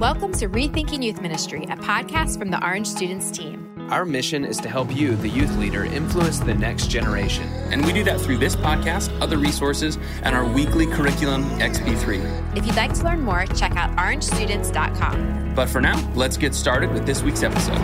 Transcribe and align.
Welcome 0.00 0.32
to 0.32 0.48
Rethinking 0.50 1.02
Youth 1.02 1.22
Ministry, 1.22 1.62
a 1.62 1.76
podcast 1.76 2.38
from 2.38 2.50
the 2.50 2.62
Orange 2.62 2.86
Students 2.86 3.30
team. 3.30 3.88
Our 3.90 4.04
mission 4.04 4.44
is 4.44 4.58
to 4.58 4.68
help 4.68 4.94
you, 4.94 5.16
the 5.16 5.28
youth 5.30 5.56
leader, 5.56 5.86
influence 5.86 6.38
the 6.38 6.52
next 6.52 6.90
generation. 6.90 7.44
And 7.72 7.82
we 7.82 7.94
do 7.94 8.04
that 8.04 8.20
through 8.20 8.36
this 8.36 8.54
podcast, 8.56 9.10
other 9.22 9.38
resources, 9.38 9.96
and 10.22 10.36
our 10.36 10.44
weekly 10.44 10.86
curriculum, 10.86 11.44
XP3. 11.60 12.58
If 12.58 12.66
you'd 12.66 12.76
like 12.76 12.92
to 12.92 13.04
learn 13.04 13.22
more, 13.22 13.46
check 13.46 13.74
out 13.76 13.88
orangestudents.com. 13.96 15.54
But 15.54 15.70
for 15.70 15.80
now, 15.80 15.98
let's 16.14 16.36
get 16.36 16.54
started 16.54 16.92
with 16.92 17.06
this 17.06 17.22
week's 17.22 17.42
episode. 17.42 17.78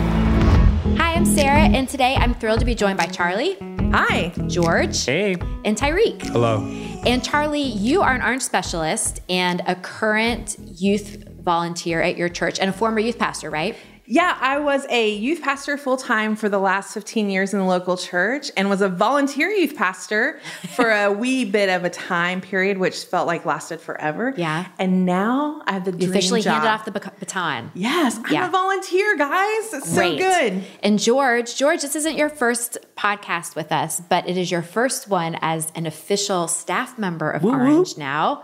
Hi, 0.97 1.15
I'm 1.15 1.25
Sarah, 1.25 1.61
and 1.63 1.89
today 1.89 2.15
I'm 2.15 2.35
thrilled 2.35 2.59
to 2.59 2.65
be 2.65 2.75
joined 2.75 2.99
by 2.99 3.07
Charlie. 3.07 3.57
Hi. 3.91 4.33
George. 4.47 5.05
Hey. 5.05 5.35
And 5.65 5.77
Tyreek. 5.77 6.21
Hello. 6.23 6.63
And 7.05 7.23
Charlie, 7.23 7.61
you 7.61 8.01
are 8.01 8.13
an 8.13 8.21
orange 8.21 8.41
specialist 8.41 9.19
and 9.29 9.61
a 9.67 9.75
current 9.75 10.57
youth 10.59 11.22
volunteer 11.43 12.01
at 12.01 12.17
your 12.17 12.29
church 12.29 12.59
and 12.59 12.69
a 12.69 12.73
former 12.73 12.99
youth 12.99 13.19
pastor, 13.19 13.49
right? 13.49 13.75
Yeah, 14.05 14.37
I 14.41 14.59
was 14.59 14.85
a 14.89 15.13
youth 15.13 15.41
pastor 15.41 15.77
full 15.77 15.95
time 15.95 16.35
for 16.35 16.49
the 16.49 16.59
last 16.59 16.93
15 16.93 17.29
years 17.29 17.53
in 17.53 17.59
the 17.59 17.65
local 17.65 17.95
church 17.95 18.51
and 18.57 18.69
was 18.69 18.81
a 18.81 18.89
volunteer 18.89 19.47
youth 19.47 19.77
pastor 19.77 20.41
for 20.75 20.91
a 20.91 21.09
wee 21.21 21.45
bit 21.45 21.69
of 21.69 21.85
a 21.85 21.89
time 21.89 22.41
period, 22.41 22.79
which 22.79 23.05
felt 23.05 23.27
like 23.27 23.45
lasted 23.45 23.79
forever. 23.79 24.33
Yeah. 24.35 24.65
And 24.77 25.05
now 25.05 25.61
I 25.65 25.71
have 25.71 25.85
the 25.85 25.95
You 25.97 26.09
officially 26.09 26.41
job. 26.41 26.55
handed 26.55 26.67
off 26.69 26.83
the 26.83 26.91
baton. 26.91 27.71
Yes, 27.75 28.19
I'm 28.25 28.33
Yeah. 28.33 28.47
a 28.49 28.51
volunteer, 28.51 29.15
guys. 29.15 29.73
It's 29.73 29.93
Great. 29.93 30.19
so 30.19 30.29
good. 30.49 30.63
And 30.83 30.99
George, 30.99 31.55
George, 31.55 31.81
this 31.81 31.95
isn't 31.95 32.17
your 32.17 32.27
first 32.29 32.77
podcast 32.97 33.55
with 33.55 33.71
us, 33.71 34.01
but 34.01 34.27
it 34.27 34.35
is 34.37 34.51
your 34.51 34.63
first 34.63 35.07
one 35.07 35.37
as 35.41 35.71
an 35.75 35.85
official 35.85 36.49
staff 36.49 36.99
member 36.99 37.31
of 37.31 37.45
Orange 37.45 37.97
now. 37.97 38.43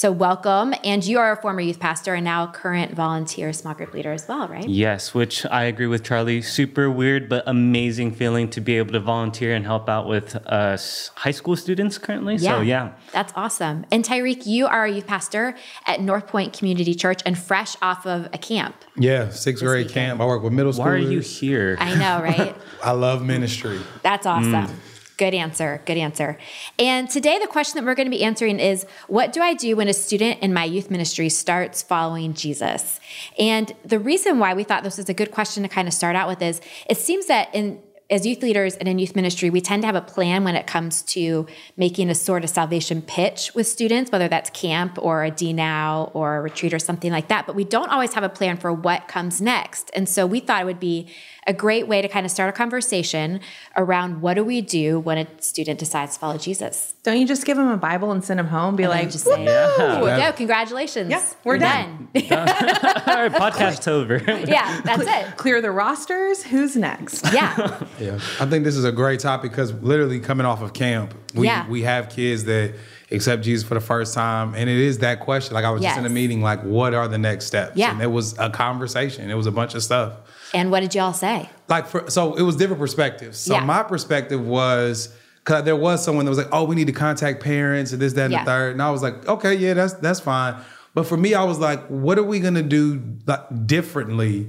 So 0.00 0.10
welcome. 0.10 0.72
And 0.82 1.04
you 1.04 1.18
are 1.18 1.30
a 1.30 1.36
former 1.42 1.60
youth 1.60 1.78
pastor 1.78 2.14
and 2.14 2.24
now 2.24 2.46
current 2.46 2.94
volunteer 2.94 3.52
small 3.52 3.74
group 3.74 3.92
leader 3.92 4.12
as 4.12 4.26
well, 4.26 4.48
right? 4.48 4.66
Yes, 4.66 5.12
which 5.12 5.44
I 5.44 5.64
agree 5.64 5.88
with 5.88 6.04
Charlie. 6.04 6.40
Super 6.40 6.90
weird, 6.90 7.28
but 7.28 7.44
amazing 7.46 8.12
feeling 8.12 8.48
to 8.48 8.62
be 8.62 8.78
able 8.78 8.92
to 8.92 9.00
volunteer 9.00 9.54
and 9.54 9.66
help 9.66 9.90
out 9.90 10.08
with 10.08 10.36
uh, 10.46 10.78
high 11.16 11.30
school 11.32 11.54
students 11.54 11.98
currently. 11.98 12.38
So, 12.38 12.62
yeah. 12.62 12.92
That's 13.12 13.34
awesome. 13.36 13.84
And 13.92 14.02
Tyreek, 14.02 14.46
you 14.46 14.66
are 14.66 14.86
a 14.86 14.90
youth 14.90 15.06
pastor 15.06 15.54
at 15.84 16.00
North 16.00 16.28
Point 16.28 16.54
Community 16.54 16.94
Church 16.94 17.20
and 17.26 17.36
fresh 17.38 17.76
off 17.82 18.06
of 18.06 18.24
a 18.32 18.38
camp. 18.38 18.76
Yeah, 18.96 19.28
sixth 19.28 19.62
grade 19.62 19.88
weekend. 19.88 20.12
camp. 20.12 20.20
I 20.22 20.24
work 20.24 20.42
with 20.42 20.54
middle 20.54 20.72
schoolers. 20.72 20.78
Why 20.78 20.90
are 20.92 20.96
you 20.96 21.20
here? 21.20 21.76
I 21.78 21.94
know, 21.94 22.22
right? 22.22 22.56
I 22.82 22.92
love 22.92 23.22
ministry. 23.22 23.78
That's 24.00 24.24
awesome. 24.24 24.80
Good 25.20 25.34
answer. 25.34 25.82
Good 25.84 25.98
answer. 25.98 26.38
And 26.78 27.10
today, 27.10 27.38
the 27.38 27.46
question 27.46 27.76
that 27.76 27.84
we're 27.84 27.94
going 27.94 28.10
to 28.10 28.16
be 28.16 28.24
answering 28.24 28.58
is 28.58 28.86
What 29.06 29.34
do 29.34 29.42
I 29.42 29.52
do 29.52 29.76
when 29.76 29.86
a 29.86 29.92
student 29.92 30.40
in 30.40 30.54
my 30.54 30.64
youth 30.64 30.90
ministry 30.90 31.28
starts 31.28 31.82
following 31.82 32.32
Jesus? 32.32 32.98
And 33.38 33.70
the 33.84 33.98
reason 33.98 34.38
why 34.38 34.54
we 34.54 34.64
thought 34.64 34.82
this 34.82 34.96
was 34.96 35.10
a 35.10 35.14
good 35.14 35.30
question 35.30 35.62
to 35.62 35.68
kind 35.68 35.86
of 35.86 35.92
start 35.92 36.16
out 36.16 36.26
with 36.26 36.40
is 36.40 36.62
it 36.88 36.96
seems 36.96 37.26
that 37.26 37.54
in 37.54 37.82
as 38.08 38.26
youth 38.26 38.42
leaders 38.42 38.74
and 38.76 38.88
in 38.88 38.98
youth 38.98 39.14
ministry, 39.14 39.50
we 39.50 39.60
tend 39.60 39.82
to 39.82 39.86
have 39.86 39.94
a 39.94 40.00
plan 40.00 40.42
when 40.42 40.56
it 40.56 40.66
comes 40.66 41.02
to 41.02 41.46
making 41.76 42.10
a 42.10 42.14
sort 42.14 42.42
of 42.42 42.50
salvation 42.50 43.02
pitch 43.02 43.54
with 43.54 43.66
students, 43.66 44.10
whether 44.10 44.26
that's 44.26 44.50
camp 44.50 44.98
or 45.00 45.24
a 45.24 45.30
DNOW 45.30 46.10
or 46.12 46.38
a 46.38 46.40
retreat 46.40 46.74
or 46.74 46.80
something 46.80 47.12
like 47.12 47.28
that. 47.28 47.46
But 47.46 47.54
we 47.54 47.62
don't 47.62 47.90
always 47.90 48.14
have 48.14 48.24
a 48.24 48.28
plan 48.28 48.56
for 48.56 48.72
what 48.72 49.06
comes 49.06 49.40
next. 49.40 49.90
And 49.94 50.08
so 50.08 50.26
we 50.26 50.40
thought 50.40 50.62
it 50.62 50.64
would 50.64 50.80
be 50.80 51.08
a 51.46 51.52
great 51.52 51.88
way 51.88 52.02
to 52.02 52.08
kind 52.08 52.26
of 52.26 52.30
start 52.32 52.48
a 52.50 52.52
conversation 52.52 53.40
around 53.76 54.20
what 54.20 54.34
do 54.34 54.44
we 54.44 54.60
do 54.60 55.00
when 55.00 55.18
a 55.18 55.26
student 55.42 55.78
decides 55.78 56.14
to 56.14 56.20
follow 56.20 56.36
Jesus. 56.38 56.94
Don't 57.02 57.18
you 57.18 57.26
just 57.26 57.46
give 57.46 57.56
them 57.56 57.68
a 57.68 57.76
Bible 57.76 58.12
and 58.12 58.22
send 58.22 58.38
them 58.38 58.46
home? 58.48 58.76
Be 58.76 58.82
And 58.82 58.90
like, 58.90 59.02
then 59.02 59.10
just 59.10 59.24
say, 59.24 59.46
"Woohoo!" 59.46 60.00
"Woo, 60.02 60.06
no, 60.06 60.32
congratulations. 60.32 61.10
Yeah, 61.10 61.24
we're 61.44 61.54
You're 61.54 61.60
done." 61.60 62.08
All 62.14 62.20
right, 62.20 63.32
podcast's 63.32 63.88
over. 63.88 64.18
yeah, 64.46 64.80
that's 64.82 65.04
it. 65.06 65.36
Clear 65.36 65.60
the 65.62 65.70
rosters. 65.70 66.42
Who's 66.42 66.76
next? 66.76 67.24
Yeah. 67.32 67.82
Yeah, 67.98 68.16
I 68.38 68.46
think 68.46 68.64
this 68.64 68.76
is 68.76 68.84
a 68.84 68.92
great 68.92 69.20
topic 69.20 69.50
because 69.50 69.72
literally 69.74 70.20
coming 70.20 70.44
off 70.46 70.60
of 70.62 70.72
camp, 70.74 71.14
we 71.34 71.46
Yeah. 71.46 71.66
we 71.68 71.82
have 71.82 72.10
kids 72.10 72.44
that 72.44 72.74
accept 73.10 73.42
Jesus 73.42 73.66
for 73.66 73.74
the 73.74 73.80
first 73.80 74.14
time, 74.14 74.54
and 74.54 74.68
it 74.70 74.76
is 74.76 74.98
that 74.98 75.20
question. 75.20 75.54
Like 75.54 75.64
I 75.64 75.70
was 75.70 75.82
just 75.82 75.98
in 75.98 76.04
a 76.06 76.10
meeting, 76.10 76.42
like, 76.42 76.62
what 76.62 76.94
are 76.94 77.08
the 77.08 77.18
next 77.18 77.46
steps? 77.46 77.76
Yeah. 77.76 77.92
and 77.92 78.00
it 78.02 78.06
was 78.10 78.38
a 78.38 78.50
conversation. 78.50 79.30
It 79.30 79.34
was 79.34 79.46
a 79.46 79.52
bunch 79.52 79.74
of 79.74 79.82
stuff. 79.82 80.12
And 80.54 80.70
what 80.70 80.80
did 80.80 80.94
y'all 80.94 81.12
say? 81.12 81.48
like 81.68 81.86
for, 81.86 82.10
so 82.10 82.34
it 82.34 82.42
was 82.42 82.56
different 82.56 82.80
perspectives. 82.80 83.38
So 83.38 83.54
Yeah. 83.54 83.64
my 83.64 83.82
perspective 83.84 84.40
was 84.44 85.08
because 85.44 85.64
there 85.64 85.76
was 85.76 86.04
someone 86.04 86.24
that 86.24 86.30
was 86.30 86.38
like, 86.38 86.48
"Oh, 86.52 86.64
we 86.64 86.74
need 86.74 86.88
to 86.88 86.92
contact 86.92 87.42
parents 87.42 87.92
and 87.92 88.02
this, 88.02 88.12
that, 88.14 88.24
and 88.24 88.32
Yeah. 88.32 88.44
the 88.44 88.50
third. 88.50 88.72
and 88.72 88.82
I 88.82 88.90
was 88.90 89.02
like, 89.02 89.26
"Okay, 89.28 89.54
yeah, 89.54 89.74
that's 89.74 89.92
that's 89.94 90.20
fine." 90.20 90.54
But 90.94 91.06
for 91.06 91.16
me, 91.16 91.34
I 91.34 91.44
was 91.44 91.58
like, 91.60 91.86
"What 91.86 92.18
are 92.18 92.24
we 92.24 92.40
gonna 92.40 92.62
do 92.64 93.00
like, 93.26 93.66
differently 93.66 94.48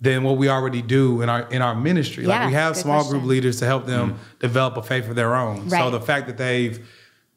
than 0.00 0.24
what 0.24 0.36
we 0.36 0.48
already 0.48 0.82
do 0.82 1.22
in 1.22 1.28
our 1.28 1.42
in 1.50 1.62
our 1.62 1.74
ministry? 1.74 2.24
Yeah, 2.24 2.40
like 2.40 2.48
we 2.48 2.52
have 2.54 2.76
small 2.76 3.00
question. 3.00 3.18
group 3.20 3.28
leaders 3.30 3.58
to 3.60 3.66
help 3.66 3.86
them 3.86 4.10
mm-hmm. 4.10 4.18
develop 4.40 4.76
a 4.76 4.82
faith 4.82 5.08
of 5.08 5.14
their 5.14 5.34
own. 5.36 5.68
Right. 5.68 5.80
So 5.80 5.90
the 5.90 6.00
fact 6.00 6.26
that 6.26 6.36
they've 6.36 6.84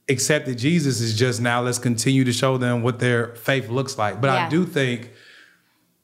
accepted 0.09 0.57
Jesus 0.57 0.99
is 1.01 1.15
just 1.15 1.39
now 1.39 1.61
let's 1.61 1.77
continue 1.77 2.23
to 2.23 2.33
show 2.33 2.57
them 2.57 2.81
what 2.81 2.97
their 2.99 3.35
faith 3.35 3.69
looks 3.69 3.97
like. 3.97 4.19
But 4.19 4.27
Yeah. 4.27 4.47
I 4.47 4.49
do 4.49 4.65
think 4.65 5.11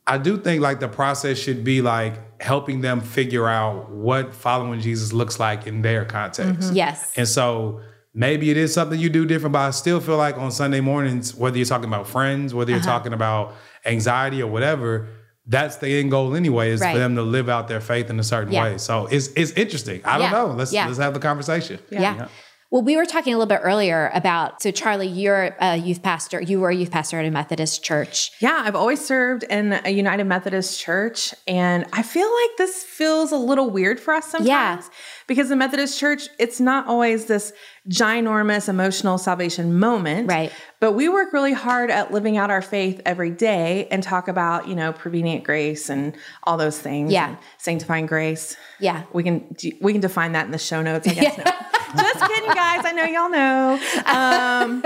I 0.07 0.17
do 0.17 0.37
think 0.37 0.61
like 0.61 0.79
the 0.79 0.87
process 0.87 1.37
should 1.37 1.63
be 1.63 1.81
like 1.81 2.13
helping 2.41 2.81
them 2.81 3.01
figure 3.01 3.47
out 3.47 3.89
what 3.89 4.33
following 4.35 4.79
Jesus 4.79 5.11
looks 5.13 5.39
like 5.39 5.65
in 5.67 5.81
their 5.81 6.05
context. 6.05 6.73
Yes. 6.73 7.11
And 7.17 7.27
so 7.27 7.81
maybe 8.13 8.49
it 8.51 8.57
is 8.57 8.73
something 8.73 8.99
you 8.99 9.09
do 9.09 9.25
different, 9.25 9.53
but 9.53 9.59
I 9.59 9.71
still 9.71 9.99
feel 9.99 10.17
like 10.17 10.37
on 10.37 10.51
Sunday 10.51 10.79
mornings, 10.81 11.33
whether 11.33 11.57
you're 11.57 11.65
talking 11.65 11.87
about 11.87 12.07
friends, 12.07 12.53
whether 12.53 12.71
Uh-huh. 12.71 12.77
you're 12.77 12.85
talking 12.85 13.13
about 13.13 13.55
anxiety 13.85 14.41
or 14.43 14.47
whatever, 14.51 15.07
that's 15.47 15.77
the 15.77 15.99
end 15.99 16.11
goal 16.11 16.35
anyway, 16.35 16.71
is 16.71 16.81
Right. 16.81 16.93
for 16.93 16.99
them 16.99 17.15
to 17.15 17.21
live 17.21 17.49
out 17.49 17.67
their 17.67 17.79
faith 17.81 18.09
in 18.09 18.19
a 18.19 18.23
certain 18.23 18.53
Yeah. 18.53 18.63
way. 18.63 18.77
So 18.77 19.07
it's 19.11 19.27
it's 19.35 19.51
interesting. 19.53 20.01
I 20.05 20.17
don't 20.17 20.27
Yeah. 20.31 20.31
know. 20.31 20.47
Let's 20.47 20.73
Yeah. 20.73 20.85
let's 20.87 20.99
have 20.99 21.13
the 21.13 21.19
conversation. 21.19 21.79
Yeah. 21.89 22.27
Well, 22.75 22.83
we 22.83 22.97
were 22.97 23.05
talking 23.05 23.33
a 23.33 23.37
little 23.37 23.47
bit 23.47 23.61
earlier 23.63 24.11
about 24.13 24.61
so 24.61 24.69
Charlie, 24.69 25.07
you're 25.07 25.55
a 25.61 25.77
youth 25.77 26.03
pastor. 26.03 26.41
You 26.41 26.59
were 26.59 26.71
a 26.71 26.75
youth 26.75 26.91
pastor 26.91 27.17
at 27.17 27.25
a 27.25 27.31
Methodist 27.31 27.85
church. 27.85 28.33
Yeah, 28.41 28.63
I've 28.65 28.75
always 28.75 28.99
served 28.99 29.43
in 29.43 29.79
a 29.85 29.91
United 29.91 30.25
Methodist 30.25 30.77
church, 30.77 31.33
and 31.47 31.85
I 31.93 32.03
feel 32.03 32.29
like 32.29 32.57
this 32.57 32.83
feels 32.83 33.31
a 33.31 33.37
little 33.37 33.69
weird 33.69 33.97
for 33.97 34.13
us 34.13 34.25
sometimes. 34.25 34.49
Yeah. 34.49 34.81
Because 35.25 35.47
the 35.47 35.55
Methodist 35.55 35.97
church, 35.97 36.27
it's 36.37 36.59
not 36.59 36.85
always 36.85 37.27
this 37.27 37.53
ginormous 37.87 38.67
emotional 38.67 39.17
salvation 39.19 39.79
moment. 39.79 40.29
Right. 40.29 40.51
But 40.81 40.91
we 40.91 41.07
work 41.07 41.31
really 41.31 41.53
hard 41.53 41.89
at 41.89 42.11
living 42.11 42.35
out 42.35 42.51
our 42.51 42.61
faith 42.61 42.99
every 43.05 43.31
day 43.31 43.87
and 43.89 44.03
talk 44.03 44.27
about, 44.27 44.67
you 44.67 44.75
know, 44.75 44.91
prevenient 44.91 45.45
grace 45.45 45.89
and 45.89 46.13
all 46.43 46.57
those 46.57 46.77
things. 46.77 47.13
Yeah. 47.13 47.37
sanctifying 47.57 48.05
grace. 48.05 48.57
Yeah. 48.81 49.03
We 49.13 49.23
can 49.23 49.55
we 49.79 49.93
can 49.93 50.01
define 50.01 50.33
that 50.33 50.45
in 50.45 50.51
the 50.51 50.57
show 50.57 50.81
notes, 50.81 51.07
I 51.07 51.13
guess. 51.13 51.37
No. 51.45 51.74
Just 51.95 52.19
kidding, 52.27 52.51
guys. 52.51 52.85
I 52.85 52.91
know 52.91 53.03
y'all 53.05 53.29
know. 53.29 53.79
Um, 54.05 54.83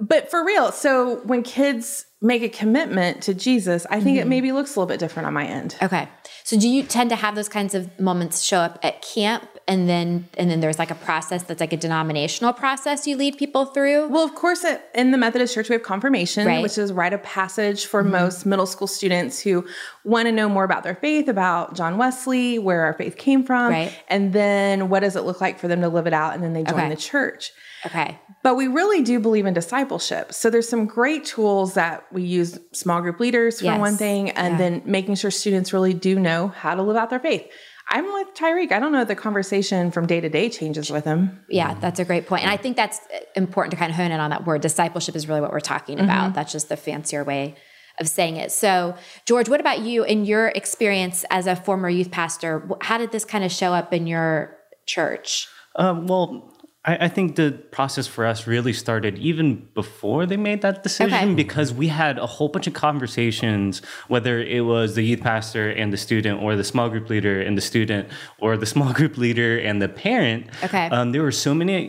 but 0.00 0.30
for 0.30 0.44
real, 0.44 0.72
so 0.72 1.16
when 1.24 1.42
kids 1.42 2.06
make 2.20 2.42
a 2.42 2.48
commitment 2.48 3.22
to 3.22 3.34
Jesus, 3.34 3.86
I 3.90 4.00
think 4.00 4.18
it 4.18 4.26
maybe 4.26 4.52
looks 4.52 4.74
a 4.74 4.80
little 4.80 4.88
bit 4.88 5.00
different 5.00 5.26
on 5.26 5.34
my 5.34 5.46
end. 5.46 5.76
Okay. 5.82 6.08
So 6.44 6.58
do 6.58 6.68
you 6.68 6.82
tend 6.82 7.10
to 7.10 7.16
have 7.16 7.34
those 7.34 7.48
kinds 7.48 7.74
of 7.74 7.98
moments 8.00 8.42
show 8.42 8.58
up 8.58 8.78
at 8.82 9.02
camp 9.02 9.57
and 9.68 9.88
then 9.88 10.26
and 10.36 10.50
then 10.50 10.60
there's 10.60 10.78
like 10.78 10.90
a 10.90 10.94
process 10.96 11.44
that's 11.44 11.60
like 11.60 11.72
a 11.72 11.76
denominational 11.76 12.52
process 12.52 13.06
you 13.06 13.16
lead 13.16 13.36
people 13.36 13.66
through? 13.66 14.08
Well, 14.08 14.24
of 14.24 14.34
course, 14.34 14.64
in 14.94 15.10
the 15.12 15.18
Methodist 15.18 15.54
Church, 15.54 15.68
we 15.68 15.74
have 15.74 15.82
confirmation, 15.82 16.46
Right. 16.46 16.54
Mm-hmm. 16.54 16.62
which 16.62 16.78
is 16.78 16.92
rite 16.92 17.12
of 17.12 17.22
passage 17.22 17.86
for 17.86 18.02
most 18.02 18.46
middle 18.46 18.66
school 18.66 18.86
students 18.88 19.38
who 19.40 19.64
want 20.04 20.26
to 20.26 20.32
know 20.32 20.48
more 20.48 20.64
about 20.64 20.82
their 20.82 20.94
faith, 20.96 21.28
about 21.28 21.74
John 21.76 21.98
Wesley, 21.98 22.58
where 22.58 22.82
our 22.82 22.94
faith 22.94 23.16
came 23.16 23.44
from, 23.44 23.70
Right. 23.70 23.92
and 24.08 24.32
then 24.32 24.88
what 24.88 25.00
does 25.00 25.14
it 25.14 25.22
look 25.24 25.40
like 25.40 25.58
for 25.60 25.68
them 25.68 25.82
to 25.82 25.88
live 25.88 26.06
it 26.06 26.12
out, 26.14 26.34
and 26.34 26.42
then 26.42 26.54
they 26.54 26.64
join 26.64 26.80
Okay. 26.80 26.88
the 26.88 26.96
church. 26.96 27.52
Okay. 27.86 28.18
But 28.42 28.54
we 28.56 28.66
really 28.68 29.02
do 29.02 29.20
believe 29.20 29.46
in 29.46 29.52
discipleship. 29.54 30.32
So 30.32 30.48
there's 30.50 30.68
some 30.68 30.86
great 30.86 31.24
tools 31.24 31.74
that 31.74 32.04
we 32.12 32.22
use 32.22 32.58
small 32.72 33.00
group 33.00 33.20
leaders 33.20 33.58
for 33.58 33.66
Yes. 33.66 33.78
one 33.78 33.96
thing, 33.96 34.30
and 34.30 34.52
Yeah. 34.54 34.58
then 34.58 34.82
making 34.84 35.16
sure 35.16 35.30
students 35.30 35.72
really 35.72 35.92
do 35.94 36.18
know 36.18 36.48
how 36.48 36.74
to 36.74 36.82
live 36.82 36.96
out 36.96 37.10
their 37.10 37.20
faith. 37.20 37.46
I'm 37.90 38.12
with 38.12 38.34
Tyreek. 38.34 38.70
I 38.70 38.78
don't 38.78 38.92
know 38.92 39.04
the 39.04 39.16
conversation 39.16 39.90
from 39.90 40.06
day 40.06 40.20
to 40.20 40.28
day 40.28 40.50
changes 40.50 40.90
with 40.90 41.04
him. 41.04 41.40
Yeah, 41.48 41.74
that's 41.74 41.98
a 41.98 42.04
great 42.04 42.26
point. 42.26 42.42
And 42.42 42.50
I 42.50 42.56
think 42.58 42.76
that's 42.76 43.00
important 43.34 43.70
to 43.70 43.76
kind 43.78 43.90
of 43.90 43.96
hone 43.96 44.10
in 44.10 44.20
on 44.20 44.30
that 44.30 44.46
word. 44.46 44.60
Discipleship 44.60 45.16
is 45.16 45.26
really 45.26 45.40
what 45.40 45.52
we're 45.52 45.60
talking 45.60 45.98
about. 45.98 46.34
That's 46.34 46.52
just 46.52 46.68
the 46.68 46.76
fancier 46.76 47.24
way 47.24 47.56
of 47.98 48.06
saying 48.08 48.36
it. 48.36 48.52
So, 48.52 48.94
George, 49.24 49.48
what 49.48 49.60
about 49.60 49.80
you 49.80 50.04
in 50.04 50.24
your 50.24 50.48
experience 50.48 51.24
as 51.30 51.46
a 51.46 51.56
former 51.56 51.88
youth 51.88 52.10
pastor? 52.10 52.68
How 52.82 52.98
did 52.98 53.10
this 53.10 53.24
kind 53.24 53.42
of 53.42 53.50
show 53.50 53.72
up 53.72 53.92
in 53.92 54.06
your 54.06 54.56
church? 54.86 55.48
Um, 55.76 56.06
well, 56.06 56.52
I, 56.90 56.92
I 57.06 57.08
think 57.16 57.26
the 57.36 57.50
process 57.78 58.06
for 58.14 58.22
us 58.32 58.46
really 58.54 58.72
started 58.84 59.14
even 59.30 59.68
before 59.74 60.22
they 60.30 60.36
made 60.50 60.60
that 60.66 60.82
decision 60.82 61.14
Okay. 61.14 61.34
because 61.44 61.68
we 61.82 61.88
had 62.02 62.14
a 62.18 62.26
whole 62.34 62.48
bunch 62.54 62.66
of 62.66 62.74
conversations, 62.74 63.82
whether 64.14 64.34
it 64.56 64.64
was 64.74 64.88
the 64.94 65.02
youth 65.10 65.20
pastor 65.20 65.64
and 65.80 65.92
the 65.92 65.96
student, 66.08 66.42
or 66.42 66.50
the 66.56 66.64
small 66.64 66.88
group 66.88 67.08
leader 67.10 67.36
and 67.46 67.56
the 67.56 67.66
student, 67.72 68.08
or 68.38 68.56
the 68.56 68.66
small 68.74 68.92
group 68.92 69.14
leader 69.24 69.58
and 69.68 69.76
the 69.84 69.88
parent. 69.88 70.46
Okay. 70.66 70.86
Um, 70.96 71.12
there 71.12 71.22
were 71.22 71.38
so 71.48 71.52
many 71.54 71.80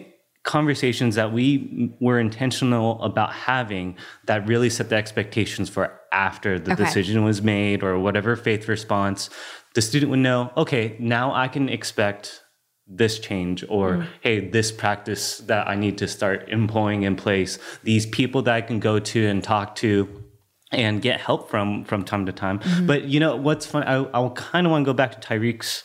conversations 0.44 1.16
that 1.16 1.32
we 1.32 1.94
were 2.00 2.20
intentional 2.20 3.02
about 3.04 3.32
having 3.34 3.96
that 4.26 4.48
really 4.48 4.70
set 4.70 4.90
the 4.90 4.96
expectations 4.96 5.70
for 5.70 6.00
after 6.12 6.58
the 6.58 6.72
Okay. 6.74 6.84
decision 6.86 7.24
was 7.24 7.42
made 7.42 7.84
or 7.84 8.00
whatever 8.00 8.36
faith 8.36 8.68
response 8.68 9.30
the 9.76 9.82
student 9.82 10.10
would 10.10 10.20
know 10.30 10.50
okay 10.58 10.96
now 10.98 11.26
i 11.36 11.48
can 11.48 11.68
expect 11.70 12.42
this 12.90 13.20
change 13.20 13.64
or 13.70 13.98
mm. 13.98 14.08
hey 14.22 14.50
this 14.50 14.72
practice 14.72 15.38
that 15.40 15.68
i 15.68 15.76
need 15.76 15.98
to 16.00 16.08
start 16.08 16.50
employing 16.50 17.04
in 17.04 17.16
place. 17.16 17.60
These 17.84 18.08
people 18.08 18.42
that 18.44 18.56
i 18.56 18.62
can 18.62 18.80
go 18.80 19.00
to 19.00 19.28
and 19.28 19.44
talk 19.44 19.76
to 19.76 20.24
and 20.72 21.02
get 21.02 21.22
help 21.22 21.50
from 21.50 21.86
from 21.86 22.04
time 22.04 22.26
to 22.26 22.32
time. 22.32 22.60
Mm-hmm. 22.60 22.88
But 22.88 23.06
you 23.06 23.20
know 23.20 23.36
what's 23.36 23.66
fun 23.66 23.84
i, 23.84 24.04
I 24.12 24.30
kind 24.30 24.66
of 24.66 24.72
want 24.72 24.86
to 24.86 24.90
go 24.90 24.94
back 24.94 25.20
to 25.20 25.28
tyreek's 25.28 25.84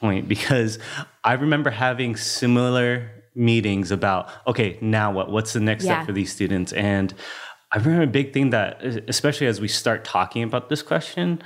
point 0.00 0.28
because 0.28 0.78
i 1.24 1.32
remember 1.32 1.70
having 1.70 2.14
similar 2.14 3.10
meetings 3.34 3.90
about 3.90 4.28
okay 4.46 4.78
now 4.80 5.10
what? 5.12 5.30
What's 5.30 5.52
the 5.52 5.60
next 5.60 5.84
Yeah. 5.84 5.96
step 5.96 6.06
for 6.06 6.12
these 6.12 6.32
students? 6.32 6.72
And 6.72 7.12
i 7.72 7.78
remember 7.78 8.02
a 8.02 8.06
big 8.06 8.32
thing 8.32 8.50
that 8.50 8.80
especially 9.08 9.48
as 9.48 9.60
we 9.60 9.66
start 9.66 10.04
talking 10.04 10.44
about 10.44 10.68
this 10.68 10.82
question 10.82 11.42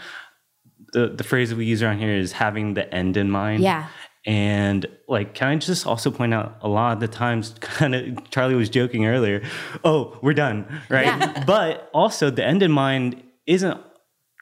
the, 0.92 1.08
the 1.08 1.24
phrase 1.24 1.50
that 1.50 1.56
we 1.56 1.66
use 1.66 1.82
around 1.82 1.98
here 1.98 2.14
is 2.14 2.32
having 2.32 2.74
the 2.74 2.92
end 2.94 3.16
in 3.16 3.30
mind. 3.30 3.62
Yeah. 3.62 3.88
And 4.26 4.86
like, 5.08 5.34
can 5.34 5.48
I 5.48 5.56
just 5.56 5.86
also 5.86 6.10
point 6.10 6.34
out 6.34 6.58
a 6.60 6.68
lot 6.68 6.92
of 6.94 7.00
the 7.00 7.08
times, 7.08 7.54
kind 7.60 7.94
of, 7.94 8.30
Charlie 8.30 8.54
was 8.54 8.68
joking 8.68 9.06
earlier, 9.06 9.42
oh, 9.84 10.18
we're 10.22 10.34
done, 10.34 10.66
right? 10.88 11.06
Yeah. 11.06 11.44
But 11.46 11.88
also, 11.94 12.30
the 12.30 12.44
end 12.44 12.62
in 12.62 12.72
mind 12.72 13.22
isn't 13.46 13.80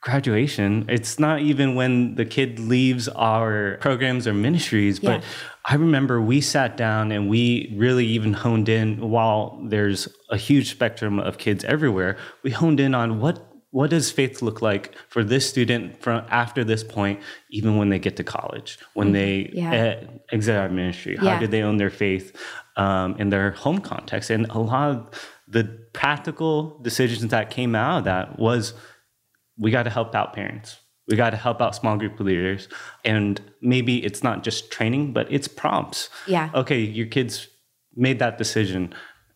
graduation. 0.02 0.84
It's 0.88 1.18
not 1.18 1.40
even 1.40 1.74
when 1.74 2.14
the 2.14 2.24
kid 2.24 2.58
leaves 2.58 3.08
our 3.08 3.76
programs 3.80 4.26
or 4.26 4.34
ministries, 4.34 5.00
but 5.00 5.20
Yeah. 5.20 5.26
I 5.64 5.74
remember 5.74 6.20
we 6.20 6.40
sat 6.40 6.76
down 6.76 7.10
and 7.10 7.28
we 7.28 7.74
really 7.76 8.06
even 8.06 8.32
honed 8.32 8.68
in 8.68 9.00
while 9.10 9.60
there's 9.64 10.06
a 10.30 10.36
huge 10.36 10.70
spectrum 10.70 11.18
of 11.18 11.38
kids 11.38 11.64
everywhere. 11.64 12.16
We 12.44 12.52
honed 12.52 12.78
in 12.78 12.94
on 12.94 13.20
what 13.20 13.44
what 13.70 13.90
does 13.90 14.10
faith 14.10 14.40
look 14.42 14.62
like 14.62 14.94
for 15.08 15.22
this 15.24 15.48
student 15.48 16.00
from 16.02 16.24
after 16.30 16.64
this 16.64 16.82
point, 16.84 17.20
even 17.50 17.76
when 17.76 17.88
they 17.90 17.98
get 17.98 18.16
to 18.16 18.24
college, 18.24 18.78
when 18.94 19.12
they 19.12 19.44
Mm-hmm. 19.44 19.58
Yeah. 19.58 19.72
eh, 19.72 20.06
exit 20.32 20.56
our 20.56 20.68
ministry? 20.68 21.16
How 21.16 21.26
Yeah. 21.26 21.38
did 21.40 21.50
they 21.50 21.62
own 21.62 21.76
their 21.76 21.90
faith 21.90 22.34
um, 22.76 23.16
in 23.18 23.30
their 23.30 23.50
home 23.52 23.78
context? 23.80 24.30
And 24.30 24.46
a 24.50 24.58
lot 24.58 24.90
of 24.90 25.10
the 25.48 25.64
practical 25.92 26.78
decisions 26.82 27.30
that 27.30 27.50
came 27.50 27.74
out 27.74 27.98
of 27.98 28.04
that 28.04 28.38
was 28.38 28.72
we 29.58 29.70
got 29.70 29.82
to 29.84 29.90
help 29.90 30.14
out 30.14 30.32
parents. 30.32 30.78
We 31.08 31.16
got 31.16 31.30
to 31.30 31.36
help 31.36 31.60
out 31.62 31.74
small 31.74 31.96
group 31.96 32.18
leaders. 32.18 32.68
And 33.04 33.40
maybe 33.60 34.04
it's 34.04 34.22
not 34.22 34.42
just 34.42 34.70
training, 34.70 35.12
but 35.12 35.26
it's 35.30 35.48
prompts. 35.48 36.08
Yeah. 36.26 36.50
Okay, 36.54 36.80
your 36.80 37.06
kids 37.06 37.48
made 37.94 38.18
that 38.18 38.38
decision 38.38 38.92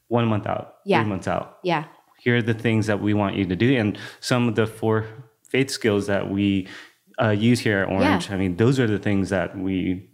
one 0.09 0.27
month 0.27 0.47
out, 0.47 0.75
Yeah. 0.85 1.01
three 1.03 1.09
months 1.11 1.29
out. 1.29 1.59
Yeah. 1.63 1.85
Here 2.21 2.37
are 2.37 2.43
the 2.43 2.55
things 2.55 2.87
that 2.87 3.01
we 3.01 3.15
want 3.15 3.37
you 3.37 3.47
to 3.47 3.57
do. 3.57 3.77
And 3.77 3.99
some 4.21 4.47
of 4.49 4.55
the 4.55 4.67
four 4.67 5.07
faith 5.49 5.71
skills 5.71 6.07
that 6.07 6.31
we 6.31 6.69
uh, 7.21 7.31
use 7.31 7.61
here 7.61 7.81
at 7.83 7.89
Orange, 7.89 8.29
Yeah. 8.29 8.35
I 8.35 8.39
mean, 8.39 8.57
those 8.57 8.79
are 8.79 8.87
the 8.87 8.99
things 8.99 9.31
that 9.31 9.57
we 9.59 10.09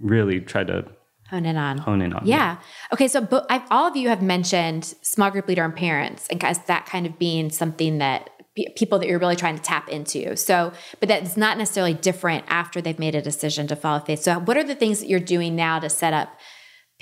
really 0.00 0.40
try 0.40 0.64
to 0.64 0.84
Hone 1.30 1.46
in 1.46 1.56
on. 1.56 1.78
hone 1.78 2.02
in 2.02 2.12
on. 2.12 2.26
Yeah. 2.26 2.58
Okay. 2.92 3.08
So, 3.08 3.26
all 3.70 3.86
of 3.88 3.96
you 3.96 4.08
have 4.10 4.20
mentioned 4.22 4.84
small 5.00 5.30
group 5.30 5.48
leader 5.48 5.64
and 5.64 5.74
parents, 5.74 6.26
and 6.28 6.38
guys, 6.38 6.58
that 6.66 6.84
kind 6.86 7.06
of 7.06 7.18
being 7.18 7.50
something 7.50 7.96
that 7.98 8.28
pe- 8.54 8.72
people 8.76 8.98
that 8.98 9.08
you're 9.08 9.18
really 9.18 9.34
trying 9.34 9.56
to 9.56 9.62
tap 9.62 9.88
into. 9.88 10.36
So, 10.36 10.72
but 11.00 11.08
that's 11.08 11.36
not 11.36 11.56
necessarily 11.56 11.94
different 11.94 12.44
after 12.48 12.82
they've 12.82 12.98
made 12.98 13.14
a 13.14 13.22
decision 13.22 13.66
to 13.68 13.74
follow 13.74 14.00
faith. 14.00 14.22
So, 14.22 14.38
what 14.38 14.56
are 14.58 14.64
the 14.64 14.74
things 14.74 15.00
that 15.00 15.08
you're 15.08 15.18
doing 15.18 15.56
now 15.56 15.78
to 15.78 15.88
set 15.88 16.12
up 16.12 16.28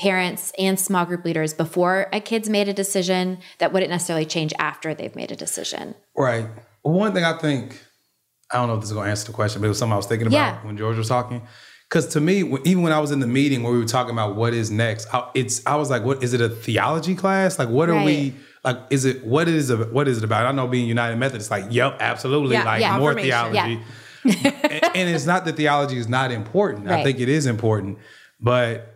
parents 0.03 0.53
and 0.59 0.79
small 0.81 1.05
group 1.07 1.25
leaders 1.25 1.55
before 1.55 2.09
a 2.13 2.21
kid's 2.21 2.49
made 2.49 2.69
a 2.69 2.73
decision 2.73 3.39
that 3.59 3.73
wouldn't 3.73 3.91
necessarily 3.91 4.27
change 4.27 4.53
after 4.59 4.95
they've 4.95 5.15
made 5.15 5.31
a 5.31 5.37
decision? 5.37 5.95
Right. 6.17 6.47
Well, 6.83 6.95
one 6.95 7.13
thing 7.15 7.25
I 7.25 7.39
think, 7.39 7.81
I 8.51 8.57
don't 8.57 8.67
know 8.69 8.75
if 8.75 8.81
this 8.81 8.91
is 8.91 8.95
going 8.95 9.07
to 9.07 9.11
answer 9.11 9.27
the 9.27 9.33
question, 9.33 9.61
but 9.61 9.67
it 9.67 9.69
was 9.69 9.79
something 9.79 9.93
I 9.93 9.97
was 9.97 10.07
thinking 10.07 10.27
about 10.27 10.37
Yeah. 10.37 10.67
when 10.67 10.77
George 10.77 10.97
was 10.99 11.09
talking. 11.09 11.41
Because 11.89 12.07
to 12.15 12.21
me, 12.21 12.37
even 12.65 12.83
when 12.83 12.93
I 12.93 12.99
was 13.01 13.11
in 13.13 13.21
the 13.21 13.27
meeting 13.27 13.63
where 13.63 13.73
we 13.73 13.79
were 13.79 13.85
talking 13.85 14.13
about 14.13 14.35
what 14.35 14.55
is 14.55 14.71
next, 14.71 15.07
I, 15.15 15.29
it's 15.35 15.65
I 15.67 15.77
was 15.77 15.89
like, 15.91 16.03
what 16.05 16.23
is 16.25 16.33
it 16.35 16.41
a 16.41 16.49
theology 16.49 17.15
class? 17.15 17.59
Like, 17.59 17.69
what 17.69 17.89
are 17.89 17.93
Right. 17.95 18.07
we 18.07 18.35
like? 18.65 18.79
Is 18.91 19.05
it 19.05 19.25
what 19.25 19.47
is 19.47 19.69
it, 19.71 19.93
what 19.93 20.09
is 20.09 20.19
it 20.19 20.25
about? 20.25 20.47
I 20.47 20.53
know 20.53 20.67
being 20.67 20.89
United 20.89 21.17
Methodist, 21.17 21.51
like, 21.51 21.67
yep, 21.71 21.99
absolutely, 22.01 22.57
Yeah, 22.57 22.65
like 22.65 22.81
yeah. 22.81 22.99
more 22.99 23.15
Confirmation. 23.15 23.53
theology. 23.53 23.83
and, 24.25 24.97
and 24.97 25.11
it's 25.15 25.27
not 25.27 25.45
that 25.45 25.57
theology 25.57 25.99
is 25.99 26.09
not 26.09 26.33
important. 26.33 26.89
I 26.91 27.03
think 27.05 27.21
it 27.21 27.29
is 27.29 27.45
important, 27.47 27.99
but 28.41 28.92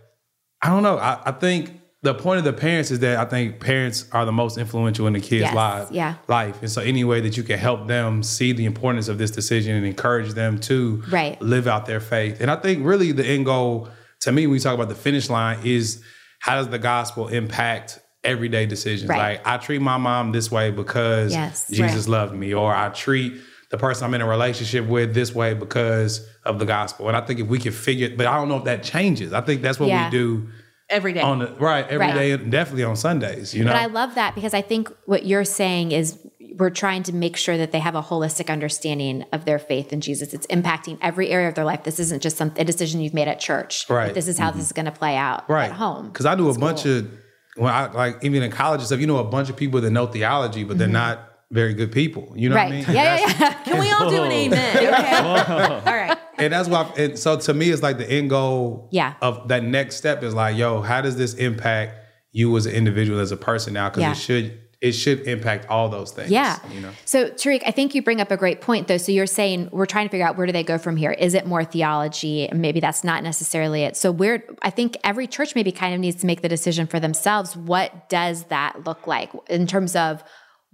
I 0.66 0.70
don't 0.70 0.82
know. 0.82 0.98
I, 0.98 1.20
I 1.26 1.32
think 1.32 1.80
the 2.02 2.12
point 2.14 2.38
of 2.38 2.44
the 2.44 2.52
parents 2.52 2.90
is 2.90 2.98
that 3.00 3.18
I 3.18 3.24
think 3.24 3.60
parents 3.60 4.04
are 4.12 4.24
the 4.24 4.32
most 4.32 4.58
influential 4.58 5.06
in 5.06 5.12
the 5.12 5.20
kids' 5.20 5.42
Yes, 5.42 5.54
lives 5.54 5.90
yeah. 5.92 6.16
life. 6.28 6.60
And 6.60 6.70
so 6.70 6.82
any 6.82 7.04
way 7.04 7.20
that 7.20 7.36
you 7.36 7.42
can 7.42 7.58
help 7.58 7.86
them 7.86 8.22
see 8.22 8.52
the 8.52 8.64
importance 8.64 9.08
of 9.08 9.18
this 9.18 9.30
decision 9.30 9.76
and 9.76 9.86
encourage 9.86 10.32
them 10.34 10.58
to 10.60 11.02
Right. 11.08 11.40
live 11.40 11.66
out 11.66 11.86
their 11.86 12.00
faith. 12.00 12.40
And 12.40 12.50
I 12.50 12.56
think 12.56 12.84
really 12.84 13.12
the 13.12 13.24
end 13.26 13.44
goal 13.46 13.88
to 14.20 14.32
me 14.32 14.46
when 14.46 14.52
we 14.52 14.58
talk 14.60 14.74
about 14.74 14.88
the 14.88 14.94
finish 14.94 15.30
line 15.30 15.58
is 15.64 16.02
how 16.40 16.56
does 16.56 16.68
the 16.68 16.78
gospel 16.78 17.28
impact 17.28 17.98
everyday 18.24 18.66
decisions? 18.66 19.08
Right. 19.08 19.18
Like 19.38 19.46
I 19.46 19.56
treat 19.58 19.80
my 19.80 19.96
mom 19.96 20.32
this 20.32 20.50
way 20.50 20.70
because 20.70 21.32
Yes, 21.32 21.68
Jesus 21.68 22.08
loved 22.08 22.34
me, 22.34 22.54
or 22.54 22.74
I 22.74 22.88
treat 22.88 23.34
the 23.70 23.78
person 23.78 24.04
I'm 24.04 24.14
in 24.14 24.20
a 24.20 24.26
relationship 24.26 24.86
with 24.86 25.14
this 25.14 25.34
way 25.34 25.54
because 25.54 26.26
of 26.44 26.58
the 26.58 26.64
gospel. 26.64 27.08
And 27.08 27.16
I 27.16 27.20
think 27.20 27.40
if 27.40 27.48
we 27.48 27.58
can 27.58 27.72
figure 27.72 28.10
but 28.16 28.26
I 28.26 28.36
don't 28.36 28.48
know 28.48 28.58
if 28.58 28.64
that 28.64 28.82
changes. 28.82 29.32
I 29.32 29.40
think 29.40 29.62
that's 29.62 29.80
what 29.80 29.88
Yeah. 29.88 30.06
we 30.06 30.10
do 30.10 30.48
every 30.88 31.12
day. 31.12 31.20
on 31.20 31.40
the 31.40 31.52
right 31.58 31.84
every 31.88 32.06
Right. 32.06 32.14
day, 32.14 32.30
and 32.32 32.50
definitely 32.50 32.84
on 32.84 32.96
Sundays, 32.96 33.54
you 33.54 33.64
know. 33.64 33.72
But 33.72 33.80
I 33.80 33.86
love 33.86 34.14
that 34.14 34.34
because 34.34 34.54
I 34.54 34.62
think 34.62 34.92
what 35.06 35.26
you're 35.26 35.44
saying 35.44 35.92
is 35.92 36.18
we're 36.58 36.70
trying 36.70 37.02
to 37.02 37.12
make 37.12 37.36
sure 37.36 37.56
that 37.58 37.72
they 37.72 37.80
have 37.80 37.94
a 37.94 38.02
holistic 38.02 38.48
understanding 38.50 39.24
of 39.32 39.44
their 39.44 39.58
faith 39.58 39.92
in 39.92 40.00
Jesus. 40.00 40.32
It's 40.32 40.46
impacting 40.46 40.98
every 41.02 41.30
area 41.30 41.48
of 41.48 41.54
their 41.54 41.64
life. 41.64 41.82
This 41.82 41.98
isn't 41.98 42.22
just 42.22 42.36
some 42.36 42.52
a 42.56 42.64
decision 42.64 43.00
you've 43.00 43.14
made 43.14 43.28
at 43.28 43.40
church. 43.40 43.86
Right. 43.90 44.14
This 44.14 44.28
is 44.28 44.38
how 44.38 44.50
mm-hmm. 44.50 44.58
this 44.58 44.66
is 44.66 44.72
going 44.72 44.86
to 44.86 44.92
play 44.92 45.16
out 45.16 45.48
right 45.50 45.70
at 45.70 45.76
home. 45.76 46.08
Because 46.08 46.24
I 46.26 46.34
knew 46.34 46.48
a 46.48 46.58
bunch 46.58 46.86
of 46.86 47.10
when 47.56 47.72
I 47.72 47.90
like 47.90 48.22
even 48.22 48.42
in 48.42 48.50
college 48.50 48.80
and 48.80 48.86
stuff, 48.86 49.00
you 49.00 49.06
know, 49.06 49.18
a 49.18 49.24
bunch 49.24 49.50
of 49.50 49.56
people 49.56 49.80
that 49.80 49.90
know 49.90 50.06
theology, 50.06 50.64
but 50.64 50.78
they're 50.78 50.86
mm-hmm. 50.86 50.94
not 50.94 51.35
very 51.50 51.74
good 51.74 51.92
people. 51.92 52.32
You 52.34 52.48
know 52.48 52.56
right. 52.56 52.66
what 52.66 52.72
I 52.72 52.86
mean? 52.86 52.96
Yeah, 52.96 53.18
yeah, 53.18 53.36
yeah. 53.38 53.52
Can 53.64 53.78
we 53.78 53.90
all 53.90 54.10
do 54.10 54.22
an 54.24 54.32
amen? 54.42 54.76
Okay. 54.76 55.16
all 55.16 55.96
right. 55.96 56.18
And 56.38 56.52
that's 56.52 56.68
why. 56.68 56.90
And 56.96 57.18
so 57.18 57.38
to 57.38 57.54
me, 57.54 57.70
it's 57.70 57.82
like 57.82 57.98
the 57.98 58.10
end 58.10 58.30
goal. 58.30 58.88
Yeah. 58.92 59.14
Of 59.22 59.48
that 59.48 59.62
next 59.62 59.96
step 59.96 60.22
is 60.22 60.34
like, 60.34 60.56
yo, 60.56 60.82
how 60.82 61.00
does 61.00 61.16
this 61.16 61.34
impact 61.34 61.94
you 62.32 62.54
as 62.56 62.66
an 62.66 62.72
individual, 62.74 63.20
as 63.20 63.32
a 63.32 63.36
person 63.36 63.72
now? 63.74 63.88
Because 63.88 64.02
Yeah. 64.02 64.12
it 64.12 64.16
should 64.16 64.60
it 64.82 64.92
should 64.92 65.20
impact 65.26 65.66
all 65.70 65.88
those 65.88 66.10
things. 66.12 66.30
Yeah. 66.30 66.58
You 66.70 66.80
know. 66.80 66.90
So, 67.06 67.30
Tyreek, 67.30 67.62
I 67.64 67.70
think 67.70 67.94
you 67.94 68.02
bring 68.02 68.20
up 68.20 68.30
a 68.30 68.36
great 68.36 68.60
point, 68.60 68.88
though. 68.88 68.98
So, 68.98 69.10
you're 69.10 69.26
saying 69.26 69.70
we're 69.72 69.86
trying 69.86 70.06
to 70.06 70.10
figure 70.10 70.26
out 70.26 70.36
where 70.36 70.46
do 70.46 70.52
they 70.52 70.62
go 70.62 70.76
from 70.76 70.98
here? 70.98 71.12
Is 71.12 71.32
it 71.32 71.46
more 71.46 71.64
theology? 71.64 72.46
Maybe 72.52 72.78
that's 72.78 73.02
not 73.02 73.22
necessarily 73.22 73.84
it. 73.84 73.96
So, 73.96 74.12
where 74.12 74.44
I 74.60 74.68
think 74.68 74.98
every 75.02 75.26
church 75.28 75.54
maybe 75.54 75.72
kind 75.72 75.94
of 75.94 76.00
needs 76.00 76.20
to 76.20 76.26
make 76.26 76.42
the 76.42 76.48
decision 76.48 76.86
for 76.86 77.00
themselves. 77.00 77.56
What 77.56 78.10
does 78.10 78.44
that 78.44 78.84
look 78.84 79.06
like 79.06 79.30
in 79.48 79.66
terms 79.66 79.96
of 79.96 80.22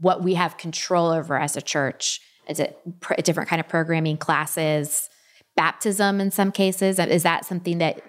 what 0.02 0.23
we 0.23 0.35
have 0.35 0.59
control 0.59 1.11
over 1.11 1.38
as 1.38 1.56
a 1.56 1.62
church? 1.62 2.21
Is 2.49 2.61
it 2.61 2.76
pr- 3.00 3.14
a 3.16 3.23
different 3.23 3.49
kind 3.49 3.61
of 3.61 3.68
programming, 3.68 4.16
classes, 4.18 5.09
baptism 5.56 6.21
in 6.21 6.30
some 6.30 6.52
cases? 6.52 6.99
Is 6.99 7.23
that 7.23 7.44
something 7.44 7.78
that 7.78 8.02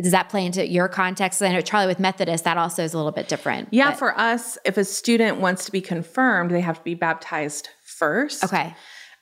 does 0.00 0.12
that 0.12 0.28
play 0.28 0.46
into 0.46 0.64
your 0.66 0.88
context? 0.88 1.42
I 1.42 1.52
know 1.52 1.60
Charlie 1.60 1.88
with 1.88 1.98
Methodist, 1.98 2.44
that 2.44 2.56
also 2.56 2.84
is 2.84 2.94
a 2.94 2.96
little 2.96 3.12
bit 3.12 3.28
different. 3.28 3.68
Yeah, 3.72 3.90
but- 3.90 3.98
for 3.98 4.18
us, 4.18 4.56
if 4.64 4.76
a 4.76 4.84
student 4.84 5.38
wants 5.38 5.64
to 5.64 5.72
be 5.72 5.80
confirmed, 5.80 6.52
they 6.52 6.60
have 6.60 6.78
to 6.78 6.84
be 6.84 6.94
baptized 6.94 7.68
first. 7.82 8.44
okay. 8.44 8.74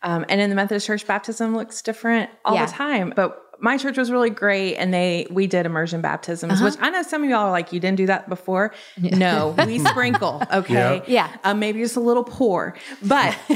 Um, 0.03 0.25
and 0.29 0.41
in 0.41 0.49
the 0.51 0.57
Methodist 0.57 0.87
Church, 0.87 1.07
baptism 1.07 1.57
looks 1.57 1.83
different 1.83 2.31
all 2.45 2.55
Yeah. 2.55 2.67
the 2.67 2.73
time. 2.73 3.13
But 3.17 3.43
my 3.61 3.77
church 3.77 3.99
was 3.99 4.13
really 4.13 4.31
great, 4.31 4.77
and 4.77 4.95
they 4.95 5.27
we 5.31 5.49
did 5.49 5.67
immersion 5.67 6.01
baptisms, 6.01 6.53
Uh-huh. 6.53 6.65
which 6.67 6.75
I 6.81 6.91
know 6.91 7.03
some 7.03 7.25
of 7.25 7.29
y'all 7.31 7.47
are 7.47 7.51
like, 7.51 7.73
you 7.73 7.81
didn't 7.81 7.97
do 7.97 8.07
that 8.07 8.29
before. 8.29 8.73
No, 8.97 9.57
we 9.67 9.79
sprinkle. 9.85 10.41
Okay, 10.55 11.03
Yeah. 11.09 11.27
um, 11.43 11.59
maybe 11.59 11.81
just 11.81 11.97
a 11.97 12.01
little 12.01 12.23
pour, 12.23 12.75
but 13.03 13.35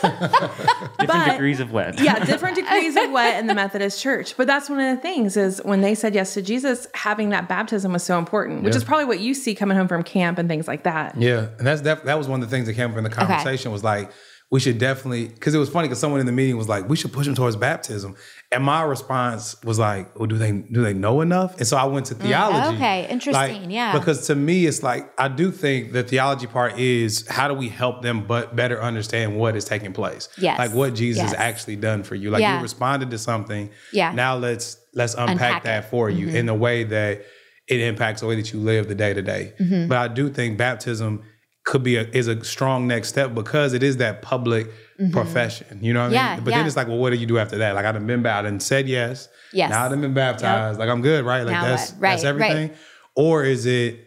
Different 0.00 1.06
But- 1.06 1.32
degrees 1.32 1.60
of 1.60 1.72
wet. 1.72 2.00
yeah, 2.00 2.24
different 2.24 2.56
degrees 2.56 2.96
of 2.96 3.10
wet 3.10 3.38
in 3.38 3.46
the 3.46 3.54
Methodist 3.54 4.00
church. 4.00 4.34
But 4.36 4.46
that's 4.46 4.70
one 4.70 4.80
of 4.80 4.96
the 4.96 5.02
things 5.02 5.36
is 5.36 5.60
when 5.64 5.82
they 5.82 5.94
said 5.94 6.14
yes 6.14 6.32
to 6.34 6.42
Jesus, 6.42 6.86
having 6.94 7.28
that 7.30 7.48
baptism 7.48 7.92
was 7.92 8.02
so 8.02 8.18
important, 8.18 8.62
which 8.62 8.72
Yeah. 8.72 8.78
is 8.78 8.84
probably 8.84 9.04
what 9.04 9.20
you 9.20 9.34
see 9.34 9.54
coming 9.54 9.76
home 9.76 9.88
from 9.88 10.02
camp 10.02 10.38
and 10.38 10.48
things 10.48 10.66
like 10.68 10.84
that. 10.84 11.16
Yeah, 11.18 11.46
and 11.58 11.66
that's 11.66 11.82
def- 11.82 12.04
that 12.04 12.16
was 12.16 12.28
one 12.28 12.42
of 12.42 12.48
the 12.48 12.54
things 12.56 12.66
that 12.66 12.74
came 12.74 12.90
up 12.90 12.96
in 12.96 13.04
the 13.04 13.10
conversation 13.10 13.72
was 13.72 13.84
like 13.84 14.10
we 14.50 14.58
should 14.58 14.78
definitely 14.78 15.28
because 15.28 15.54
it 15.54 15.58
was 15.58 15.68
funny 15.68 15.86
because 15.86 16.00
someone 16.00 16.18
in 16.18 16.26
the 16.26 16.32
meeting 16.32 16.56
was 16.56 16.68
like 16.68 16.88
we 16.88 16.96
should 16.96 17.12
push 17.12 17.26
them 17.26 17.36
towards 17.36 17.54
baptism, 17.54 18.16
and 18.50 18.64
my 18.64 18.82
response 18.82 19.54
was 19.62 19.78
like, 19.78 20.18
well, 20.18 20.26
do 20.26 20.36
they 20.38 20.50
do 20.50 20.82
they 20.82 20.92
know 20.92 21.20
enough? 21.20 21.56
And 21.58 21.66
so 21.66 21.76
I 21.76 21.84
went 21.84 22.06
to 22.06 22.14
theology. 22.14 22.76
okay, 22.76 23.06
interesting, 23.08 23.70
yeah. 23.70 23.96
because 23.96 24.26
to 24.26 24.34
me 24.34 24.66
it's 24.66 24.82
like 24.82 25.08
I 25.18 25.28
do 25.28 25.52
think 25.52 25.92
the 25.92 26.02
theology 26.02 26.48
part 26.48 26.78
is 26.78 27.26
how 27.28 27.46
do 27.46 27.54
we 27.54 27.68
help 27.68 28.02
them 28.02 28.26
but 28.26 28.56
better 28.56 28.82
understand 28.82 29.38
what 29.38 29.54
is 29.54 29.64
taking 29.64 29.92
place? 29.92 30.28
Yes, 30.36 30.58
like 30.58 30.72
what 30.72 30.94
Jesus 30.94 31.22
yes. 31.22 31.30
has 31.30 31.40
actually 31.40 31.76
done 31.76 32.02
for 32.02 32.16
you. 32.16 32.30
Like 32.30 32.40
Yeah. 32.40 32.56
you 32.56 32.62
responded 32.62 33.10
to 33.12 33.18
something. 33.18 33.70
Yeah. 33.92 34.12
Now 34.12 34.36
let's 34.36 34.78
let's 34.94 35.14
unpack, 35.14 35.30
Unpack 35.30 35.62
that 35.62 35.78
it. 35.78 35.80
Mm-hmm. 35.82 35.90
for 35.90 36.10
you 36.10 36.28
in 36.28 36.48
a 36.48 36.54
way 36.54 36.82
that 36.82 37.22
it 37.68 37.80
impacts 37.80 38.20
the 38.20 38.26
way 38.26 38.34
that 38.34 38.52
you 38.52 38.58
live 38.58 38.88
the 38.88 38.96
day 38.96 39.14
to 39.14 39.22
day. 39.22 39.52
Mm-hmm. 39.60 39.86
But 39.86 39.98
I 39.98 40.08
do 40.08 40.28
think 40.28 40.58
baptism 40.58 41.22
could 41.64 41.82
be 41.82 41.96
a, 41.96 42.02
is 42.08 42.26
a 42.26 42.42
strong 42.44 42.86
next 42.88 43.08
step 43.08 43.34
because 43.34 43.72
it 43.74 43.82
is 43.82 43.98
that 43.98 44.22
public 44.22 44.68
profession. 45.12 45.78
You 45.82 45.92
know 45.94 46.00
what 46.00 46.06
I 46.06 46.08
Mm-hmm. 46.08 46.14
Yeah, 46.14 46.34
mean? 46.36 46.44
But 46.44 46.50
yeah. 46.50 46.56
then 46.58 46.66
it's 46.66 46.76
like, 46.76 46.88
well, 46.88 46.98
what 46.98 47.10
do 47.10 47.16
you 47.16 47.26
do 47.26 47.38
after 47.38 47.58
that? 47.58 47.74
Like 47.74 47.84
I 47.86 47.92
done 47.92 48.06
been 48.06 48.22
baptized 48.22 48.52
and 48.52 48.62
said 48.62 48.88
yes. 48.88 49.28
Yes. 49.52 49.70
Now 49.70 49.86
I 49.86 49.88
done 49.88 50.00
been 50.00 50.14
baptized. 50.14 50.78
Like 50.78 50.88
I'm 50.88 51.02
good, 51.02 51.24
right? 51.24 51.42
Like 51.42 51.52
Now 51.52 51.64
that's? 51.64 51.92
Right, 51.92 52.10
that's 52.10 52.24
right. 52.24 52.28
everything. 52.30 52.70
Or 53.16 53.44
is 53.44 53.66
it 53.66 54.04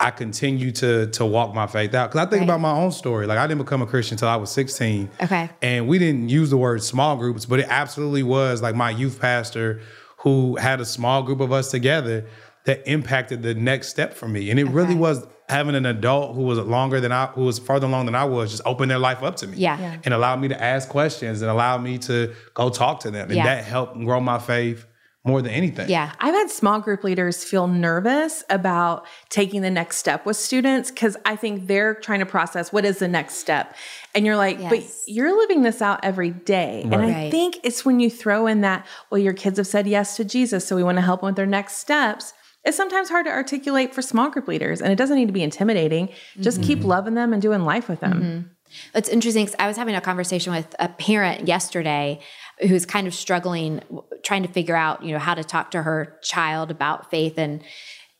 I 0.00 0.10
continue 0.12 0.70
to 0.72 1.06
to 1.10 1.26
walk 1.26 1.54
my 1.54 1.66
faith 1.66 1.94
out? 1.94 2.10
Because 2.10 2.26
I 2.26 2.30
think 2.30 2.40
Right. 2.40 2.44
about 2.50 2.60
my 2.60 2.70
own 2.72 2.92
story. 2.92 3.26
Like 3.26 3.38
I 3.38 3.46
didn't 3.46 3.62
become 3.62 3.82
a 3.82 3.86
Christian 3.86 4.14
until 4.14 4.28
I 4.28 4.36
was 4.36 4.50
16. 4.50 5.10
Okay. 5.22 5.50
And 5.62 5.88
we 5.88 5.98
didn't 5.98 6.28
use 6.28 6.50
the 6.50 6.56
word 6.56 6.82
small 6.82 7.16
groups, 7.16 7.46
but 7.46 7.58
it 7.60 7.66
absolutely 7.68 8.22
was 8.22 8.62
like 8.62 8.74
my 8.76 8.90
youth 8.90 9.20
pastor 9.20 9.80
who 10.18 10.56
had 10.56 10.80
a 10.80 10.84
small 10.84 11.22
group 11.22 11.40
of 11.40 11.52
us 11.52 11.70
together 11.70 12.26
that 12.66 12.86
impacted 12.86 13.42
the 13.42 13.54
next 13.54 13.88
step 13.88 14.14
for 14.14 14.28
me. 14.28 14.50
And 14.50 14.58
it 14.60 14.64
really 14.66 14.94
was 14.94 15.26
having 15.48 15.74
an 15.74 15.86
adult 15.86 16.34
who 16.34 16.42
was 16.42 16.58
longer 16.58 17.00
than 17.00 17.10
I, 17.12 17.26
who 17.26 17.44
was 17.44 17.58
farther 17.58 17.86
along 17.86 18.06
than 18.06 18.14
I 18.14 18.24
was, 18.24 18.50
just 18.50 18.62
open 18.66 18.88
their 18.88 18.98
life 18.98 19.22
up 19.22 19.36
to 19.36 19.46
me. 19.46 19.56
Yeah. 19.56 19.80
Yeah. 19.80 19.96
And 20.04 20.12
allowed 20.12 20.40
me 20.40 20.48
to 20.48 20.62
ask 20.62 20.88
questions 20.88 21.40
and 21.40 21.50
allowed 21.50 21.82
me 21.82 21.96
to 21.98 22.34
go 22.54 22.68
talk 22.68 23.00
to 23.00 23.10
them. 23.10 23.28
And 23.28 23.36
Yeah. 23.36 23.44
that 23.44 23.64
helped 23.64 23.98
grow 24.04 24.20
my 24.20 24.38
faith 24.38 24.86
more 25.24 25.40
than 25.42 25.52
anything. 25.52 25.88
Yeah. 25.90 26.12
I've 26.20 26.34
had 26.34 26.50
small 26.50 26.80
group 26.80 27.02
leaders 27.04 27.44
feel 27.44 27.66
nervous 27.66 28.44
about 28.50 29.06
taking 29.30 29.62
the 29.62 29.70
next 29.70 29.96
step 29.96 30.24
with 30.26 30.36
students 30.36 30.90
because 30.90 31.16
I 31.24 31.34
think 31.36 31.66
they're 31.66 31.94
trying 31.94 32.20
to 32.20 32.26
process 32.26 32.72
what 32.72 32.84
is 32.84 32.98
the 32.98 33.08
next 33.08 33.34
step. 33.34 33.74
And 34.14 34.24
you're 34.26 34.36
like, 34.36 34.58
but 34.70 34.82
you're 35.06 35.36
living 35.36 35.62
this 35.62 35.80
out 35.82 36.00
every 36.02 36.30
day. 36.30 36.82
And 36.84 36.94
I 36.94 37.10
Right. 37.10 37.30
think 37.30 37.58
it's 37.62 37.84
when 37.84 38.00
you 38.00 38.10
throw 38.10 38.46
in 38.46 38.60
that, 38.62 38.86
well, 39.10 39.18
your 39.18 39.32
kids 39.34 39.56
have 39.58 39.66
said 39.66 39.86
yes 39.86 40.16
to 40.16 40.24
Jesus, 40.24 40.66
so 40.66 40.76
we 40.76 40.82
want 40.82 40.96
to 40.96 41.02
help 41.02 41.20
them 41.20 41.26
with 41.28 41.36
their 41.36 41.46
next 41.46 41.76
steps. 41.78 42.32
It's 42.68 42.76
sometimes 42.76 43.08
hard 43.08 43.24
to 43.24 43.32
articulate 43.32 43.94
for 43.94 44.02
small 44.02 44.28
group 44.28 44.46
leaders, 44.46 44.82
and 44.82 44.92
it 44.92 44.96
doesn't 44.96 45.16
need 45.16 45.28
to 45.28 45.32
be 45.32 45.42
intimidating. 45.42 46.10
Just 46.38 46.62
keep 46.62 46.80
mm-hmm. 46.80 46.88
loving 46.88 47.14
them 47.14 47.32
and 47.32 47.40
doing 47.40 47.62
life 47.64 47.88
with 47.88 48.00
them. 48.00 48.12
Mm-hmm. 48.12 48.48
It's 48.94 49.08
interesting 49.08 49.46
'cause 49.46 49.56
I 49.58 49.66
was 49.66 49.78
having 49.78 49.94
a 49.94 50.02
conversation 50.02 50.52
with 50.52 50.76
a 50.78 50.90
parent 50.90 51.48
yesterday 51.48 52.20
who's 52.60 52.84
kind 52.84 53.06
of 53.06 53.14
struggling, 53.14 53.80
trying 54.22 54.42
to 54.42 54.50
figure 54.50 54.76
out, 54.76 55.02
you 55.02 55.12
know, 55.12 55.18
how 55.18 55.34
to 55.34 55.42
talk 55.42 55.70
to 55.70 55.82
her 55.82 56.18
child 56.22 56.70
about 56.70 57.10
faith 57.10 57.38
and 57.38 57.62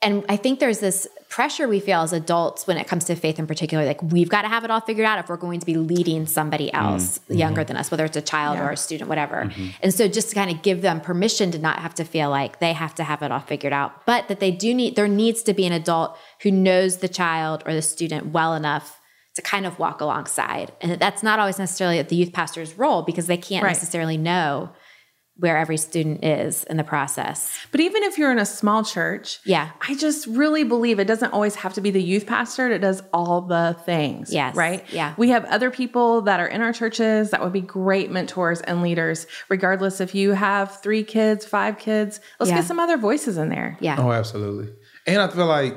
and 0.00 0.24
I 0.28 0.36
think 0.36 0.60
there's 0.60 0.78
this 0.78 1.08
pressure 1.28 1.68
we 1.68 1.78
feel 1.78 2.00
as 2.00 2.12
adults 2.12 2.66
when 2.66 2.78
it 2.78 2.86
comes 2.86 3.04
to 3.04 3.14
faith 3.14 3.38
in 3.38 3.46
particular. 3.46 3.84
Like 3.84 4.02
we've 4.02 4.28
got 4.28 4.42
to 4.42 4.48
have 4.48 4.64
it 4.64 4.70
all 4.70 4.80
figured 4.80 5.06
out 5.06 5.18
if 5.18 5.28
we're 5.28 5.36
going 5.36 5.60
to 5.60 5.66
be 5.66 5.76
leading 5.76 6.26
somebody 6.26 6.68
mm-hmm. 6.68 6.84
else 6.84 7.18
mm-hmm. 7.18 7.34
younger 7.34 7.64
than 7.64 7.76
us, 7.76 7.90
whether 7.90 8.04
it's 8.04 8.16
a 8.16 8.22
child 8.22 8.58
or 8.58 8.70
a 8.70 8.76
student, 8.76 9.08
whatever. 9.08 9.44
Mm-hmm. 9.44 9.68
And 9.82 9.92
so 9.92 10.08
just 10.08 10.30
to 10.30 10.34
kind 10.34 10.50
of 10.50 10.62
give 10.62 10.80
them 10.80 11.00
permission 11.00 11.50
to 11.50 11.58
not 11.58 11.80
have 11.80 11.94
to 11.96 12.04
feel 12.04 12.30
like 12.30 12.60
they 12.60 12.72
have 12.72 12.94
to 12.96 13.04
have 13.04 13.22
it 13.22 13.30
all 13.30 13.40
figured 13.40 13.72
out, 13.72 14.06
but 14.06 14.28
that 14.28 14.40
they 14.40 14.50
do 14.50 14.74
need, 14.74 14.96
there 14.96 15.08
needs 15.08 15.42
to 15.42 15.52
be 15.52 15.66
an 15.66 15.72
adult 15.72 16.16
who 16.42 16.50
knows 16.50 16.98
the 16.98 17.08
child 17.08 17.62
or 17.66 17.74
the 17.74 17.82
student 17.82 18.28
well 18.32 18.54
enough 18.54 18.98
to 19.34 19.42
kind 19.42 19.66
of 19.66 19.78
walk 19.78 20.00
alongside. 20.00 20.72
And 20.80 20.98
that's 20.98 21.22
not 21.22 21.38
always 21.38 21.58
necessarily 21.58 22.02
the 22.02 22.16
youth 22.16 22.32
pastor's 22.32 22.76
role 22.76 23.02
because 23.02 23.26
they 23.26 23.36
can't 23.36 23.62
Right. 23.62 23.70
necessarily 23.70 24.16
know 24.16 24.70
where 25.38 25.56
every 25.56 25.76
student 25.76 26.24
is 26.24 26.64
in 26.64 26.76
the 26.76 26.82
process. 26.84 27.56
But 27.70 27.80
even 27.80 28.02
if 28.02 28.18
you're 28.18 28.32
in 28.32 28.38
a 28.40 28.44
small 28.46 28.82
church, 28.82 29.38
Yeah. 29.44 29.70
I 29.88 29.94
just 29.94 30.26
really 30.26 30.64
believe 30.64 30.98
it 30.98 31.04
doesn't 31.06 31.32
always 31.32 31.54
have 31.56 31.74
to 31.74 31.80
be 31.80 31.90
the 31.92 32.02
youth 32.02 32.26
pastor. 32.26 32.68
It 32.70 32.80
does 32.80 33.02
all 33.12 33.42
the 33.42 33.76
things. 33.86 34.32
Yes. 34.32 34.56
Right? 34.56 34.84
Yeah. 34.92 35.14
We 35.16 35.28
have 35.30 35.44
other 35.44 35.70
people 35.70 36.22
that 36.22 36.40
are 36.40 36.46
in 36.48 36.60
our 36.60 36.72
churches 36.72 37.30
that 37.30 37.40
would 37.40 37.52
be 37.52 37.60
great 37.60 38.10
mentors 38.10 38.60
and 38.62 38.82
leaders, 38.82 39.28
regardless 39.48 40.00
if 40.00 40.12
you 40.12 40.32
have 40.32 40.80
three 40.82 41.04
kids, 41.04 41.46
five 41.46 41.78
kids. 41.78 42.18
Let's 42.40 42.50
Yeah. 42.50 42.56
get 42.56 42.64
some 42.64 42.80
other 42.80 42.96
voices 42.96 43.38
in 43.38 43.48
there. 43.48 43.76
Yeah. 43.80 43.94
Oh, 43.98 44.10
absolutely. 44.10 44.72
And 45.06 45.22
I 45.22 45.28
feel 45.28 45.46
like 45.46 45.76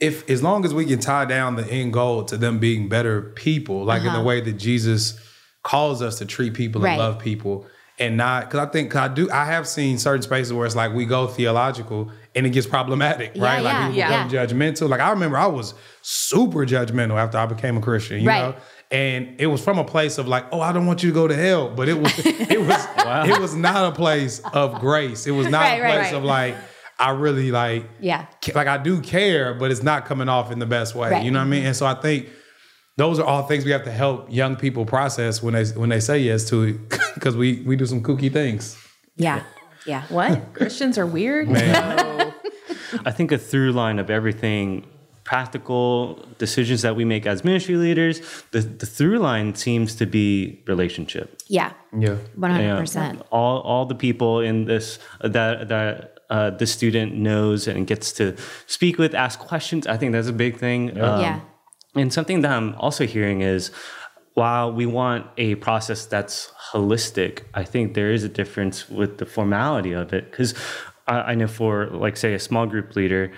if 0.00 0.28
as 0.30 0.42
long 0.42 0.64
as 0.64 0.72
we 0.74 0.86
can 0.86 0.98
tie 0.98 1.24
down 1.24 1.56
the 1.56 1.66
end 1.70 1.92
goal 1.92 2.24
to 2.24 2.36
them 2.36 2.58
being 2.58 2.88
better 2.88 3.22
people, 3.36 3.84
like 3.84 4.02
in 4.02 4.12
the 4.12 4.22
way 4.22 4.40
that 4.40 4.54
Jesus 4.54 5.18
calls 5.62 6.00
us 6.02 6.18
to 6.18 6.24
treat 6.24 6.54
people 6.54 6.80
Uh-huh. 6.80 6.86
Right. 6.88 6.92
and 6.94 7.00
love 7.14 7.18
people, 7.22 7.66
and 8.00 8.16
not 8.16 8.48
because 8.50 8.66
I 8.66 8.70
think 8.72 8.90
'cause 8.90 9.02
I 9.02 9.08
do 9.14 9.30
I 9.30 9.44
have 9.44 9.68
seen 9.68 9.98
certain 9.98 10.22
spaces 10.22 10.52
where 10.52 10.66
it's 10.66 10.74
like 10.74 10.92
we 10.92 11.04
go 11.04 11.26
theological 11.28 12.10
and 12.34 12.46
it 12.46 12.50
gets 12.50 12.66
problematic, 12.66 13.32
Yeah, 13.34 13.44
right? 13.44 13.62
yeah, 13.62 13.62
like 13.62 13.90
we 13.92 13.98
yeah. 13.98 14.24
become 14.26 14.30
judgmental. 14.48 14.88
Like 14.88 15.00
I 15.00 15.10
remember 15.10 15.36
I 15.36 15.46
was 15.46 15.74
super 16.02 16.64
judgmental 16.66 17.16
after 17.16 17.38
I 17.38 17.46
became 17.46 17.76
a 17.76 17.80
Christian, 17.80 18.20
you 18.20 18.28
Right. 18.28 18.40
know. 18.40 18.54
And 18.92 19.36
it 19.38 19.46
was 19.46 19.62
from 19.62 19.78
a 19.78 19.84
place 19.84 20.18
of 20.18 20.26
like, 20.26 20.46
oh, 20.50 20.60
I 20.60 20.72
don't 20.72 20.84
want 20.86 21.04
you 21.04 21.10
to 21.10 21.14
go 21.14 21.28
to 21.28 21.36
hell, 21.36 21.68
but 21.68 21.88
it 21.88 21.96
was 21.98 22.12
it 22.26 22.60
was 22.60 22.86
it 23.28 23.40
was 23.40 23.54
not 23.54 23.92
a 23.92 23.94
place 23.94 24.40
of 24.52 24.80
grace. 24.80 25.26
It 25.26 25.32
was 25.32 25.48
not 25.48 25.60
Right, 25.62 25.78
a 25.78 25.82
right, 25.82 25.92
place 25.92 26.04
right. 26.06 26.14
of 26.14 26.24
like 26.24 26.56
I 26.98 27.10
really 27.10 27.50
like 27.50 27.84
Yeah. 28.00 28.26
ca- 28.44 28.52
like 28.54 28.66
I 28.66 28.78
do 28.78 29.00
care, 29.00 29.54
but 29.54 29.70
it's 29.70 29.82
not 29.82 30.06
coming 30.06 30.28
off 30.28 30.50
in 30.50 30.58
the 30.58 30.66
best 30.66 30.94
way. 30.94 31.10
Right. 31.10 31.24
You 31.24 31.30
know 31.30 31.38
what 31.38 31.46
I 31.46 31.48
mean? 31.48 31.66
And 31.66 31.76
so 31.76 31.86
I 31.86 31.94
think 31.94 32.26
those 32.96 33.18
are 33.18 33.24
all 33.24 33.42
things 33.44 33.64
we 33.64 33.70
have 33.70 33.84
to 33.84 33.92
help 33.92 34.26
young 34.30 34.56
people 34.56 34.84
process 34.84 35.42
when 35.42 35.54
they 35.54 35.64
when 35.66 35.88
they 35.88 36.00
say 36.00 36.18
yes 36.18 36.44
to 36.50 36.62
it, 36.62 36.88
because 37.14 37.36
we 37.36 37.62
we 37.62 37.76
do 37.76 37.86
some 37.86 38.02
kooky 38.02 38.32
things. 38.32 38.76
Yeah. 39.16 39.42
Yeah. 39.86 40.02
What? 40.08 40.52
Christians 40.54 40.98
are 40.98 41.06
weird? 41.06 41.48
Man. 41.48 42.34
I 43.04 43.10
think 43.12 43.32
a 43.32 43.38
through 43.38 43.72
line 43.72 43.98
of 43.98 44.10
everything 44.10 44.86
practical 45.24 46.26
decisions 46.38 46.82
that 46.82 46.96
we 46.96 47.04
make 47.04 47.24
as 47.24 47.44
ministry 47.44 47.76
leaders, 47.76 48.20
the, 48.50 48.60
the 48.60 48.84
through 48.84 49.18
line 49.20 49.54
seems 49.54 49.94
to 49.94 50.04
be 50.04 50.60
relationship. 50.66 51.40
Yeah. 51.46 51.72
Yeah. 51.96 52.16
100%. 52.36 53.14
Yeah. 53.14 53.22
All 53.30 53.60
all 53.60 53.86
the 53.86 53.94
people 53.94 54.40
in 54.40 54.64
this 54.64 54.98
that 55.22 55.68
that 55.68 56.18
uh, 56.30 56.50
the 56.50 56.66
student 56.66 57.14
knows 57.14 57.68
and 57.68 57.86
gets 57.86 58.12
to 58.14 58.36
speak 58.66 58.98
with, 58.98 59.14
ask 59.14 59.38
questions. 59.38 59.86
I 59.86 59.96
think 59.96 60.12
that's 60.12 60.28
a 60.28 60.32
big 60.32 60.58
thing. 60.58 61.00
Um, 61.00 61.20
Yeah. 61.20 61.40
And 61.94 62.12
something 62.12 62.42
that 62.42 62.52
I'm 62.52 62.74
also 62.76 63.06
hearing 63.06 63.40
is 63.40 63.70
while 64.34 64.72
we 64.72 64.86
want 64.86 65.26
a 65.36 65.56
process 65.56 66.06
that's 66.06 66.52
holistic, 66.72 67.42
I 67.52 67.64
think 67.64 67.94
there 67.94 68.12
is 68.12 68.22
a 68.24 68.28
difference 68.28 68.88
with 68.88 69.18
the 69.18 69.26
formality 69.26 69.92
of 69.92 70.12
it. 70.12 70.30
Because 70.30 70.54
I, 71.06 71.32
I 71.32 71.34
know 71.34 71.48
for, 71.48 71.86
like, 71.86 72.16
say, 72.16 72.34
a 72.34 72.38
small 72.38 72.66
group 72.66 72.94
leader, 72.94 73.32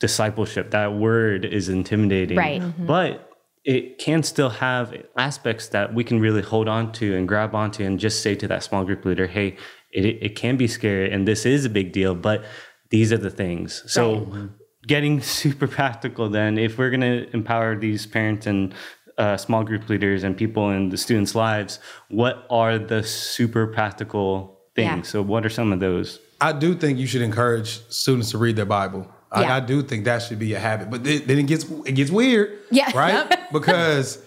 discipleship, 0.00 0.72
that 0.72 0.94
word 0.94 1.44
is 1.44 1.68
intimidating. 1.68 2.36
Right. 2.36 2.60
Mhm. 2.60 2.86
But 2.86 3.30
it 3.64 3.98
can 3.98 4.24
still 4.24 4.50
have 4.50 4.92
aspects 5.16 5.68
that 5.68 5.94
we 5.94 6.02
can 6.02 6.18
really 6.18 6.42
hold 6.42 6.68
on 6.68 6.90
to 6.92 7.16
and 7.16 7.28
grab 7.28 7.54
onto 7.54 7.84
and 7.84 8.00
just 8.00 8.20
say 8.20 8.34
to 8.34 8.48
that 8.48 8.64
small 8.64 8.84
group 8.84 9.04
leader, 9.04 9.28
hey, 9.28 9.56
it, 9.92 10.04
it 10.04 10.34
can 10.34 10.56
be 10.56 10.66
scary 10.66 11.12
and 11.12 11.28
this 11.28 11.46
is 11.46 11.64
a 11.64 11.70
big 11.70 11.92
deal, 11.92 12.14
but 12.14 12.44
these 12.90 13.12
are 13.12 13.18
the 13.18 13.30
things. 13.30 13.84
So 13.86 14.50
getting 14.86 15.20
super 15.20 15.66
practical 15.66 16.28
then, 16.28 16.58
if 16.58 16.78
we're 16.78 16.90
going 16.90 17.00
to 17.00 17.30
empower 17.34 17.76
these 17.78 18.06
parents 18.06 18.46
and 18.46 18.74
uh, 19.18 19.36
small 19.36 19.62
group 19.62 19.88
leaders 19.88 20.24
and 20.24 20.36
people 20.36 20.70
in 20.70 20.88
the 20.88 20.96
students' 20.96 21.34
lives, 21.34 21.78
what 22.08 22.46
are 22.50 22.78
the 22.78 23.02
super 23.02 23.66
practical 23.66 24.58
things? 24.74 24.88
Yeah. 24.88 25.02
So 25.02 25.22
what 25.22 25.44
are 25.46 25.50
some 25.50 25.72
of 25.72 25.80
those? 25.80 26.18
I 26.40 26.52
do 26.52 26.74
think 26.74 26.98
you 26.98 27.06
should 27.06 27.22
encourage 27.22 27.80
students 27.88 28.30
to 28.32 28.38
read 28.38 28.56
their 28.56 28.64
Bible. 28.66 29.06
Like, 29.30 29.46
Yeah. 29.46 29.56
I 29.56 29.60
do 29.60 29.82
think 29.82 30.04
that 30.06 30.22
should 30.22 30.38
be 30.38 30.54
a 30.54 30.58
habit. 30.58 30.90
But 30.90 31.04
then, 31.04 31.22
then 31.26 31.38
it 31.38 31.46
gets 31.46 31.64
it 31.86 31.92
gets 31.92 32.10
weird. 32.10 32.58
Yeah. 32.70 32.90
Right? 32.96 33.38
because 33.52 34.18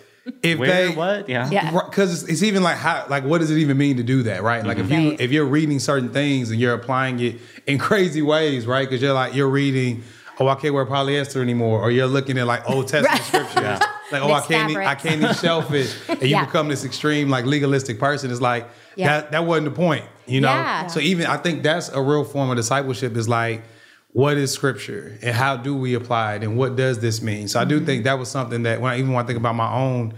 if 0.42 0.58
Where, 0.58 0.68
they 0.90 0.96
what? 0.96 1.30
Yeah. 1.30 1.50
Yeah. 1.52 1.72
because 1.72 2.24
it's, 2.24 2.32
it's 2.32 2.44
even 2.44 2.64
like 2.64 2.78
how 2.78 3.06
like 3.10 3.24
what 3.26 3.40
does 3.42 3.52
it 3.52 3.58
even 3.58 3.78
mean 3.78 3.98
to 3.98 4.04
do 4.04 4.24
that 4.24 4.42
right 4.42 4.66
like 4.66 4.80
if 4.80 4.90
you 4.90 5.10
Right. 5.10 5.22
if 5.22 5.32
you're 5.32 5.46
reading 5.46 5.78
certain 5.78 6.10
things 6.10 6.50
and 6.50 6.60
you're 6.60 6.74
applying 6.74 7.20
it 7.20 7.36
in 7.68 7.78
crazy 7.78 8.24
ways 8.24 8.66
right 8.66 8.90
because 8.90 9.04
you're 9.04 9.14
like 9.14 9.36
you're 9.36 9.50
reading 9.50 10.02
oh 10.40 10.48
I 10.48 10.56
can't 10.56 10.74
wear 10.74 10.86
polyester 10.86 11.42
anymore. 11.42 11.82
Or 11.82 11.92
you're 11.92 12.08
looking 12.08 12.38
at 12.38 12.46
like 12.48 12.70
Old 12.70 12.88
Testament 12.94 13.24
scriptures 13.24 13.80
like 14.12 14.22
oh 14.22 14.32
I 14.32 14.42
can't 14.42 14.72
eat, 14.72 14.78
I 14.78 14.96
can't 14.96 15.22
eat 15.24 15.36
shellfish. 15.38 15.94
And 16.10 16.22
you 16.22 16.28
Yeah. 16.30 16.46
become 16.46 16.68
this 16.68 16.84
extreme 16.86 17.30
like 17.30 17.46
legalistic 17.46 18.00
person. 18.00 18.32
It's 18.32 18.42
like 18.42 18.68
Yeah. 18.96 19.08
that 19.22 19.32
that 19.32 19.46
wasn't 19.46 19.66
the 19.66 19.76
point 19.76 20.06
you 20.28 20.42
know? 20.42 20.50
Yeah. 20.50 20.88
so 20.88 21.00
even 21.00 21.26
I 21.28 21.38
think 21.38 21.62
that's 21.64 21.90
a 21.90 22.02
real 22.02 22.24
form 22.24 22.50
of 22.50 22.56
discipleship 22.58 23.16
is 23.16 23.28
like 23.30 23.64
what 24.12 24.38
is 24.38 24.52
scripture? 24.54 25.18
And 25.22 25.36
how 25.36 25.58
do 25.58 25.76
we 25.76 25.94
apply 25.94 26.36
it? 26.36 26.44
And 26.44 26.58
what 26.58 26.76
does 26.78 27.00
this 27.00 27.22
mean? 27.22 27.48
So 27.50 27.60
i 27.60 27.66
do 27.66 27.80
think 27.84 28.06
that 28.06 28.18
was 28.18 28.30
something 28.30 28.64
that 28.64 28.80
when 28.82 28.92
i 28.94 28.98
even 28.98 29.12
when 29.12 29.24
i 29.24 29.28
think 29.28 29.38
about 29.38 29.56
my 29.56 29.72
own 29.74 30.14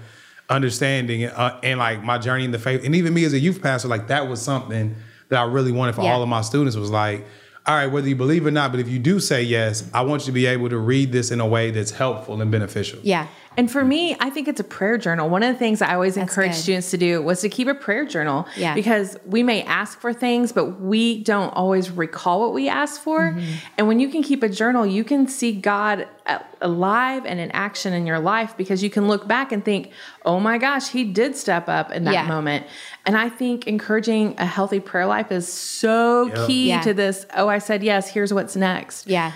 understanding 0.49 1.25
uh, 1.25 1.59
and 1.63 1.79
like 1.79 2.03
my 2.03 2.17
journey 2.17 2.45
in 2.45 2.51
the 2.51 2.59
faith 2.59 2.83
and 2.85 2.95
even 2.95 3.13
me 3.13 3.25
as 3.25 3.33
a 3.33 3.39
youth 3.39 3.61
pastor 3.61 3.87
like 3.89 4.07
that 4.07 4.27
was 4.29 4.41
something 4.41 4.95
that 5.29 5.39
i 5.39 5.43
really 5.43 5.71
wanted 5.73 5.93
for 5.93 6.03
Yeah. 6.03 6.13
all 6.13 6.23
of 6.23 6.29
my 6.29 6.39
students 6.41 6.77
was 6.77 6.89
like 6.89 7.25
all 7.67 7.75
right 7.75 7.87
whether 7.87 8.07
you 8.07 8.15
believe 8.15 8.45
or 8.45 8.51
not 8.51 8.71
but 8.71 8.79
if 8.79 8.87
you 8.87 8.97
do 8.99 9.19
say 9.19 9.43
yes 9.43 9.89
i 9.93 10.01
want 10.01 10.21
you 10.21 10.27
to 10.27 10.31
be 10.31 10.45
able 10.45 10.69
to 10.69 10.77
read 10.77 11.11
this 11.11 11.31
in 11.31 11.39
a 11.39 11.45
way 11.45 11.69
that's 11.71 11.91
helpful 11.91 12.41
and 12.41 12.49
beneficial 12.51 12.99
Yeah. 13.03 13.27
And 13.57 13.71
for 13.71 13.83
me, 13.83 14.15
I 14.19 14.29
think 14.29 14.47
it's 14.47 14.59
a 14.59 14.63
prayer 14.63 14.99
journal. 14.99 15.29
One 15.29 15.41
of 15.41 15.51
the 15.51 15.57
things 15.57 15.81
I 15.81 15.95
always 15.95 16.15
encourage 16.15 16.51
good. 16.51 16.57
students 16.61 16.91
to 16.91 16.97
do 16.97 17.23
was 17.23 17.41
to 17.41 17.49
keep 17.49 17.67
a 17.67 17.73
prayer 17.73 18.05
journal. 18.05 18.47
Yeah. 18.55 18.75
Because 18.75 19.17
we 19.25 19.41
may 19.41 19.63
ask 19.63 19.99
for 19.99 20.13
things, 20.13 20.51
but 20.51 20.79
we 20.79 21.23
don't 21.23 21.49
always 21.49 21.89
recall 21.89 22.39
what 22.39 22.53
we 22.53 22.69
asked 22.69 23.01
for. 23.01 23.19
Mm-hmm. 23.31 23.53
And 23.79 23.87
when 23.87 23.99
you 23.99 24.09
can 24.09 24.21
keep 24.21 24.43
a 24.43 24.49
journal, 24.49 24.85
you 24.85 25.03
can 25.03 25.27
see 25.27 25.53
God 25.53 26.07
alive 26.61 27.25
and 27.25 27.39
in 27.39 27.49
action 27.51 27.93
in 27.93 28.05
your 28.05 28.19
life 28.19 28.55
because 28.57 28.83
you 28.83 28.89
can 28.91 29.07
look 29.07 29.27
back 29.27 29.51
and 29.51 29.65
think, 29.65 29.91
oh 30.23 30.39
my 30.39 30.59
gosh, 30.59 30.89
he 30.89 31.03
did 31.03 31.35
step 31.35 31.67
up 31.67 31.91
in 31.91 32.03
that 32.03 32.13
Yeah. 32.13 32.27
moment. 32.27 32.65
And 33.07 33.17
I 33.17 33.29
think 33.29 33.65
encouraging 33.65 34.35
a 34.37 34.45
healthy 34.45 34.79
prayer 34.79 35.05
life 35.07 35.31
is 35.31 35.51
so 35.51 36.29
key 36.45 36.69
Yeah. 36.69 36.81
to 36.81 36.93
this. 36.93 37.25
Oh, 37.35 37.47
I 37.47 37.57
said 37.57 37.81
yes, 37.81 38.09
here's 38.09 38.33
what's 38.33 38.55
next. 38.55 39.07
Yeah. 39.07 39.31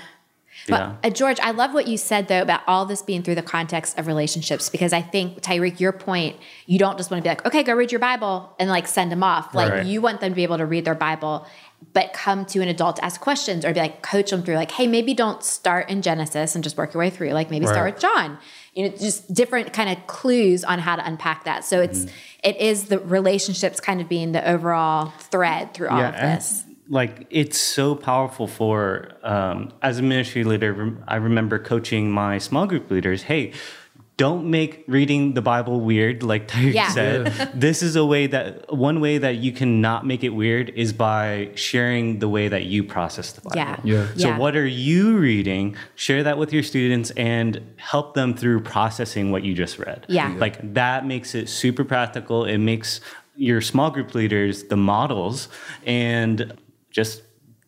Yeah. 0.67 0.95
But 1.01 1.07
uh, 1.07 1.13
George, 1.13 1.39
I 1.39 1.51
love 1.51 1.73
what 1.73 1.87
you 1.87 1.97
said 1.97 2.27
though 2.27 2.41
about 2.41 2.61
all 2.67 2.85
this 2.85 3.01
being 3.01 3.23
through 3.23 3.35
the 3.35 3.41
context 3.41 3.97
of 3.97 4.07
relationships 4.07 4.69
because 4.69 4.93
I 4.93 5.01
think 5.01 5.41
Tyreek, 5.41 5.79
your 5.79 5.91
point, 5.91 6.37
you 6.65 6.77
don't 6.79 6.97
just 6.97 7.11
want 7.11 7.23
to 7.23 7.27
be 7.27 7.29
like, 7.29 7.45
okay, 7.45 7.63
go 7.63 7.73
read 7.73 7.91
your 7.91 7.99
Bible 7.99 8.53
and 8.59 8.69
like 8.69 8.87
send 8.87 9.11
them 9.11 9.23
off. 9.23 9.53
Like 9.55 9.71
Right. 9.71 9.85
you 9.85 10.01
want 10.01 10.21
them 10.21 10.31
to 10.31 10.35
be 10.35 10.43
able 10.43 10.57
to 10.57 10.65
read 10.65 10.85
their 10.85 10.95
Bible, 10.95 11.47
but 11.93 12.13
come 12.13 12.45
to 12.45 12.61
an 12.61 12.67
adult 12.67 12.97
to 12.97 13.05
ask 13.05 13.19
questions 13.19 13.65
or 13.65 13.73
be 13.73 13.79
like 13.79 14.01
coach 14.01 14.29
them 14.29 14.43
through. 14.43 14.55
Like, 14.55 14.71
hey, 14.71 14.87
maybe 14.87 15.13
don't 15.13 15.43
start 15.43 15.89
in 15.89 16.01
Genesis 16.01 16.53
and 16.55 16.63
just 16.63 16.77
work 16.77 16.93
your 16.93 16.99
way 16.99 17.09
through. 17.09 17.31
Like 17.31 17.49
maybe 17.49 17.65
start 17.65 17.93
with 17.93 18.01
John. 18.01 18.37
You 18.73 18.87
know, 18.89 18.95
just 18.95 19.33
different 19.33 19.73
kind 19.73 19.89
of 19.89 20.07
clues 20.07 20.63
on 20.63 20.79
how 20.79 20.95
to 20.95 21.05
unpack 21.05 21.43
that. 21.45 21.65
So 21.65 21.81
it's 21.81 22.05
it 22.43 22.55
is 22.57 22.85
the 22.85 22.99
relationships 22.99 23.79
kind 23.79 23.99
of 23.99 24.07
being 24.07 24.31
the 24.31 24.47
overall 24.49 25.11
thread 25.19 25.73
through 25.73 25.89
all 25.89 25.99
of 25.99 26.13
and, 26.15 26.37
this. 26.39 26.63
Like 26.89 27.27
it's 27.29 27.57
so 27.57 27.95
powerful 27.95 28.47
for 28.47 29.11
um, 29.23 29.71
as 29.81 29.99
a 29.99 30.01
ministry 30.01 30.43
leader 30.43 30.97
i 31.07 31.15
remember 31.15 31.59
coaching 31.59 32.11
my 32.11 32.37
small 32.37 32.65
group 32.65 32.89
leaders 32.91 33.23
hey 33.23 33.53
don't 34.17 34.47
make 34.49 34.83
reading 34.87 35.33
the 35.33 35.41
bible 35.41 35.79
weird 35.81 36.21
like 36.21 36.47
Tyreek 36.47 36.73
Yeah. 36.73 36.89
said 36.89 37.51
this 37.55 37.81
is 37.81 37.95
a 37.95 38.05
way 38.05 38.27
that 38.27 38.71
one 38.73 38.99
way 38.99 39.17
that 39.19 39.37
you 39.37 39.51
cannot 39.51 40.05
make 40.05 40.23
it 40.23 40.29
weird 40.29 40.69
is 40.71 40.91
by 40.93 41.49
sharing 41.55 42.19
the 42.19 42.27
way 42.29 42.47
that 42.47 42.65
you 42.65 42.83
process 42.83 43.31
the 43.31 43.41
bible 43.41 43.57
Yeah. 43.57 43.79
Yeah. 43.83 44.07
so 44.15 44.27
Yeah. 44.29 44.37
what 44.37 44.55
are 44.55 44.67
you 44.67 45.17
reading 45.17 45.75
share 45.95 46.23
that 46.23 46.37
with 46.37 46.51
your 46.51 46.63
students 46.63 47.11
and 47.11 47.73
help 47.77 48.13
them 48.15 48.33
through 48.35 48.61
processing 48.61 49.31
what 49.31 49.43
you 49.43 49.53
just 49.53 49.79
read 49.79 50.05
Yeah. 50.09 50.35
like 50.37 50.73
that 50.73 51.05
makes 51.05 51.33
it 51.35 51.47
super 51.49 51.83
practical 51.83 52.45
it 52.45 52.57
makes 52.59 53.01
your 53.37 53.61
small 53.61 53.89
group 53.89 54.13
leaders 54.13 54.65
the 54.65 54.77
models 54.77 55.47
and 55.85 56.53
just 56.91 57.21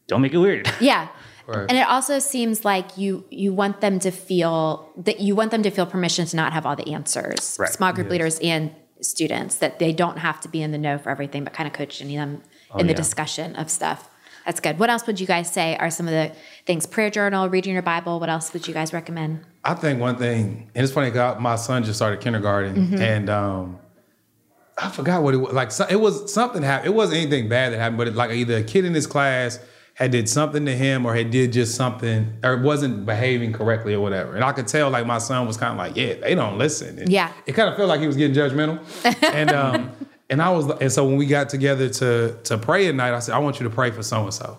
don't 0.07 0.21
make 0.21 0.33
it 0.33 0.37
weird 0.37 0.69
Yeah. 0.81 1.07
Right. 1.45 1.65
And 1.67 1.77
it 1.77 1.87
also 1.89 2.19
seems 2.19 2.63
like 2.63 2.97
you 2.97 3.25
you 3.29 3.51
want 3.53 3.81
them 3.81 3.99
to 3.99 4.11
feel 4.11 4.89
that 4.95 5.19
you 5.19 5.35
want 5.35 5.51
them 5.51 5.61
to 5.63 5.69
feel 5.71 5.85
permission 5.85 6.25
to 6.25 6.35
not 6.37 6.53
have 6.53 6.65
all 6.65 6.77
the 6.77 6.93
answers. 6.93 7.57
Right. 7.59 7.69
Small 7.69 7.91
group 7.91 8.09
leaders 8.09 8.39
and 8.39 8.71
students 9.01 9.55
that 9.57 9.77
they 9.79 9.91
don't 9.91 10.19
have 10.19 10.39
to 10.41 10.47
be 10.47 10.61
in 10.61 10.71
the 10.71 10.77
know 10.77 10.97
for 10.97 11.09
everything, 11.09 11.43
but 11.43 11.51
kind 11.51 11.67
of 11.67 11.73
coaching 11.73 12.07
them 12.15 12.41
in 12.79 12.87
the 12.87 12.93
yeah. 12.93 12.97
discussion 12.97 13.57
of 13.57 13.69
stuff. 13.69 14.09
That's 14.45 14.61
good. 14.61 14.79
What 14.79 14.89
else 14.89 15.05
would 15.05 15.19
you 15.19 15.27
guys 15.27 15.51
say 15.51 15.75
are 15.77 15.89
some 15.89 16.07
of 16.07 16.13
the 16.13 16.31
things? 16.65 16.85
Prayer 16.85 17.09
journal, 17.09 17.49
reading 17.49 17.73
your 17.73 17.81
Bible. 17.81 18.21
What 18.21 18.29
else 18.29 18.53
would 18.53 18.65
you 18.65 18.73
guys 18.73 18.93
recommend? 18.93 19.43
I 19.65 19.73
think 19.73 19.99
one 19.99 20.15
thing, 20.17 20.69
and 20.73 20.83
it's 20.83 20.93
funny, 20.93 21.11
'cause 21.11 21.39
my 21.41 21.57
son 21.57 21.83
just 21.83 21.97
started 21.97 22.21
kindergarten, 22.21 22.75
Mm-hmm. 22.75 23.01
and 23.01 23.29
um, 23.29 23.79
I 24.77 24.89
forgot 24.89 25.21
what 25.23 25.33
it 25.33 25.37
was. 25.37 25.53
Like 25.53 25.71
so- 25.71 25.87
it 25.89 25.99
was 25.99 26.33
something 26.33 26.63
happened. 26.63 26.87
It 26.93 26.95
wasn't 26.95 27.21
anything 27.21 27.47
bad 27.49 27.73
that 27.73 27.79
happened, 27.79 27.97
but 27.97 28.07
it, 28.07 28.15
like 28.15 28.31
either 28.31 28.57
a 28.57 28.63
kid 28.63 28.85
in 28.85 28.93
his 28.93 29.05
class 29.07 29.59
had 29.95 30.09
did 30.09 30.27
something 30.27 30.65
to 30.65 30.75
him, 30.75 31.05
or 31.05 31.13
had 31.13 31.29
did 31.29 31.53
just 31.53 31.75
something, 31.75 32.33
or 32.43 32.57
wasn't 32.57 33.05
behaving 33.05 33.53
correctly, 33.53 33.93
or 33.93 33.99
whatever. 34.01 34.33
And 34.33 34.43
I 34.43 34.51
could 34.51 34.67
tell, 34.67 34.89
like 34.89 35.05
my 35.05 35.19
son 35.19 35.45
was 35.45 35.55
kind 35.55 35.71
of 35.73 35.77
like, 35.77 35.95
yeah, 35.95 36.15
they 36.15 36.33
don't 36.33 36.57
listen. 36.57 36.97
And 36.97 37.11
Yeah. 37.11 37.31
it 37.45 37.51
kind 37.53 37.69
of 37.69 37.75
felt 37.77 37.89
like 37.89 37.99
he 38.01 38.07
was 38.07 38.15
getting 38.17 38.35
judgmental, 38.35 38.79
and 39.33 39.51
um, 39.51 39.91
and 40.31 40.41
I 40.41 40.49
was, 40.49 40.67
and 40.81 40.91
so 40.91 41.05
when 41.05 41.17
we 41.17 41.27
got 41.27 41.49
together 41.49 41.89
to 41.89 42.35
to 42.45 42.57
pray 42.57 42.87
at 42.87 42.95
night, 42.95 43.13
I 43.13 43.19
said, 43.19 43.35
I 43.35 43.37
want 43.37 43.59
you 43.59 43.65
to 43.69 43.75
pray 43.75 43.91
for 43.91 44.01
so 44.01 44.23
and 44.23 44.33
so. 44.33 44.57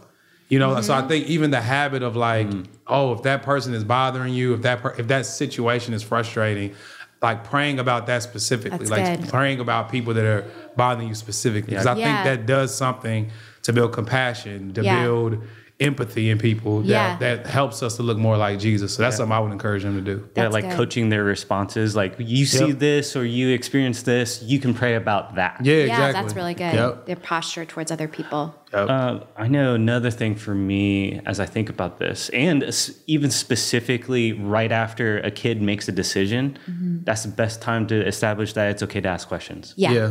You 0.50 0.58
know, 0.60 0.78
so 0.82 0.92
I 0.94 0.98
Mm-hmm. 0.98 1.08
think 1.08 1.26
even 1.26 1.50
the 1.50 1.60
habit 1.60 2.02
of 2.04 2.14
like, 2.14 2.46
oh, 2.86 3.12
if 3.14 3.22
that 3.22 3.42
person 3.42 3.74
is 3.74 3.82
bothering 3.82 4.32
you, 4.34 4.54
if 4.54 4.62
that 4.62 4.82
per- 4.82 4.94
if 4.98 5.08
that 5.08 5.26
situation 5.26 5.94
is 5.94 6.02
frustrating, 6.04 6.74
like 7.24 7.42
praying 7.42 7.78
about 7.78 8.06
that 8.06 8.22
specifically, 8.22 8.78
That's 8.86 8.90
like 8.90 9.20
good. 9.20 9.28
praying 9.30 9.58
about 9.60 9.90
people 9.90 10.12
that 10.14 10.24
are 10.34 10.44
bothering 10.76 11.08
you 11.08 11.14
specifically, 11.14 11.70
because 11.70 11.86
I 11.86 11.96
Yeah. 11.96 12.04
think 12.06 12.18
that 12.30 12.46
does 12.46 12.74
something 12.74 13.30
to 13.62 13.72
build 13.72 13.92
compassion, 13.92 14.74
to 14.74 14.82
Yeah. 14.82 15.02
build 15.02 15.42
empathy 15.84 16.30
in 16.30 16.38
people 16.38 16.80
that, 16.80 16.88
Yeah. 16.88 17.16
that 17.18 17.46
helps 17.46 17.82
us 17.82 17.96
to 17.96 18.02
look 18.02 18.18
more 18.18 18.36
like 18.36 18.58
Jesus. 18.58 18.94
So 18.94 19.02
that's 19.02 19.16
something 19.16 19.32
I 19.32 19.40
would 19.40 19.52
encourage 19.52 19.82
them 19.82 19.94
to 19.96 20.00
do. 20.12 20.28
yeah 20.36 20.48
like 20.48 20.64
good. 20.64 20.76
coaching 20.76 21.08
their 21.10 21.24
responses 21.24 21.94
like 21.94 22.14
you 22.18 22.44
see 22.46 22.68
Yep. 22.68 22.78
this 22.78 23.16
or 23.16 23.24
you 23.24 23.48
experience 23.50 24.02
this 24.02 24.42
you 24.42 24.58
can 24.58 24.72
pray 24.74 24.94
about 24.96 25.34
that 25.36 25.54
Yeah, 25.62 25.74
Yeah, 25.74 25.80
exactly. 25.84 26.22
that's 26.22 26.34
really 26.36 26.54
good. 26.54 26.74
Yep. 26.74 27.06
Their 27.06 27.16
posture 27.16 27.64
towards 27.64 27.90
other 27.90 28.08
people. 28.08 28.54
Yep. 28.72 28.88
Uh, 28.90 29.20
I 29.36 29.46
know 29.48 29.74
another 29.74 30.10
thing 30.10 30.34
for 30.34 30.54
me 30.54 31.20
as 31.26 31.38
I 31.38 31.46
think 31.46 31.68
about 31.70 31.98
this, 31.98 32.28
and 32.30 32.58
even 33.06 33.30
specifically 33.30 34.32
right 34.32 34.72
after 34.72 35.18
a 35.18 35.30
kid 35.30 35.62
makes 35.62 35.88
a 35.88 35.92
decision, 35.92 36.58
that's 37.04 37.22
the 37.22 37.28
best 37.30 37.62
time 37.62 37.86
to 37.88 37.94
establish 38.06 38.52
that 38.54 38.70
it's 38.72 38.82
okay 38.82 39.00
to 39.00 39.08
ask 39.08 39.28
questions. 39.28 39.74
Yeah. 39.76 39.92
yeah. 39.92 40.10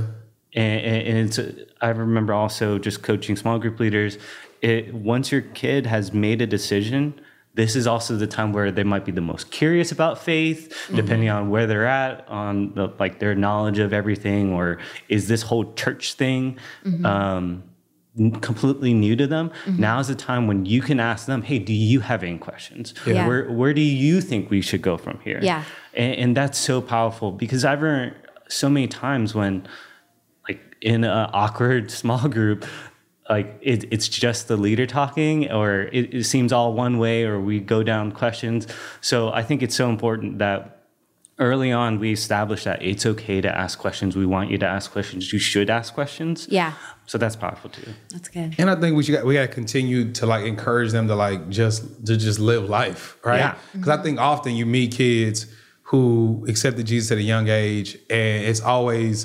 And, 0.55 0.81
and 0.85 1.07
and 1.07 1.17
it's, 1.27 1.39
I 1.81 1.89
remember 1.89 2.31
also 2.33 2.77
just 2.77 3.01
coaching 3.01 3.35
small 3.35 3.57
group 3.59 3.79
leaders. 3.79 4.17
It, 4.63 4.93
once 4.93 5.31
your 5.31 5.41
kid 5.41 5.85
has 5.85 6.13
made 6.13 6.41
a 6.41 6.47
decision, 6.47 7.19
this 7.53 7.75
is 7.75 7.85
also 7.85 8.15
the 8.15 8.27
time 8.27 8.53
where 8.53 8.71
they 8.71 8.83
might 8.83 9.05
be 9.05 9.11
the 9.11 9.21
most 9.21 9.51
curious 9.51 9.91
about 9.91 10.17
faith, 10.17 10.69
mm-hmm. 10.69 10.95
depending 10.95 11.29
on 11.29 11.49
where 11.49 11.67
they're 11.67 11.85
at, 11.85 12.27
on 12.29 12.73
the, 12.73 12.87
like 12.97 13.19
their 13.19 13.35
knowledge 13.35 13.77
of 13.77 13.93
everything, 13.93 14.53
or 14.53 14.79
is 15.09 15.27
this 15.27 15.41
whole 15.41 15.73
church 15.73 16.13
thing 16.13 16.57
mm-hmm. 16.83 17.05
um, 17.05 17.63
completely 18.39 18.93
new 18.93 19.15
to 19.17 19.27
them? 19.27 19.49
Mm-hmm. 19.65 19.81
Now 19.81 19.99
is 19.99 20.07
the 20.07 20.15
time 20.15 20.47
when 20.47 20.65
you 20.65 20.81
can 20.81 20.99
ask 20.99 21.27
them, 21.27 21.41
"Hey, 21.41 21.59
do 21.59 21.73
you 21.73 21.99
have 21.99 22.23
any 22.23 22.37
questions? 22.37 22.93
Yeah. 23.05 23.27
Where 23.27 23.51
where 23.51 23.73
do 23.73 23.81
you 23.81 24.21
think 24.21 24.49
we 24.49 24.61
should 24.61 24.81
go 24.81 24.97
from 24.97 25.19
here?" 25.19 25.39
Yeah. 25.43 25.63
and, 25.93 26.15
and 26.15 26.37
that's 26.37 26.57
so 26.57 26.81
powerful 26.81 27.31
because 27.31 27.65
I've 27.65 27.81
learned 27.81 28.15
so 28.47 28.69
many 28.69 28.87
times 28.87 29.35
when 29.35 29.67
like 30.47 30.59
in 30.81 31.03
an 31.03 31.29
awkward 31.33 31.91
small 32.01 32.27
group 32.29 32.65
like 33.33 33.47
it, 33.71 33.79
it's 33.95 34.07
just 34.25 34.39
the 34.51 34.57
leader 34.65 34.85
talking 34.99 35.37
or 35.59 35.69
it, 35.97 36.05
it 36.19 36.25
seems 36.33 36.49
all 36.57 36.69
one 36.85 36.95
way 37.05 37.17
or 37.29 37.35
we 37.49 37.55
go 37.75 37.79
down 37.91 38.05
questions 38.21 38.61
so 39.09 39.17
i 39.39 39.41
think 39.47 39.57
it's 39.65 39.77
so 39.83 39.87
important 39.95 40.31
that 40.45 40.59
early 41.47 41.71
on 41.81 41.89
we 42.03 42.09
establish 42.21 42.61
that 42.69 42.79
it's 42.91 43.05
okay 43.13 43.37
to 43.47 43.51
ask 43.63 43.73
questions 43.85 44.09
we 44.23 44.27
want 44.35 44.47
you 44.51 44.57
to 44.65 44.69
ask 44.77 44.85
questions 44.97 45.21
you 45.33 45.39
should 45.51 45.69
ask 45.79 45.87
questions 45.99 46.35
Yeah. 46.59 46.71
so 47.11 47.17
that's 47.17 47.35
powerful 47.45 47.69
too 47.77 47.89
That's 48.13 48.29
good. 48.35 48.49
And 48.59 48.67
I 48.73 48.75
think 48.81 48.91
we 48.97 49.03
should 49.05 49.23
we 49.29 49.33
got 49.39 49.47
to 49.49 49.53
continue 49.61 50.01
to 50.19 50.23
like 50.33 50.43
encourage 50.53 50.91
them 50.91 51.05
to 51.11 51.15
like 51.25 51.41
just 51.61 51.79
to 52.07 52.13
just 52.27 52.39
live 52.51 52.65
life, 52.81 53.01
right? 53.29 53.39
Yeah. 53.45 53.53
Because 53.73 53.89
I 53.97 53.99
think 54.05 54.15
often 54.31 54.51
you 54.59 54.65
meet 54.77 54.89
kids 55.03 55.37
who 55.89 56.01
accepted 56.51 56.83
Jesus 56.91 57.07
at 57.15 57.17
a 57.25 57.27
young 57.33 57.47
age, 57.65 57.89
and 58.21 58.37
it's 58.49 58.61
always 58.73 59.15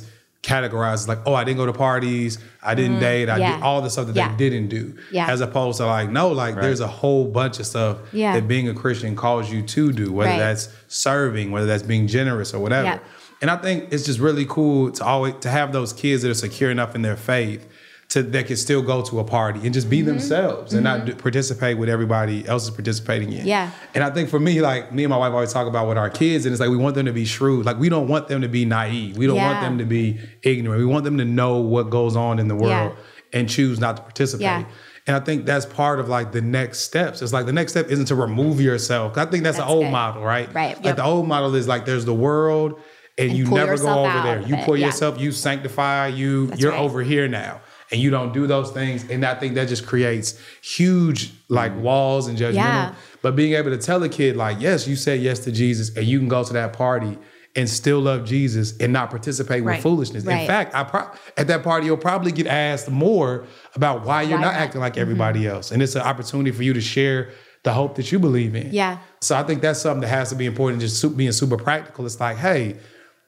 categorized 0.42 0.94
as 0.94 1.08
like, 1.08 1.18
oh, 1.26 1.34
I 1.34 1.44
didn't 1.44 1.58
go 1.58 1.66
to 1.66 1.72
parties, 1.72 2.38
I 2.62 2.74
didn't 2.74 2.92
mm-hmm. 2.92 3.00
date, 3.00 3.28
I. 3.28 3.38
Yeah. 3.38 3.54
did 3.56 3.62
all 3.62 3.82
the 3.82 3.90
stuff 3.90 4.06
that 4.06 4.16
Yeah. 4.16 4.30
they 4.36 4.50
didn't 4.50 4.68
do. 4.68 4.96
Yeah. 5.10 5.30
As 5.30 5.40
opposed 5.40 5.78
to 5.78 5.86
like, 5.86 6.10
no, 6.10 6.28
like 6.28 6.54
there's 6.54 6.80
a 6.80 6.86
whole 6.86 7.24
bunch 7.26 7.58
of 7.58 7.66
stuff 7.66 7.98
Yeah. 8.12 8.34
that 8.34 8.46
being 8.46 8.68
a 8.68 8.74
Christian 8.74 9.16
calls 9.16 9.50
you 9.50 9.62
to 9.62 9.92
do, 9.92 10.12
whether 10.12 10.30
Right. 10.30 10.38
that's 10.38 10.68
serving, 10.86 11.50
whether 11.50 11.66
that's 11.66 11.82
being 11.82 12.06
generous 12.06 12.54
or 12.54 12.60
whatever. 12.60 12.86
Yeah. 12.86 12.98
And 13.40 13.50
I 13.50 13.56
think 13.56 13.88
it's 13.92 14.04
just 14.04 14.18
really 14.18 14.46
cool 14.48 14.90
to 14.92 15.04
always 15.04 15.34
to 15.40 15.50
have 15.50 15.72
those 15.72 15.92
kids 15.92 16.22
that 16.22 16.30
are 16.30 16.34
secure 16.34 16.70
enough 16.70 16.94
in 16.94 17.02
their 17.02 17.16
faith 17.16 17.66
to 18.10 18.22
that 18.22 18.46
can 18.46 18.56
still 18.56 18.80
go 18.80 19.02
to 19.02 19.20
a 19.20 19.24
party 19.24 19.60
and 19.64 19.74
just 19.74 19.90
be 19.90 19.98
Mm-hmm. 19.98 20.06
themselves 20.08 20.72
and 20.72 20.82
not 20.84 21.18
participate 21.18 21.76
with 21.76 21.90
everybody 21.90 22.46
else 22.48 22.64
is 22.64 22.70
participating 22.70 23.32
in. 23.32 23.46
Yeah. 23.46 23.70
And 23.94 24.02
I 24.02 24.08
think 24.10 24.30
for 24.30 24.40
me, 24.40 24.62
like 24.62 24.92
me 24.94 25.04
and 25.04 25.10
my 25.10 25.18
wife 25.18 25.32
always 25.32 25.52
talk 25.52 25.66
about 25.66 25.86
with 25.88 25.98
our 25.98 26.08
kids, 26.08 26.46
and 26.46 26.52
it's 26.54 26.60
like 26.60 26.70
we 26.70 26.78
want 26.78 26.94
them 26.94 27.04
to 27.06 27.12
be 27.12 27.26
shrewd. 27.26 27.66
Like 27.66 27.78
we 27.78 27.90
don't 27.90 28.08
want 28.08 28.28
them 28.28 28.40
to 28.40 28.48
be 28.48 28.64
naive. 28.64 29.18
We 29.18 29.26
don't 29.26 29.36
want 29.36 29.60
them 29.60 29.76
to 29.78 29.84
be 29.84 30.18
ignorant. 30.42 30.80
We 30.80 30.86
want 30.86 31.04
them 31.04 31.18
to 31.18 31.24
know 31.26 31.58
what 31.58 31.90
goes 31.90 32.16
on 32.16 32.38
in 32.38 32.48
the 32.48 32.54
world 32.54 32.96
and 33.34 33.46
choose 33.48 33.78
not 33.78 33.96
to 33.98 34.02
participate. 34.02 34.42
Yeah. 34.42 34.64
And 35.06 35.14
I 35.16 35.20
think 35.20 35.44
that's 35.46 35.66
part 35.66 36.00
of 36.00 36.08
like 36.08 36.32
the 36.32 36.40
next 36.42 36.80
steps. 36.80 37.20
It's 37.22 37.32
like 37.32 37.44
the 37.46 37.52
next 37.52 37.72
step 37.72 37.88
isn't 37.88 38.06
to 38.06 38.14
remove 38.14 38.58
yourself. 38.60 39.16
I 39.18 39.24
think 39.26 39.42
that's, 39.44 39.56
That's 39.58 39.68
the 39.68 39.74
old 39.74 39.84
good. 39.86 39.92
model, 39.92 40.22
right? 40.22 40.52
Right. 40.54 40.76
Like 40.76 40.84
Yep. 40.84 40.96
the 40.96 41.04
old 41.04 41.26
model 41.28 41.54
is 41.54 41.66
like 41.68 41.84
there's 41.86 42.04
the 42.06 42.14
world 42.14 42.78
and, 43.18 43.30
And 43.30 43.38
you 43.38 43.46
never 43.46 43.76
go 43.78 44.04
over 44.06 44.20
there. 44.22 44.40
You 44.42 44.56
pull 44.64 44.76
Yeah. 44.76 44.86
yourself, 44.86 45.18
you 45.20 45.32
sanctify, 45.32 46.08
you 46.08 46.46
That's 46.48 46.60
you're 46.60 46.72
right. 46.72 46.80
over 46.80 47.02
here 47.02 47.26
now. 47.26 47.60
And 47.90 48.00
you 48.00 48.10
don't 48.10 48.32
do 48.32 48.46
those 48.46 48.70
things. 48.70 49.08
And 49.10 49.24
I 49.24 49.34
think 49.34 49.54
that 49.54 49.68
just 49.68 49.86
creates 49.86 50.38
huge 50.62 51.32
like 51.48 51.72
mm. 51.72 51.80
walls 51.80 52.28
and 52.28 52.36
judgmental. 52.36 52.54
Yeah. 52.54 52.94
But 53.22 53.34
being 53.34 53.54
able 53.54 53.70
to 53.70 53.78
tell 53.78 54.02
a 54.02 54.08
kid, 54.08 54.36
like, 54.36 54.60
yes, 54.60 54.86
you 54.86 54.94
said 54.96 55.20
yes 55.20 55.38
to 55.40 55.52
Jesus 55.52 55.96
and 55.96 56.06
you 56.06 56.18
can 56.18 56.28
go 56.28 56.44
to 56.44 56.52
that 56.52 56.72
party 56.72 57.18
and 57.56 57.68
still 57.68 58.00
love 58.00 58.24
Jesus 58.24 58.76
and 58.78 58.92
not 58.92 59.10
participate 59.10 59.64
Right. 59.64 59.76
with 59.76 59.82
foolishness. 59.82 60.24
Right. 60.24 60.42
In 60.42 60.46
fact, 60.46 60.74
I 60.74 60.84
pro- 60.84 61.10
at 61.36 61.46
that 61.48 61.62
party 61.64 61.86
you'll 61.86 61.96
probably 61.96 62.30
get 62.30 62.46
asked 62.46 62.90
more 62.90 63.46
about 63.74 64.04
why 64.04 64.22
you're 64.22 64.38
Why 64.38 64.44
not 64.44 64.54
not? 64.54 64.60
acting 64.60 64.80
like 64.80 64.92
mm-hmm. 64.92 65.02
everybody 65.02 65.46
else. 65.46 65.70
And 65.70 65.82
it's 65.82 65.94
an 65.94 66.02
opportunity 66.02 66.50
for 66.52 66.62
you 66.62 66.72
to 66.74 66.80
share 66.80 67.30
the 67.64 67.72
hope 67.72 67.96
that 67.96 68.12
you 68.12 68.18
believe 68.18 68.54
in. 68.54 68.72
Yeah. 68.72 68.98
So 69.20 69.36
I 69.36 69.42
think 69.42 69.62
that's 69.62 69.80
something 69.80 70.02
that 70.02 70.08
has 70.08 70.28
to 70.28 70.36
be 70.36 70.46
important. 70.46 70.80
Just 70.80 71.16
being 71.16 71.32
super 71.32 71.56
practical. 71.56 72.06
It's 72.06 72.20
like, 72.20 72.36
hey, 72.36 72.76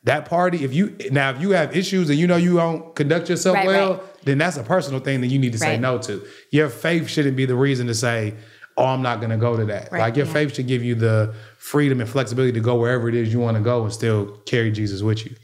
that 0.04 0.24
party. 0.24 0.64
If 0.64 0.72
you 0.74 0.96
now 1.10 1.30
if 1.30 1.40
you 1.40 1.50
have 1.50 1.76
issues 1.76 2.08
and 2.10 2.18
you 2.18 2.26
know 2.26 2.36
you 2.36 2.56
don't 2.56 2.94
conduct 2.94 3.28
yourself 3.28 3.56
Right, 3.56 3.66
well, 3.66 3.94
right. 3.94 4.02
then 4.24 4.38
that's 4.38 4.56
a 4.56 4.62
personal 4.62 5.00
thing 5.00 5.20
that 5.20 5.28
you 5.28 5.38
need 5.38 5.52
to 5.52 5.58
say 5.58 5.76
no 5.78 5.98
to. 5.98 6.24
Your 6.50 6.68
faith 6.68 7.08
shouldn't 7.08 7.36
be 7.36 7.44
the 7.44 7.56
reason 7.56 7.86
to 7.88 7.94
say, 7.94 8.34
"Oh, 8.76 8.86
I'm 8.86 9.02
not 9.02 9.20
going 9.20 9.30
to 9.30 9.36
go 9.36 9.56
to 9.56 9.64
that." 9.66 9.92
Right, 9.92 10.00
Like 10.00 10.16
your 10.16 10.26
yeah. 10.26 10.32
faith 10.32 10.54
should 10.56 10.66
give 10.66 10.82
you 10.82 10.94
the 10.94 11.34
freedom 11.58 12.00
and 12.00 12.08
flexibility 12.08 12.52
to 12.52 12.60
go 12.60 12.76
wherever 12.76 13.08
it 13.08 13.14
is 13.14 13.32
you 13.32 13.40
want 13.40 13.56
to 13.56 13.62
go 13.62 13.82
and 13.84 13.92
still 13.92 14.38
carry 14.46 14.70
Jesus 14.70 15.02
with 15.02 15.26
you. 15.26 15.36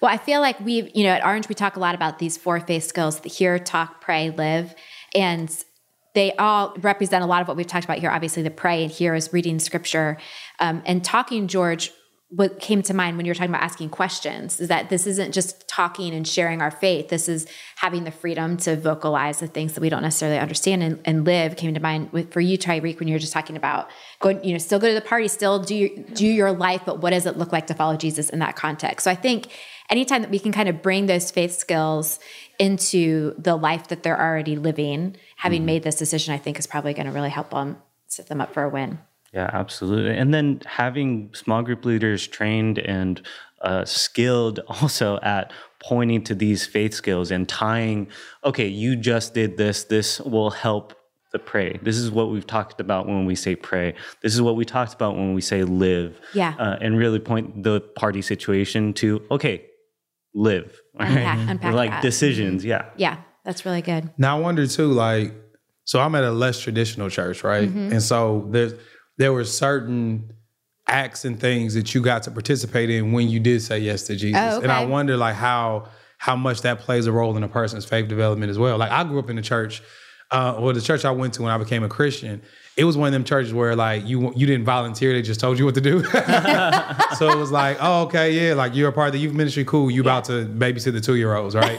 Well, 0.00 0.10
I 0.10 0.16
feel 0.16 0.40
like 0.40 0.58
we've, 0.60 0.90
you 0.96 1.04
know, 1.04 1.10
at 1.10 1.24
Orange, 1.24 1.48
we 1.48 1.54
talk 1.54 1.76
a 1.76 1.80
lot 1.80 1.94
about 1.94 2.18
these 2.18 2.36
four 2.38 2.58
faith 2.58 2.84
skills 2.84 3.20
the 3.20 3.28
hear, 3.28 3.58
talk, 3.58 4.00
pray, 4.00 4.30
live. 4.30 4.74
And 5.14 5.54
they 6.14 6.32
all 6.36 6.74
represent 6.80 7.22
a 7.22 7.26
lot 7.26 7.42
of 7.42 7.48
what 7.48 7.56
we've 7.56 7.66
talked 7.66 7.84
about 7.84 7.98
here. 7.98 8.10
Obviously, 8.10 8.42
the 8.42 8.50
pray 8.50 8.82
and 8.82 8.90
hear 8.90 9.14
is 9.14 9.30
reading 9.32 9.58
scripture. 9.58 10.16
Um, 10.58 10.82
and 10.86 11.04
talking, 11.04 11.48
George, 11.48 11.92
what 12.30 12.60
came 12.60 12.80
to 12.80 12.94
mind 12.94 13.16
when 13.16 13.26
you 13.26 13.30
were 13.30 13.34
talking 13.34 13.50
about 13.50 13.62
asking 13.62 13.90
questions 13.90 14.60
is 14.60 14.68
that 14.68 14.88
this 14.88 15.04
isn't 15.04 15.32
just 15.32 15.66
talking 15.66 16.14
and 16.14 16.26
sharing 16.26 16.62
our 16.62 16.70
faith. 16.70 17.08
This 17.08 17.28
is 17.28 17.44
having 17.76 18.04
the 18.04 18.12
freedom 18.12 18.56
to 18.58 18.76
vocalize 18.76 19.40
the 19.40 19.48
things 19.48 19.72
that 19.72 19.80
we 19.80 19.88
don't 19.88 20.02
necessarily 20.02 20.38
understand 20.38 20.84
and, 20.84 21.00
and 21.04 21.24
live. 21.24 21.56
Came 21.56 21.74
to 21.74 21.80
mind 21.80 22.12
with 22.12 22.32
for 22.32 22.40
you, 22.40 22.56
Tyreek, 22.56 23.00
when 23.00 23.08
you 23.08 23.14
were 23.14 23.18
just 23.20 23.32
talking 23.32 23.56
about 23.56 23.90
going, 24.20 24.42
you 24.44 24.52
know, 24.52 24.58
still 24.58 24.78
go 24.78 24.86
to 24.86 24.94
the 24.94 25.00
party, 25.00 25.26
still 25.26 25.58
do 25.58 25.74
your, 25.74 25.88
do 26.14 26.26
your 26.26 26.52
life, 26.52 26.82
but 26.86 27.00
what 27.00 27.10
does 27.10 27.26
it 27.26 27.36
look 27.36 27.52
like 27.52 27.66
to 27.66 27.74
follow 27.74 27.96
Jesus 27.96 28.30
in 28.30 28.38
that 28.38 28.54
context? 28.54 29.04
So 29.04 29.10
I 29.10 29.16
think 29.16 29.48
anytime 29.90 30.22
that 30.22 30.30
we 30.30 30.38
can 30.38 30.52
kind 30.52 30.68
of 30.68 30.82
bring 30.82 31.06
those 31.06 31.32
faith 31.32 31.52
skills 31.58 32.20
into 32.60 33.34
the 33.38 33.56
life 33.56 33.88
that 33.88 34.04
they're 34.04 34.20
already 34.20 34.54
living, 34.54 35.16
having 35.34 35.60
mm-hmm. 35.60 35.66
made 35.66 35.82
this 35.82 35.96
decision, 35.96 36.32
I 36.32 36.38
think 36.38 36.60
is 36.60 36.68
probably 36.68 36.94
going 36.94 37.06
to 37.06 37.12
really 37.12 37.30
help 37.30 37.50
them 37.50 37.78
set 38.06 38.28
them 38.28 38.40
up 38.40 38.54
for 38.54 38.62
a 38.62 38.68
win. 38.68 39.00
Yeah, 39.32 39.48
absolutely. 39.52 40.16
And 40.16 40.34
then 40.34 40.60
having 40.66 41.30
small 41.34 41.62
group 41.62 41.84
leaders 41.84 42.26
trained 42.26 42.78
and 42.78 43.22
uh, 43.62 43.84
skilled 43.84 44.60
also 44.68 45.18
at 45.22 45.52
pointing 45.82 46.22
to 46.24 46.34
these 46.34 46.66
faith 46.66 46.94
skills 46.94 47.30
and 47.30 47.48
tying, 47.48 48.08
okay, 48.44 48.66
you 48.66 48.96
just 48.96 49.34
did 49.34 49.56
this, 49.56 49.84
this 49.84 50.20
will 50.20 50.50
help 50.50 50.94
the 51.32 51.38
pray. 51.38 51.78
This 51.82 51.96
is 51.96 52.10
what 52.10 52.30
we've 52.30 52.46
talked 52.46 52.80
about 52.80 53.06
when 53.06 53.24
we 53.24 53.36
say 53.36 53.54
pray. 53.54 53.94
This 54.20 54.34
is 54.34 54.42
what 54.42 54.56
we 54.56 54.64
talked 54.64 54.94
about 54.94 55.14
when 55.14 55.32
we 55.32 55.40
say 55.40 55.62
live. 55.62 56.18
Yeah. 56.34 56.54
Uh, 56.58 56.76
and 56.80 56.98
really 56.98 57.20
point 57.20 57.62
the 57.62 57.80
party 57.80 58.20
situation 58.20 58.92
to, 58.94 59.22
okay, 59.30 59.64
live. 60.34 60.80
Unpack- 60.98 61.48
unpack 61.48 61.74
like 61.74 61.90
that. 61.90 62.02
decisions. 62.02 62.64
Yeah. 62.64 62.86
Yeah, 62.96 63.18
that's 63.44 63.64
really 63.64 63.80
good. 63.82 64.10
Now 64.18 64.38
I 64.38 64.40
wonder 64.40 64.66
too, 64.66 64.88
like, 64.92 65.32
so 65.84 66.00
I'm 66.00 66.14
at 66.14 66.24
a 66.24 66.32
less 66.32 66.60
traditional 66.60 67.08
church, 67.10 67.42
right? 67.44 67.68
Mm-hmm. 67.68 67.92
And 67.92 68.02
so 68.02 68.46
there's 68.50 68.74
there 69.20 69.34
were 69.34 69.44
certain 69.44 70.32
acts 70.88 71.26
and 71.26 71.38
things 71.38 71.74
that 71.74 71.94
you 71.94 72.00
got 72.00 72.22
to 72.22 72.30
participate 72.30 72.88
in 72.88 73.12
when 73.12 73.28
you 73.28 73.38
did 73.38 73.60
say 73.60 73.78
yes 73.78 74.04
to 74.04 74.16
Jesus. 74.16 74.40
Oh, 74.40 74.62
And 74.62 74.72
I 74.72 74.86
wonder 74.86 75.14
like 75.14 75.34
how 75.34 75.88
how 76.16 76.36
much 76.36 76.62
that 76.62 76.80
plays 76.80 77.06
a 77.06 77.12
role 77.12 77.36
in 77.36 77.42
a 77.42 77.48
person's 77.48 77.84
faith 77.84 78.08
development 78.08 78.48
as 78.48 78.58
well. 78.58 78.78
Like 78.78 78.90
I 78.90 79.04
grew 79.04 79.18
up 79.18 79.28
in 79.28 79.36
the 79.36 79.42
church, 79.42 79.82
uh, 80.30 80.54
or 80.58 80.72
the 80.72 80.80
church 80.80 81.04
I 81.04 81.10
went 81.10 81.34
to 81.34 81.42
when 81.42 81.52
I 81.52 81.58
became 81.58 81.82
a 81.82 81.88
Christian. 81.88 82.40
It 82.78 82.84
was 82.84 82.96
one 82.96 83.08
of 83.08 83.12
them 83.12 83.24
churches 83.24 83.52
where 83.52 83.76
like 83.76 84.06
you 84.06 84.32
you 84.34 84.46
didn't 84.46 84.64
volunteer; 84.64 85.12
they 85.12 85.20
just 85.20 85.38
told 85.38 85.58
you 85.58 85.66
what 85.66 85.74
to 85.74 85.82
do. 85.82 86.02
so 87.18 87.28
it 87.28 87.36
was 87.36 87.52
like, 87.52 87.76
oh, 87.78 88.04
okay, 88.04 88.32
yeah, 88.32 88.54
like 88.54 88.74
you're 88.74 88.88
a 88.88 88.92
part 88.92 89.08
of 89.08 89.12
the 89.12 89.18
youth 89.18 89.34
ministry, 89.34 89.66
cool. 89.66 89.90
You 89.90 90.00
about 90.00 90.24
to 90.26 90.46
babysit 90.46 90.94
the 90.94 91.00
two 91.02 91.16
year 91.16 91.34
olds, 91.34 91.54
right? 91.54 91.78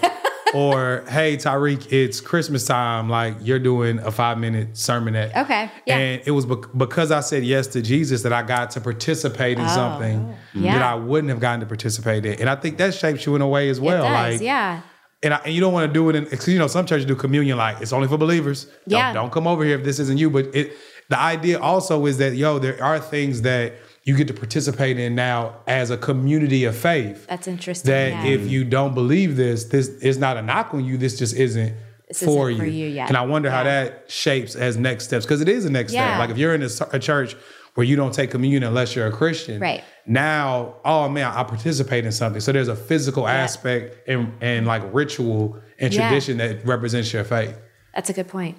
Or 0.53 1.03
hey, 1.07 1.37
Tyreek, 1.37 1.91
it's 1.91 2.19
Christmas 2.21 2.65
time. 2.65 3.09
Like 3.09 3.35
you're 3.41 3.59
doing 3.59 3.99
a 3.99 4.11
five 4.11 4.37
minute 4.37 4.73
sermonette. 4.73 5.35
Okay, 5.35 5.71
yeah. 5.85 5.97
And 5.97 6.21
it 6.25 6.31
was 6.31 6.45
bec- 6.45 6.71
because 6.75 7.11
I 7.11 7.21
said 7.21 7.43
yes 7.43 7.67
to 7.67 7.81
Jesus 7.81 8.23
that 8.23 8.33
I 8.33 8.41
got 8.43 8.71
to 8.71 8.81
participate 8.81 9.57
in 9.57 9.65
oh, 9.65 9.67
something 9.67 10.19
Oh, 10.33 10.59
yeah. 10.59 10.73
that 10.79 10.81
I 10.83 10.95
wouldn't 10.95 11.29
have 11.29 11.39
gotten 11.39 11.61
to 11.61 11.65
participate 11.65 12.25
in, 12.25 12.39
and 12.39 12.49
I 12.49 12.55
think 12.55 12.77
that 12.77 12.93
shapes 12.93 13.25
you 13.25 13.35
in 13.35 13.41
a 13.41 13.47
way 13.47 13.69
as 13.69 13.79
well. 13.79 14.03
does, 14.03 14.35
like, 14.35 14.41
yeah. 14.41 14.81
and, 15.23 15.33
I, 15.33 15.37
and 15.45 15.53
you 15.53 15.61
don't 15.61 15.73
want 15.73 15.87
to 15.89 15.93
do 15.93 16.09
it 16.09 16.15
in 16.15 16.23
because 16.25 16.47
you 16.47 16.59
know 16.59 16.67
some 16.67 16.85
churches 16.85 17.05
do 17.05 17.15
communion 17.15 17.57
like 17.57 17.81
it's 17.81 17.93
only 17.93 18.07
for 18.07 18.17
believers. 18.17 18.65
Don't- 18.65 18.99
Yeah. 18.99 19.13
Don't, 19.13 19.31
come 19.31 19.47
over 19.47 19.63
here 19.63 19.77
if 19.77 19.83
this 19.85 19.99
isn't 19.99 20.17
you. 20.17 20.29
But 20.29 20.53
it 20.55 20.73
the 21.09 21.19
idea 21.19 21.59
also 21.59 22.05
is 22.05 22.17
that 22.19 22.35
yo, 22.35 22.59
there 22.59 22.81
are 22.83 22.99
things 22.99 23.41
that 23.43 23.73
you 24.03 24.15
get 24.17 24.27
to 24.27 24.33
participate 24.33 24.97
in 24.97 25.13
now 25.15 25.55
as 25.67 25.91
a 25.91 25.97
community 25.97 26.63
of 26.65 26.75
faith. 26.75 27.27
That's 27.27 27.47
interesting. 27.47 27.89
that 27.91 28.25
yeah. 28.25 28.31
if 28.31 28.49
you 28.49 28.63
don't 28.63 28.93
believe 28.95 29.35
this, 29.37 29.65
this 29.65 29.89
is 29.89 30.17
not 30.17 30.37
a 30.37 30.41
knock 30.41 30.73
on 30.73 30.83
you. 30.83 30.97
This 30.97 31.19
just 31.19 31.35
isn't 31.35 31.75
This 32.07 32.23
for 32.23 32.49
isn't 32.49 32.65
you. 32.65 32.71
for 32.71 32.75
you 32.77 32.87
yet. 32.87 33.09
And 33.09 33.17
I 33.17 33.21
wonder 33.25 33.51
how 33.51 33.63
that 33.63 34.09
shapes 34.09 34.55
as 34.55 34.75
next 34.77 35.03
steps 35.05 35.25
because 35.25 35.41
it 35.41 35.47
is 35.49 35.65
a 35.65 35.69
next 35.69 35.93
Yeah. 35.93 36.07
step. 36.07 36.19
Like 36.19 36.29
if 36.31 36.37
you're 36.37 36.55
in 36.55 36.63
a, 36.63 36.69
a 36.93 36.99
church 36.99 37.35
where 37.75 37.85
you 37.85 37.95
don't 37.95 38.13
take 38.13 38.31
communion 38.31 38.63
unless 38.63 38.95
you're 38.95 39.07
a 39.07 39.11
Christian, 39.11 39.59
Right. 39.61 39.83
Now, 40.07 40.77
oh 40.83 41.07
man, 41.07 41.27
I 41.31 41.43
participate 41.43 42.03
in 42.05 42.11
something. 42.11 42.41
So 42.41 42.51
there's 42.51 42.67
a 42.69 42.75
physical 42.75 43.27
aspect 43.27 44.09
and 44.09 44.33
and 44.41 44.65
like 44.65 44.81
ritual 44.91 45.59
and 45.79 45.93
Yeah. 45.93 46.07
tradition 46.09 46.37
that 46.37 46.65
represents 46.65 47.13
your 47.13 47.23
faith. 47.23 47.55
That's 47.93 48.09
a 48.09 48.13
good 48.13 48.27
point. 48.27 48.57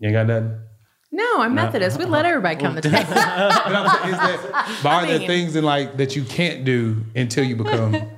You 0.00 0.08
ain't 0.08 0.14
got 0.14 0.26
nothing. 0.26 0.58
No, 1.16 1.40
I'm 1.40 1.54
Methodist. 1.54 1.98
We 1.98 2.04
let 2.04 2.26
everybody 2.26 2.56
come 2.56 2.74
to 2.76 2.82
church. 2.82 2.92
But 3.08 3.74
I'm 3.74 3.88
saying 4.02 4.14
is 4.14 4.20
that, 4.20 4.80
but 4.82 4.88
are 4.92 5.06
there 5.06 5.18
mean- 5.20 5.26
things 5.28 5.56
in 5.56 5.64
like 5.64 5.96
that 5.96 6.14
you 6.14 6.24
can't 6.24 6.64
do 6.64 7.04
until 7.14 7.42
you 7.44 7.56
become? 7.56 7.96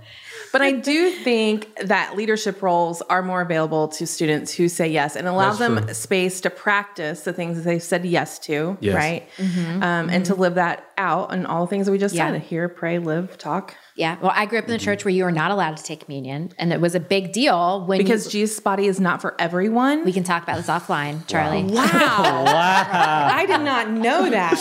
But 0.50 0.62
I 0.62 0.72
do 0.72 1.11
think 1.11 1.76
that 1.76 2.16
leadership 2.16 2.62
roles 2.62 3.02
are 3.02 3.20
more 3.20 3.42
available 3.42 3.88
to 3.88 4.06
students 4.06 4.54
who 4.54 4.70
say 4.70 4.88
yes 4.88 5.14
and 5.14 5.28
allow 5.28 5.48
That's 5.52 5.58
them 5.58 5.84
true. 5.84 5.92
space 5.92 6.40
to 6.40 6.48
practice 6.48 7.20
the 7.20 7.34
things 7.34 7.58
that 7.58 7.64
they've 7.64 7.82
said 7.82 8.06
yes 8.06 8.38
to, 8.48 8.78
Yes. 8.80 8.94
right? 8.96 9.28
Um, 9.38 10.08
And 10.08 10.24
to 10.24 10.34
live 10.34 10.54
that 10.54 10.88
out 10.96 11.34
and 11.34 11.46
all 11.46 11.66
the 11.66 11.70
things 11.70 11.84
that 11.84 11.92
we 11.92 11.98
just 11.98 12.14
Yeah. 12.14 12.32
said 12.32 12.40
hear, 12.40 12.66
pray, 12.70 12.98
live, 12.98 13.37
talk. 13.37 13.74
Yeah. 13.98 14.16
Well, 14.20 14.32
I 14.32 14.46
grew 14.46 14.61
up 14.61 14.66
in 14.66 14.70
the 14.70 14.76
mm-hmm. 14.76 14.84
church 14.84 15.04
where 15.04 15.12
you 15.12 15.24
were 15.24 15.32
not 15.32 15.50
allowed 15.50 15.76
to 15.76 15.82
take 15.82 16.04
communion, 16.04 16.52
and 16.56 16.72
it 16.72 16.80
was 16.80 16.94
a 16.94 17.00
big 17.00 17.32
deal 17.32 17.84
when 17.84 17.98
Because 17.98 18.26
you, 18.26 18.30
Jesus' 18.42 18.61
body 18.61 18.87
is 18.87 19.00
not 19.00 19.20
for 19.20 19.34
everyone. 19.40 20.04
we 20.04 20.12
can 20.12 20.22
talk 20.22 20.44
about 20.44 20.56
this 20.56 20.68
offline, 20.68 21.26
Charlie. 21.26 21.64
wow. 21.64 22.44
wow. 22.46 23.28
I 23.32 23.44
did 23.44 23.61
not 23.62 23.90
know 23.90 24.30
that. 24.30 24.54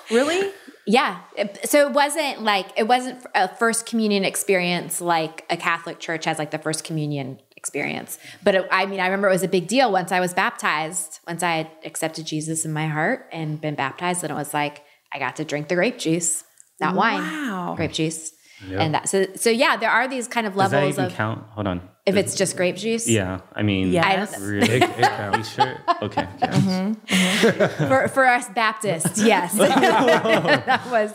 really? 0.10 0.50
Yeah. 0.84 1.20
So 1.64 1.86
it 1.86 1.92
wasn't 1.92 2.42
like 2.42 2.66
it 2.76 2.88
wasn't 2.88 3.24
a 3.36 3.46
first 3.46 3.86
communion 3.86 4.24
experience 4.24 5.00
like 5.00 5.44
a 5.48 5.56
Catholic 5.56 6.00
church 6.00 6.24
has 6.24 6.40
like 6.40 6.50
the 6.50 6.58
first 6.58 6.82
communion 6.82 7.38
experience. 7.56 8.18
But 8.42 8.56
it, 8.56 8.68
I 8.72 8.86
mean, 8.86 8.98
I 8.98 9.04
remember 9.04 9.28
it 9.28 9.32
was 9.32 9.44
a 9.44 9.48
big 9.48 9.68
deal 9.68 9.92
once 9.92 10.10
I 10.10 10.18
was 10.18 10.34
baptized, 10.34 11.20
once 11.24 11.44
I 11.44 11.52
had 11.52 11.70
accepted 11.84 12.26
Jesus 12.26 12.64
in 12.64 12.72
my 12.72 12.88
heart 12.88 13.28
and 13.30 13.60
been 13.60 13.76
baptized, 13.76 14.24
and 14.24 14.32
it 14.32 14.34
was 14.34 14.52
like 14.52 14.82
I 15.12 15.20
got 15.20 15.36
to 15.36 15.44
drink 15.44 15.68
the 15.68 15.76
grape 15.76 15.98
juice, 15.98 16.42
not 16.80 16.94
wine, 16.94 17.20
Wow. 17.22 17.74
grape 17.76 17.92
juice. 17.92 18.32
And 18.72 18.92
that 18.94 19.08
so 19.08 19.24
so 19.36 19.50
yeah, 19.50 19.76
there 19.76 19.90
are 19.90 20.08
these 20.08 20.26
kind 20.26 20.44
of 20.44 20.54
Does 20.54 20.70
that 20.72 20.76
levels 20.78 20.94
even 20.94 21.04
of 21.06 21.12
count? 21.14 21.44
Hold 21.50 21.68
on. 21.68 21.80
if 22.06 22.16
it's 22.16 22.34
just 22.34 22.56
grape 22.56 22.74
juice. 22.76 23.06
Yeah. 23.08 23.40
I 23.54 23.62
mean, 23.62 23.92
Yes. 23.92 24.04
I 24.34 24.38
don't- 24.38 24.48
really. 24.52 24.68
It, 24.78 24.82
it 24.82 25.02
counts. 25.02 25.38
You 25.38 25.44
sure? 25.64 25.76
Okay. 26.02 26.22
okay. 26.22 26.46
Mm-hmm, 26.48 26.92
mm-hmm. 27.06 27.86
for 27.88 28.08
for 28.08 28.26
us 28.26 28.48
Baptists, 28.48 29.22
yes, 29.32 29.52
that 29.58 30.82
was 30.90 31.12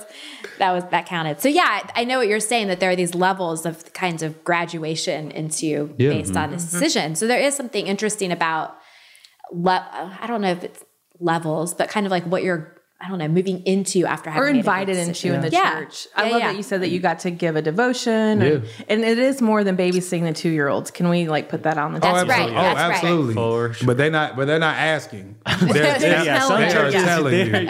that 0.59 0.71
was 0.71 0.83
that 0.91 1.05
counted. 1.05 1.41
So 1.41 1.49
yeah, 1.49 1.85
I 1.95 2.05
know 2.05 2.17
what 2.19 2.27
you're 2.27 2.39
saying 2.39 2.67
that 2.67 2.79
there 2.79 2.89
are 2.91 2.95
these 2.95 3.13
levels 3.15 3.65
of 3.65 3.91
kinds 3.93 4.23
of 4.23 4.43
graduation 4.45 5.31
into 5.31 5.93
Yeah. 5.97 6.09
based 6.09 6.31
mm-hmm. 6.31 6.37
on 6.43 6.51
this 6.51 6.63
decision. 6.71 7.15
So 7.15 7.27
there 7.27 7.39
is 7.41 7.55
something 7.55 7.87
interesting 7.87 8.31
about 8.31 8.75
le- 9.51 10.17
I 10.21 10.27
don't 10.27 10.39
know 10.41 10.51
if 10.51 10.63
it's 10.63 10.83
levels, 11.19 11.73
but 11.73 11.89
kind 11.89 12.05
of 12.05 12.11
like 12.11 12.23
what 12.25 12.43
you're 12.43 12.77
I 13.03 13.09
don't 13.09 13.17
know 13.17 13.27
moving 13.27 13.61
into 13.65 14.05
after 14.05 14.29
having 14.29 14.43
Or 14.43 14.45
made 14.51 14.55
a 14.55 14.59
invited 14.59 14.93
decision. 14.93 15.33
into 15.33 15.45
in 15.45 15.51
the 15.51 15.57
Yeah. 15.57 15.79
church. 15.79 16.07
I 16.15 16.29
love 16.29 16.39
yeah. 16.39 16.47
that 16.51 16.57
you 16.57 16.63
said 16.63 16.81
that 16.83 16.89
you 16.89 16.99
got 17.01 17.19
to 17.19 17.31
give 17.31 17.57
a 17.57 17.61
devotion. 17.61 18.39
Yeah. 18.39 18.47
And, 18.47 18.63
and 18.87 19.03
it 19.03 19.19
is 19.19 19.41
more 19.41 19.63
than 19.65 19.75
babysitting 19.75 20.23
the 20.23 20.31
two 20.31 20.49
year 20.49 20.69
olds. 20.69 20.89
Can 20.89 21.09
we 21.09 21.27
like 21.27 21.49
put 21.49 21.63
that 21.63 21.77
on 21.77 21.93
the 21.93 21.99
That's 21.99 22.19
table? 22.21 22.29
right. 22.29 22.49
Oh, 22.49 22.53
That's 22.53 22.79
absolutely. 22.95 23.33
For 23.33 23.73
sure. 23.73 23.85
But 23.87 23.97
they're 23.97 24.09
not. 24.09 24.37
But 24.37 24.45
they're 24.47 24.57
not 24.59 24.77
asking. 24.77 25.35
They're, 25.45 25.73
They're 25.73 25.99
they're- 25.99 26.23
Yeah, 26.23 26.39
some 26.47 26.61
they 26.61 26.67
are 26.67 26.71
churches 26.71 27.03
telling 27.03 27.33
you. 27.33 27.67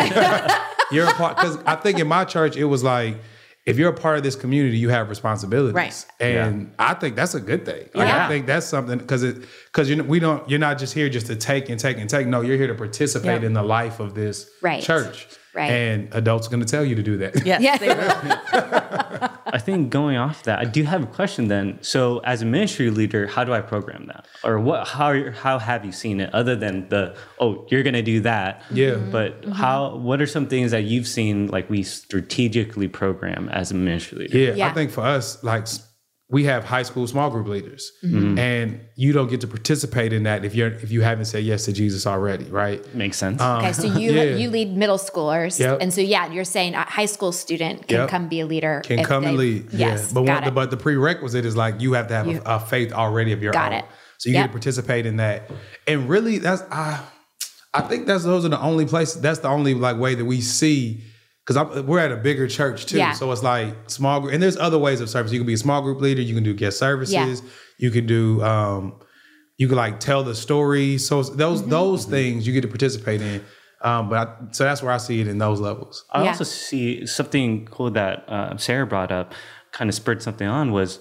You're 0.92 1.08
a 1.10 1.14
part. 1.14 1.38
Because 1.38 1.58
I 1.66 1.76
think 1.78 1.98
in 2.00 2.08
my 2.08 2.26
church 2.26 2.56
it 2.56 2.66
was 2.66 2.84
like, 2.84 3.18
if 3.66 3.78
you're 3.78 3.90
a 3.90 3.94
part 3.94 4.18
of 4.18 4.24
this 4.24 4.36
community, 4.36 4.78
you 4.78 4.90
have 4.90 5.10
responsibilities, 5.10 5.74
Right. 5.74 6.06
And 6.20 6.74
I 6.78 6.94
think 6.96 7.16
that's 7.16 7.34
a 7.34 7.40
good 7.40 7.66
thing. 7.66 7.90
Like, 7.94 8.08
Yeah. 8.10 8.26
I 8.26 8.28
think 8.28 8.46
that's 8.46 8.66
something 8.66 8.98
because 8.98 9.24
it 9.24 9.38
because 9.68 9.90
you 9.90 10.04
we 10.04 10.20
don't 10.20 10.48
you're 10.50 10.60
not 10.60 10.78
just 10.78 10.94
here 10.94 11.08
just 11.10 11.28
to 11.28 11.36
take 11.36 11.70
and 11.70 11.80
take 11.80 11.98
and 11.98 12.10
take. 12.10 12.28
No, 12.28 12.42
you're 12.42 12.58
here 12.58 12.68
to 12.68 12.76
participate 12.76 13.42
Yeah. 13.42 13.48
in 13.48 13.54
the 13.54 13.64
life 13.64 14.00
of 14.00 14.16
this 14.16 14.50
Right. 14.62 14.84
church. 14.84 15.28
Right. 15.54 15.70
And 15.72 16.10
adults 16.14 16.48
are 16.48 16.50
going 16.50 16.64
to 16.66 16.68
tell 16.70 16.84
you 16.84 16.96
to 16.96 17.04
do 17.04 17.18
that. 17.18 17.46
Yes, 17.46 17.62
Yeah. 17.62 19.30
they 19.54 19.72
will. 19.72 19.74
I 19.74 19.78
think 19.78 19.90
going 19.92 20.18
off 20.18 20.44
that, 20.44 20.60
I 20.60 20.66
do 20.66 20.84
have 20.84 21.04
a 21.04 21.08
question 21.08 21.48
then. 21.48 21.78
So, 21.82 22.20
as 22.20 22.42
a 22.42 22.46
ministry 22.46 22.90
leader, 22.90 23.28
how 23.28 23.44
do 23.44 23.54
I 23.54 23.62
program 23.62 24.08
that, 24.08 24.26
or 24.44 24.60
what? 24.60 24.88
How 24.88 25.32
how 25.32 25.60
have 25.60 25.86
you 25.86 25.92
seen 25.92 26.20
it 26.20 26.34
other 26.34 26.56
than 26.56 26.90
the 26.90 27.16
oh, 27.40 27.66
you're 27.70 27.84
going 27.84 27.94
to 27.94 28.02
do 28.02 28.22
that? 28.22 28.64
Yeah. 28.72 28.92
Mm-hmm. 28.92 29.12
But 29.12 29.46
how? 29.54 29.90
Mm-hmm. 29.90 30.04
What 30.04 30.22
are 30.22 30.28
some 30.28 30.48
things 30.48 30.72
that 30.72 30.84
you've 30.84 31.08
seen 31.08 31.48
like 31.48 31.70
we 31.70 31.84
strategically 31.84 32.88
program 32.88 33.50
as 33.50 33.72
a 33.72 33.76
ministry 33.76 34.20
leader? 34.20 34.38
Yeah, 34.38 34.54
Yeah. 34.56 34.68
I 34.70 34.74
think 34.74 34.92
for 34.92 35.02
us, 35.02 35.44
like 35.44 35.64
s- 35.64 35.88
we 36.34 36.44
have 36.46 36.64
high 36.66 36.84
school 36.84 37.06
small 37.08 37.30
group 37.30 37.48
leaders, 37.48 37.92
Mm-hmm. 38.04 38.38
and 38.40 38.82
you 38.96 39.14
don't 39.14 39.30
get 39.30 39.40
to 39.42 39.48
participate 39.48 40.12
in 40.14 40.24
that 40.24 40.44
if 40.44 40.54
you're 40.56 40.72
if 40.86 40.92
you 40.92 41.02
haven't 41.02 41.26
said 41.26 41.44
yes 41.44 41.66
to 41.66 41.72
Jesus 41.72 42.06
already, 42.08 42.46
right? 42.46 42.80
Makes 42.96 43.18
sense. 43.18 43.42
Okay, 43.42 43.72
so 43.72 43.86
you 44.00 44.12
yeah. 44.12 44.24
you 44.42 44.50
lead 44.50 44.76
middle 44.76 44.98
schoolers, 44.98 45.60
Yep. 45.60 45.78
and 45.82 45.94
so 45.94 46.02
yeah, 46.02 46.32
you're 46.32 46.44
saying 46.58 46.74
a 46.74 46.82
high 46.82 47.06
school 47.16 47.32
student 47.32 47.88
can 47.88 47.98
Yep. 48.00 48.10
come 48.10 48.28
be 48.28 48.40
a 48.42 48.46
leader. 48.46 48.82
Can 48.84 49.00
if 49.00 49.08
come 49.08 49.24
and 49.26 49.38
lead, 49.38 49.72
Yes, 49.72 50.08
yeah. 50.08 50.14
But 50.16 50.26
got 50.26 50.42
one, 50.42 50.48
it. 50.50 50.56
but 50.56 50.72
the 50.72 50.78
prerequisite 50.78 51.46
is 51.46 51.56
like 51.56 51.80
you 51.80 51.94
have 51.94 52.08
to 52.08 52.16
have 52.16 52.28
You- 52.28 52.42
a, 52.46 52.56
a 52.56 52.60
faith 52.60 52.92
already 52.92 53.32
of 53.32 53.42
your 53.44 53.54
Got 53.54 53.72
own. 53.72 53.80
it. 53.80 53.86
So 54.18 54.30
you 54.30 54.36
Yep. 54.36 54.44
get 54.44 54.48
to 54.48 54.54
participate 54.54 55.06
in 55.06 55.18
that, 55.18 55.50
and 55.88 56.10
really, 56.10 56.40
that's 56.40 56.64
I. 56.72 57.00
I 57.76 57.82
think 57.82 58.06
that's 58.06 58.24
those 58.24 58.46
are 58.46 58.50
the 58.50 58.62
only 58.62 58.86
places. 58.86 59.20
That's 59.22 59.40
the 59.40 59.48
only 59.50 59.74
like 59.74 59.98
way 59.98 60.14
that 60.16 60.26
we 60.26 60.42
see 60.42 61.04
because 61.46 61.84
we're 61.84 62.00
at 62.00 62.12
a 62.12 62.18
bigger 62.18 62.48
church 62.48 62.86
too. 62.86 62.98
Yeah. 62.98 63.12
So 63.14 63.32
it's 63.32 63.44
like 63.44 63.90
small 63.90 64.20
group, 64.22 64.34
and 64.34 64.42
there's 64.42 64.58
other 64.58 64.78
ways 64.80 65.02
of 65.02 65.10
service. 65.10 65.32
You 65.32 65.40
can 65.40 65.48
be 65.48 65.54
a 65.54 65.58
small 65.58 65.82
group 65.82 66.00
leader. 66.02 66.22
You 66.22 66.34
can 66.36 66.44
do 66.44 66.54
guest 66.54 66.78
services. 66.80 67.14
Yeah. 67.14 67.50
You 67.78 67.92
can 67.92 68.06
do. 68.06 68.42
um 68.44 69.00
You 69.58 69.68
can 69.68 69.78
like 69.78 70.00
tell 70.00 70.24
the 70.24 70.36
story. 70.36 70.98
So 70.98 71.22
those 71.24 71.62
Mm-hmm. 71.62 71.70
those 71.70 72.06
things 72.06 72.48
you 72.48 72.54
get 72.54 72.62
to 72.62 72.68
participate 72.68 73.22
in. 73.22 73.42
Um, 73.82 74.08
but 74.10 74.18
I, 74.28 74.34
so 74.52 74.64
that's 74.64 74.82
where 74.82 74.94
I 74.94 74.98
see 74.98 75.20
it 75.20 75.28
in 75.28 75.38
those 75.40 75.60
levels. 75.60 76.06
I 76.12 76.24
Yeah. 76.24 76.30
also 76.30 76.46
see 76.46 77.06
something 77.06 77.66
cool 77.66 77.92
that 77.92 78.24
uh, 78.30 78.56
Sarah 78.58 78.88
brought 78.88 79.12
up, 79.12 79.34
kind 79.74 79.90
of 79.90 79.96
spurred 79.96 80.22
something 80.24 80.48
on. 80.48 80.72
Was 80.72 81.00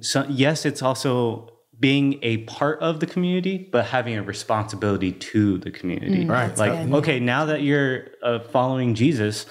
so, 0.00 0.24
yes, 0.28 0.64
it's 0.64 0.82
also 0.82 1.48
being 1.78 2.18
a 2.22 2.38
part 2.44 2.80
of 2.80 3.00
the 3.00 3.06
community, 3.06 3.68
but 3.70 3.86
having 3.86 4.16
a 4.16 4.22
responsibility 4.22 5.12
to 5.12 5.58
the 5.58 5.70
community. 5.70 6.24
Mm, 6.24 6.30
Right. 6.30 6.56
Like, 6.56 6.86
good. 6.86 6.94
okay, 6.96 7.20
now 7.20 7.44
that 7.46 7.62
you're 7.62 8.06
uh, 8.22 8.40
following 8.40 8.94
Jesus, 8.94 9.46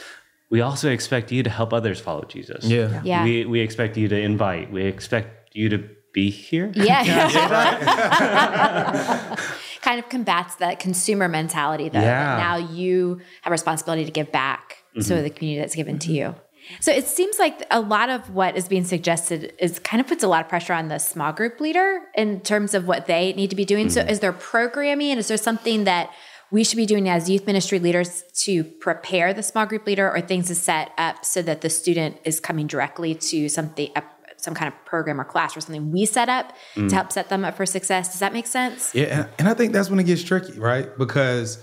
we 0.50 0.62
also 0.62 0.90
expect 0.90 1.32
you 1.32 1.44
to 1.44 1.50
help 1.50 1.74
others 1.74 2.00
follow 2.00 2.24
Jesus. 2.24 2.66
Yeah. 2.66 3.02
Yeah. 3.04 3.24
We 3.24 3.46
we 3.46 3.60
expect 3.60 3.98
you 3.98 4.08
to 4.08 4.18
invite. 4.18 4.72
We 4.72 4.84
expect 4.86 5.56
you 5.56 5.70
to 5.70 5.90
be 6.14 6.30
here. 6.30 6.72
Yeah. 6.76 7.04
kind 9.82 10.00
of 10.00 10.10
combats 10.10 10.56
that 10.56 10.80
consumer 10.80 11.28
mentality 11.28 11.90
though. 11.90 12.00
Yeah. 12.00 12.36
That 12.36 12.40
now 12.40 12.58
you 12.74 13.22
have 13.44 13.52
responsibility 13.52 14.06
to 14.06 14.12
give 14.12 14.32
back 14.32 14.78
to 14.96 15.22
the 15.22 15.30
community 15.30 15.60
that's 15.60 15.76
given 15.76 16.00
to 16.00 16.12
you. 16.12 16.36
So 16.80 16.92
it 16.92 17.08
seems 17.08 17.40
like 17.40 17.66
a 17.72 17.80
lot 17.80 18.10
of 18.10 18.30
what 18.30 18.56
is 18.56 18.68
being 18.68 18.86
suggested 18.86 19.54
is 19.60 19.80
kind 19.80 20.02
of 20.02 20.08
puts 20.08 20.24
a 20.24 20.28
lot 20.28 20.42
of 20.42 20.50
pressure 20.50 20.74
on 20.74 20.88
the 20.88 21.00
small 21.00 21.34
group 21.34 21.60
leader 21.60 22.02
in 22.16 22.42
terms 22.42 22.74
of 22.74 22.88
what 22.88 23.06
they 23.06 23.34
need 23.34 23.50
to 23.50 23.56
be 23.56 23.66
doing. 23.66 23.90
So 23.90 24.02
mm-hmm. 24.02 24.10
is 24.10 24.20
there 24.20 24.34
programming 24.34 25.12
and 25.12 25.20
is 25.20 25.28
there 25.28 25.38
something 25.38 25.84
that 25.86 26.12
we 26.52 26.64
should 26.64 26.78
be 26.78 26.86
doing 26.86 27.10
as 27.10 27.30
youth 27.30 27.48
ministry 27.48 27.80
leaders 27.80 28.24
to 28.44 28.64
prepare 28.64 29.34
the 29.34 29.44
small 29.44 29.66
group 29.66 29.86
leader 29.86 30.10
or 30.10 30.22
things 30.22 30.48
to 30.48 30.56
set 30.56 30.92
up 30.98 31.26
so 31.26 31.42
that 31.42 31.62
the 31.62 31.70
student 31.70 32.18
is 32.24 32.40
coming 32.40 32.68
directly 32.68 33.16
to 33.16 33.50
something 33.50 33.92
some 34.38 34.54
kind 34.54 34.72
of 34.72 34.86
program 34.86 35.20
or 35.20 35.24
class 35.24 35.58
or 35.58 35.62
something 35.62 35.92
we 35.92 36.06
set 36.06 36.30
up 36.30 36.54
to 36.76 36.82
mm. 36.82 36.92
help 36.92 37.12
set 37.12 37.30
them 37.30 37.44
up 37.44 37.56
for 37.56 37.66
success. 37.66 38.10
Does 38.10 38.20
that 38.20 38.32
make 38.32 38.46
sense? 38.46 38.94
Yeah, 38.94 39.28
and 39.40 39.50
I 39.50 39.54
think 39.54 39.74
that's 39.74 39.90
when 39.90 40.00
it 40.00 40.04
gets 40.04 40.24
tricky, 40.24 40.60
right? 40.60 40.88
Because 40.98 41.58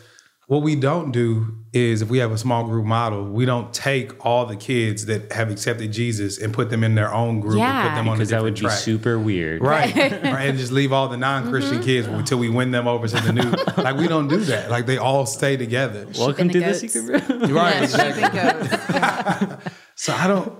what 0.52 0.60
we 0.62 0.76
don't 0.76 1.12
do 1.12 1.56
is 1.72 2.02
if 2.02 2.10
we 2.10 2.18
have 2.18 2.30
a 2.30 2.36
small 2.36 2.62
group 2.64 2.84
model, 2.84 3.24
we 3.24 3.46
don't 3.46 3.72
take 3.72 4.22
all 4.26 4.44
the 4.44 4.54
kids 4.54 5.06
that 5.06 5.32
have 5.32 5.50
accepted 5.50 5.90
Jesus 5.90 6.36
and 6.36 6.52
put 6.52 6.68
them 6.68 6.84
in 6.84 6.94
their 6.94 7.10
own 7.10 7.40
group 7.40 7.58
and 7.58 7.88
put 7.88 7.94
them 7.94 8.06
on 8.06 8.16
a 8.16 8.18
Because 8.18 8.28
that 8.28 8.42
would 8.42 8.52
different 8.52 8.56
be 8.56 8.74
track. 8.74 8.78
super 8.78 9.18
weird. 9.18 9.62
Right, 9.62 9.94
right, 9.96 10.12
and 10.50 10.58
just 10.58 10.70
leave 10.70 10.92
all 10.92 11.08
the 11.08 11.16
non-Christian 11.16 11.76
Mm-hmm. 11.78 11.84
kids 11.86 12.06
until 12.06 12.36
we 12.36 12.50
win 12.50 12.70
them 12.70 12.86
over 12.86 13.08
to 13.08 13.16
the 13.20 13.32
new. 13.32 13.50
like 13.82 13.96
we 13.96 14.06
don't 14.06 14.28
do 14.28 14.40
that. 14.44 14.70
Like 14.70 14.84
they 14.84 14.98
all 14.98 15.24
stay 15.24 15.56
together. 15.56 16.06
Welcome 16.18 16.48
the 16.48 16.52
to 16.52 16.60
the 16.60 16.66
goats. 16.66 16.80
secret 16.80 17.28
room. 17.28 17.40
right. 17.54 17.74
Yeah, 17.76 17.82
exactly. 17.84 18.22
sheep 18.22 18.34
and 18.34 19.48
goats. 19.48 19.70
So 19.94 20.12
I 20.12 20.26
don't. 20.26 20.52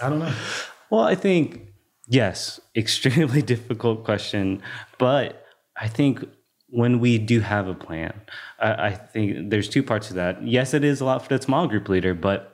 I 0.00 0.08
don't 0.08 0.20
know. 0.20 0.34
Well, 0.88 1.02
I 1.02 1.16
think 1.16 1.60
yes, 2.08 2.60
extremely 2.74 3.42
difficult 3.42 4.04
question, 4.04 4.62
but 4.96 5.44
I 5.76 5.88
think 5.88 6.24
when 6.74 6.98
we 6.98 7.18
do 7.18 7.40
have 7.40 7.68
a 7.68 7.74
plan, 7.74 8.12
I, 8.58 8.86
I 8.88 8.90
think 8.94 9.50
there's 9.50 9.68
two 9.68 9.82
parts 9.82 10.08
to 10.08 10.14
that. 10.14 10.46
Yes, 10.46 10.74
it 10.74 10.82
is 10.84 11.00
a 11.00 11.04
lot 11.04 11.22
for 11.22 11.36
the 11.36 11.42
small 11.42 11.68
group 11.68 11.88
leader, 11.88 12.14
but 12.14 12.50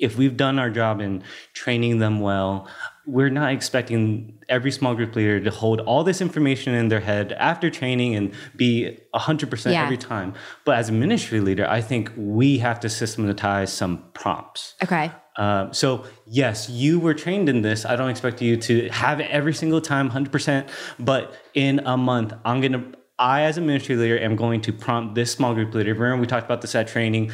if 0.00 0.16
we've 0.16 0.36
done 0.36 0.58
our 0.58 0.68
job 0.68 1.00
in 1.00 1.22
training 1.54 1.98
them 1.98 2.18
well, 2.18 2.66
we're 3.06 3.30
not 3.30 3.52
expecting 3.52 4.36
every 4.48 4.72
small 4.72 4.94
group 4.96 5.14
leader 5.14 5.38
to 5.40 5.50
hold 5.50 5.80
all 5.80 6.02
this 6.02 6.20
information 6.20 6.74
in 6.74 6.88
their 6.88 7.00
head 7.00 7.32
after 7.34 7.70
training 7.70 8.16
and 8.16 8.32
be 8.56 8.98
100% 9.14 9.72
Yeah. 9.72 9.84
every 9.84 9.96
time. 9.96 10.34
But 10.64 10.78
as 10.78 10.88
a 10.88 10.92
ministry 10.92 11.40
leader, 11.40 11.66
I 11.68 11.80
think 11.80 12.10
we 12.16 12.58
have 12.58 12.80
to 12.80 12.88
systematize 12.88 13.72
some 13.72 14.04
prompts. 14.12 14.74
Okay. 14.82 15.12
Um, 15.36 15.72
so 15.72 16.04
yes, 16.26 16.68
you 16.68 16.98
were 16.98 17.14
trained 17.14 17.48
in 17.48 17.62
this. 17.62 17.84
I 17.84 17.94
don't 17.94 18.10
expect 18.10 18.42
you 18.42 18.56
to 18.56 18.88
have 18.88 19.20
it 19.20 19.30
every 19.30 19.54
single 19.54 19.80
time, 19.80 20.10
hundred 20.10 20.32
percent. 20.32 20.68
But 20.98 21.34
in 21.54 21.80
a 21.86 21.96
month, 21.96 22.34
I'm 22.44 22.60
gonna. 22.60 22.84
I, 23.18 23.42
as 23.42 23.58
a 23.58 23.60
ministry 23.60 23.94
leader, 23.96 24.18
am 24.18 24.36
going 24.36 24.60
to 24.62 24.72
prompt 24.72 25.14
this 25.14 25.30
small 25.30 25.54
group 25.54 25.74
leader. 25.74 25.94
Remember, 25.94 26.20
we 26.20 26.26
talked 26.26 26.46
about 26.46 26.60
this 26.60 26.74
at 26.74 26.88
training. 26.88 27.30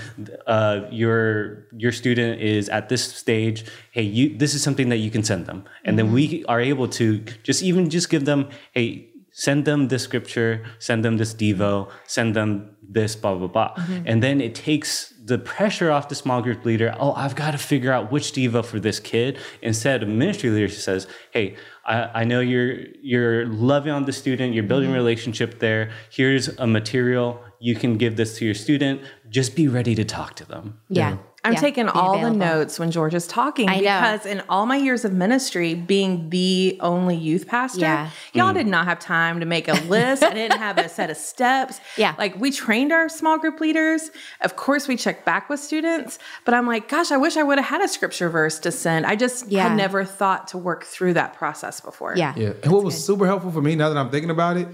Uh, 0.46 0.82
your 0.90 1.66
your 1.72 1.92
student 1.92 2.40
is 2.40 2.68
at 2.68 2.88
this 2.88 3.02
stage. 3.14 3.64
Hey, 3.92 4.02
you. 4.02 4.36
This 4.36 4.54
is 4.54 4.62
something 4.62 4.88
that 4.88 4.98
you 4.98 5.10
can 5.10 5.22
send 5.22 5.46
them, 5.46 5.64
and 5.84 5.98
then 5.98 6.12
we 6.12 6.44
are 6.46 6.60
able 6.60 6.88
to 6.88 7.20
just 7.42 7.62
even 7.62 7.90
just 7.90 8.10
give 8.10 8.24
them. 8.24 8.48
Hey, 8.72 9.08
send 9.38 9.64
them 9.64 9.86
this 9.86 10.02
scripture, 10.02 10.64
send 10.80 11.04
them 11.04 11.16
this 11.16 11.32
devo, 11.32 11.88
send 12.06 12.34
them 12.34 12.74
this 12.82 13.14
blah 13.14 13.36
blah 13.36 13.46
blah, 13.46 13.72
mm-hmm. 13.74 14.02
and 14.04 14.20
then 14.20 14.40
it 14.40 14.52
takes 14.52 15.14
the 15.24 15.38
pressure 15.38 15.92
off 15.92 16.08
the 16.08 16.14
small 16.16 16.42
group 16.42 16.64
leader. 16.64 16.92
Oh, 16.98 17.12
I've 17.12 17.36
got 17.36 17.52
to 17.52 17.58
figure 17.58 17.92
out 17.92 18.10
which 18.10 18.32
devo 18.32 18.64
for 18.64 18.80
this 18.80 18.98
kid. 18.98 19.38
Instead, 19.62 20.02
a 20.02 20.06
ministry 20.06 20.50
leader 20.50 20.68
says, 20.68 21.06
"Hey, 21.30 21.56
I, 21.86 22.20
I 22.20 22.24
know 22.24 22.40
you're 22.40 22.78
you're 23.00 23.46
loving 23.46 23.92
on 23.92 24.06
the 24.06 24.12
student, 24.12 24.54
you're 24.54 24.64
building 24.64 24.88
mm-hmm. 24.88 24.96
a 24.96 25.04
relationship 25.04 25.60
there. 25.60 25.92
Here's 26.10 26.48
a 26.58 26.66
material 26.66 27.40
you 27.60 27.74
can 27.74 27.96
give 27.96 28.16
this 28.16 28.38
to 28.38 28.44
your 28.44 28.54
student. 28.54 29.00
Just 29.28 29.54
be 29.56 29.68
ready 29.68 29.94
to 29.94 30.04
talk 30.04 30.34
to 30.36 30.44
them." 30.46 30.80
Yeah. 30.88 31.16
I'm 31.44 31.52
Yeah. 31.52 31.60
taking 31.60 31.86
Be 31.86 31.92
all 31.92 32.14
available. 32.16 32.38
the 32.40 32.44
notes 32.44 32.80
when 32.80 32.90
George 32.90 33.14
is 33.14 33.26
talking 33.28 33.68
I 33.70 33.74
know. 33.76 33.80
because 33.80 34.26
in 34.26 34.42
all 34.48 34.66
my 34.66 34.76
years 34.76 35.04
of 35.04 35.12
ministry, 35.12 35.72
being 35.74 36.30
the 36.30 36.76
only 36.80 37.14
youth 37.14 37.46
pastor, 37.46 37.80
Yeah. 37.82 38.10
y'all 38.32 38.50
mm. 38.50 38.54
did 38.54 38.66
not 38.66 38.86
have 38.86 38.98
time 38.98 39.38
to 39.38 39.46
make 39.46 39.68
a 39.68 39.74
list. 39.88 40.24
I 40.24 40.34
didn't 40.34 40.58
have 40.58 40.78
a 40.78 40.88
set 40.98 41.10
of 41.10 41.16
steps. 41.16 41.80
Yeah. 41.96 42.14
Like 42.18 42.38
we 42.40 42.50
trained 42.50 42.92
our 42.92 43.08
small 43.08 43.38
group 43.38 43.60
leaders. 43.60 44.10
Of 44.40 44.56
course, 44.56 44.88
we 44.88 44.96
checked 44.96 45.24
back 45.24 45.48
with 45.48 45.60
students, 45.60 46.18
but 46.44 46.54
I'm 46.54 46.66
like, 46.66 46.88
gosh, 46.88 47.12
I 47.12 47.16
wish 47.16 47.36
I 47.36 47.44
would 47.44 47.58
have 47.58 47.68
had 47.68 47.82
a 47.82 47.88
scripture 47.88 48.28
verse 48.28 48.58
to 48.58 48.72
send. 48.72 49.06
I 49.06 49.14
just 49.14 49.46
Yeah. 49.48 49.68
had 49.68 49.76
never 49.76 50.04
thought 50.04 50.48
to 50.48 50.58
work 50.58 50.82
through 50.84 51.14
that 51.14 51.34
process 51.34 51.80
before. 51.80 52.14
Yeah. 52.16 52.34
Yeah. 52.36 52.54
And 52.64 52.72
what 52.72 52.82
was 52.82 53.02
super 53.02 53.26
helpful 53.26 53.52
for 53.52 53.62
me, 53.62 53.76
now 53.76 53.88
that 53.90 53.96
I'm 53.96 54.10
thinking 54.10 54.30
about 54.30 54.56
it, 54.56 54.66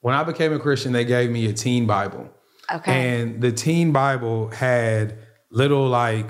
when 0.00 0.14
I 0.14 0.22
became 0.24 0.52
a 0.52 0.58
Christian, 0.58 0.92
they 0.92 1.04
gave 1.04 1.30
me 1.30 1.46
a 1.46 1.52
teen 1.52 1.86
Bible. 1.86 2.28
Okay. 2.72 2.92
And 3.20 3.40
the 3.40 3.50
teen 3.52 3.92
Bible 3.92 4.48
had 4.50 5.16
little 5.50 5.86
like 5.88 6.26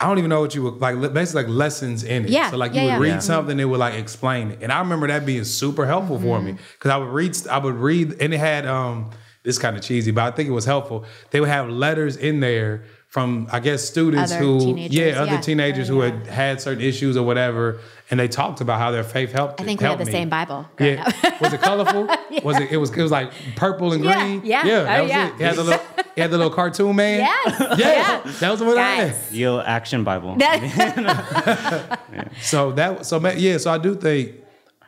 I 0.00 0.06
don't 0.06 0.18
even 0.18 0.30
know 0.30 0.40
what 0.40 0.54
you 0.54 0.64
would 0.64 0.80
like 0.80 1.00
basically 1.14 1.44
like 1.44 1.52
lessons 1.52 2.02
in 2.02 2.24
it. 2.24 2.30
Yeah, 2.30 2.50
So 2.50 2.56
like 2.56 2.74
yeah, 2.74 2.80
you 2.80 2.86
would 2.88 2.92
yeah. 2.94 2.98
read 3.00 3.08
Yeah. 3.10 3.18
something, 3.20 3.60
it 3.60 3.64
would 3.66 3.78
like 3.78 3.94
explain 3.94 4.50
it. 4.52 4.58
And 4.62 4.72
I 4.72 4.80
remember 4.80 5.06
that 5.06 5.24
being 5.24 5.44
super 5.44 5.86
helpful 5.86 6.18
for 6.18 6.38
Mm-hmm. 6.38 6.46
me. 6.46 6.56
Cause 6.80 6.90
I 6.90 6.96
would 6.96 7.10
read 7.10 7.36
I 7.48 7.58
would 7.58 7.76
read 7.76 8.16
and 8.20 8.34
it 8.34 8.38
had 8.38 8.66
um 8.66 9.10
this 9.44 9.58
kind 9.58 9.76
of 9.76 9.82
cheesy, 9.82 10.10
but 10.10 10.22
I 10.24 10.34
think 10.34 10.48
it 10.48 10.52
was 10.52 10.64
helpful. 10.64 11.04
They 11.30 11.38
would 11.40 11.48
have 11.48 11.68
letters 11.68 12.16
in 12.16 12.40
there 12.40 12.84
from 13.12 13.46
I 13.52 13.60
guess 13.60 13.84
students 13.84 14.32
Other 14.32 14.40
who 14.42 14.58
teenagers, 14.60 14.96
yeah, 14.98 15.20
other 15.20 15.32
yeah. 15.32 15.40
teenagers 15.42 15.90
Oh, 15.90 15.92
who 15.92 16.02
yeah. 16.02 16.10
had 16.12 16.26
had 16.28 16.60
certain 16.62 16.82
issues 16.82 17.14
or 17.18 17.22
whatever, 17.26 17.78
and 18.10 18.18
they 18.18 18.26
talked 18.26 18.62
about 18.62 18.78
how 18.80 18.90
their 18.90 19.04
faith 19.04 19.32
helped. 19.32 19.60
I 19.60 19.64
think 19.64 19.82
we 19.82 19.86
had 19.86 19.98
the 19.98 20.06
me. 20.06 20.12
same 20.12 20.30
Bible. 20.30 20.66
growing 20.76 20.94
Yeah. 20.96 21.12
up. 21.22 21.40
was 21.42 21.52
it 21.52 21.60
colorful? 21.60 22.04
Was 22.42 22.58
it? 22.58 22.72
It 22.72 22.78
was. 22.78 22.90
It 22.90 23.02
was 23.02 23.10
like 23.10 23.30
purple 23.54 23.92
and 23.92 24.00
green. 24.02 24.40
yeah. 24.46 24.64
Yeah. 24.66 24.78
Oh, 24.80 24.84
That 24.84 25.02
was 25.02 25.10
yeah. 25.10 25.28
it. 25.28 25.34
He 25.36 25.42
had 25.44 25.56
the 25.56 25.62
little. 25.64 25.82
He 26.14 26.20
had 26.20 26.30
the 26.30 26.36
little 26.36 26.52
cartoon 26.52 26.94
man. 26.96 27.20
Yes. 27.20 27.78
Yeah. 27.78 28.20
That 28.40 28.50
was 28.50 28.60
the 28.60 28.66
one 28.66 28.76
I 28.78 28.82
had. 28.96 29.12
Guys. 29.12 29.32
Yo, 29.32 29.60
action 29.60 30.04
Bible. 30.04 30.36
So 32.42 32.72
that. 32.72 33.06
So 33.06 33.18
yeah. 33.30 33.58
So 33.58 33.70
I 33.70 33.78
do 33.78 33.94
think 33.94 34.32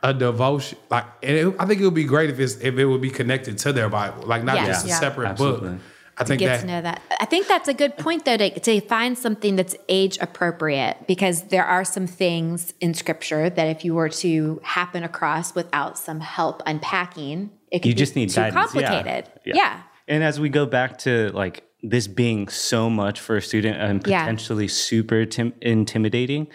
a 0.03 0.13
devotion, 0.13 0.79
like, 0.91 1.05
and 1.23 1.37
it, 1.37 1.55
I 1.59 1.65
think 1.67 1.81
it 1.81 1.85
would 1.85 1.95
be 1.95 2.05
great 2.05 2.29
if 2.31 2.39
it's 2.39 2.57
if 2.57 2.77
it 2.79 2.85
would 2.85 3.01
be 3.01 3.11
connected 3.11 3.57
to 3.59 3.73
their 3.73 3.89
Bible, 3.89 4.25
like 4.27 4.45
not 4.45 4.57
Yes. 4.57 4.67
just 4.67 4.85
a 4.87 4.89
Yeah. 4.89 5.01
separate 5.01 5.29
Absolutely. 5.29 5.69
book. 5.71 5.79
I 6.19 6.25
think 6.25 6.39
get 6.41 6.47
that. 6.49 6.61
to 6.61 6.67
know 6.67 6.83
that. 6.83 7.03
I 7.21 7.25
think 7.25 7.47
that's 7.49 7.69
a 7.69 7.75
good 7.75 7.97
point, 7.97 8.25
though, 8.25 8.37
to, 8.37 8.61
to 8.61 8.81
find 8.83 9.17
something 9.19 9.57
that's 9.57 9.75
age 9.89 10.17
appropriate 10.21 11.07
because 11.09 11.45
there 11.45 11.65
are 11.65 11.85
some 11.85 12.07
things 12.07 12.73
in 12.81 12.95
scripture 12.95 13.51
that 13.51 13.67
if 13.69 13.85
you 13.85 13.95
were 13.95 14.09
to 14.11 14.61
happen 14.63 15.03
across 15.03 15.55
without 15.55 15.99
some 15.99 16.21
help 16.21 16.63
unpacking, 16.67 17.51
it 17.71 17.81
could 17.81 17.89
you 17.89 17.95
be 17.95 17.99
just 17.99 18.15
need 18.17 18.31
too 18.31 18.37
guidance. 18.37 18.75
Yeah. 18.75 18.83
complicated. 18.91 19.33
Yeah. 19.45 19.83
And 20.07 20.23
as 20.23 20.39
we 20.39 20.49
go 20.49 20.67
back 20.67 20.99
to 20.99 21.31
like 21.33 21.65
this 21.83 22.07
being 22.07 22.49
so 22.49 22.89
much 22.89 23.21
for 23.21 23.37
a 23.37 23.43
student 23.43 23.77
and 23.81 24.07
Yeah. 24.07 24.21
potentially 24.23 24.69
super 24.69 25.25
tim- 25.27 25.55
intimidating, 25.61 26.47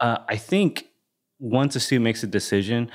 uh, 0.00 0.18
I 0.28 0.36
think 0.36 0.86
once 1.38 1.74
a 1.76 1.80
student 1.80 2.04
makes 2.04 2.22
a 2.22 2.26
decision, 2.26 2.90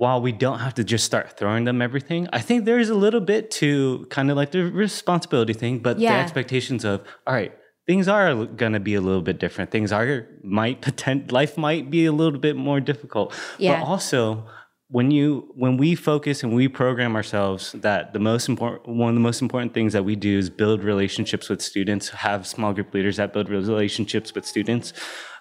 while 0.00 0.22
we 0.22 0.32
don't 0.32 0.60
have 0.60 0.72
to 0.72 0.82
just 0.82 1.04
start 1.04 1.36
throwing 1.36 1.64
them 1.64 1.82
everything, 1.82 2.26
I 2.32 2.40
think 2.40 2.64
there 2.64 2.78
is 2.78 2.88
a 2.88 2.94
little 2.94 3.20
bit 3.20 3.50
to 3.62 4.06
kind 4.08 4.30
of 4.30 4.36
like 4.38 4.50
the 4.50 4.64
responsibility 4.64 5.52
thing, 5.52 5.80
but 5.80 5.98
the 5.98 6.08
expectations 6.08 6.86
of, 6.86 7.02
all 7.26 7.34
right, 7.34 7.52
things 7.86 8.08
are 8.08 8.46
going 8.46 8.72
to 8.72 8.80
be 8.80 8.94
a 8.94 9.02
little 9.02 9.20
bit 9.20 9.38
different. 9.38 9.70
Things 9.70 9.92
are 9.92 10.26
might 10.42 10.80
pretend 10.80 11.30
life 11.32 11.58
might 11.58 11.90
be 11.90 12.06
a 12.06 12.12
little 12.12 12.38
bit 12.38 12.56
more 12.56 12.80
difficult. 12.80 13.34
Yeah. 13.58 13.78
But 13.78 13.88
also 13.88 14.46
when 14.88 15.10
you 15.10 15.52
when 15.54 15.76
we 15.76 15.94
focus 15.94 16.42
and 16.42 16.54
we 16.54 16.66
program 16.66 17.14
ourselves 17.14 17.72
that 17.72 18.14
the 18.14 18.20
most 18.20 18.48
important 18.48 18.88
one 18.88 19.10
of 19.10 19.14
the 19.16 19.20
most 19.20 19.42
important 19.42 19.74
things 19.74 19.92
that 19.92 20.06
we 20.06 20.16
do 20.16 20.38
is 20.38 20.48
build 20.48 20.82
relationships 20.82 21.50
with 21.50 21.60
students, 21.60 22.08
have 22.08 22.46
small 22.46 22.72
group 22.72 22.94
leaders 22.94 23.18
that 23.18 23.34
build 23.34 23.50
relationships 23.50 24.34
with 24.34 24.46
students, 24.46 24.94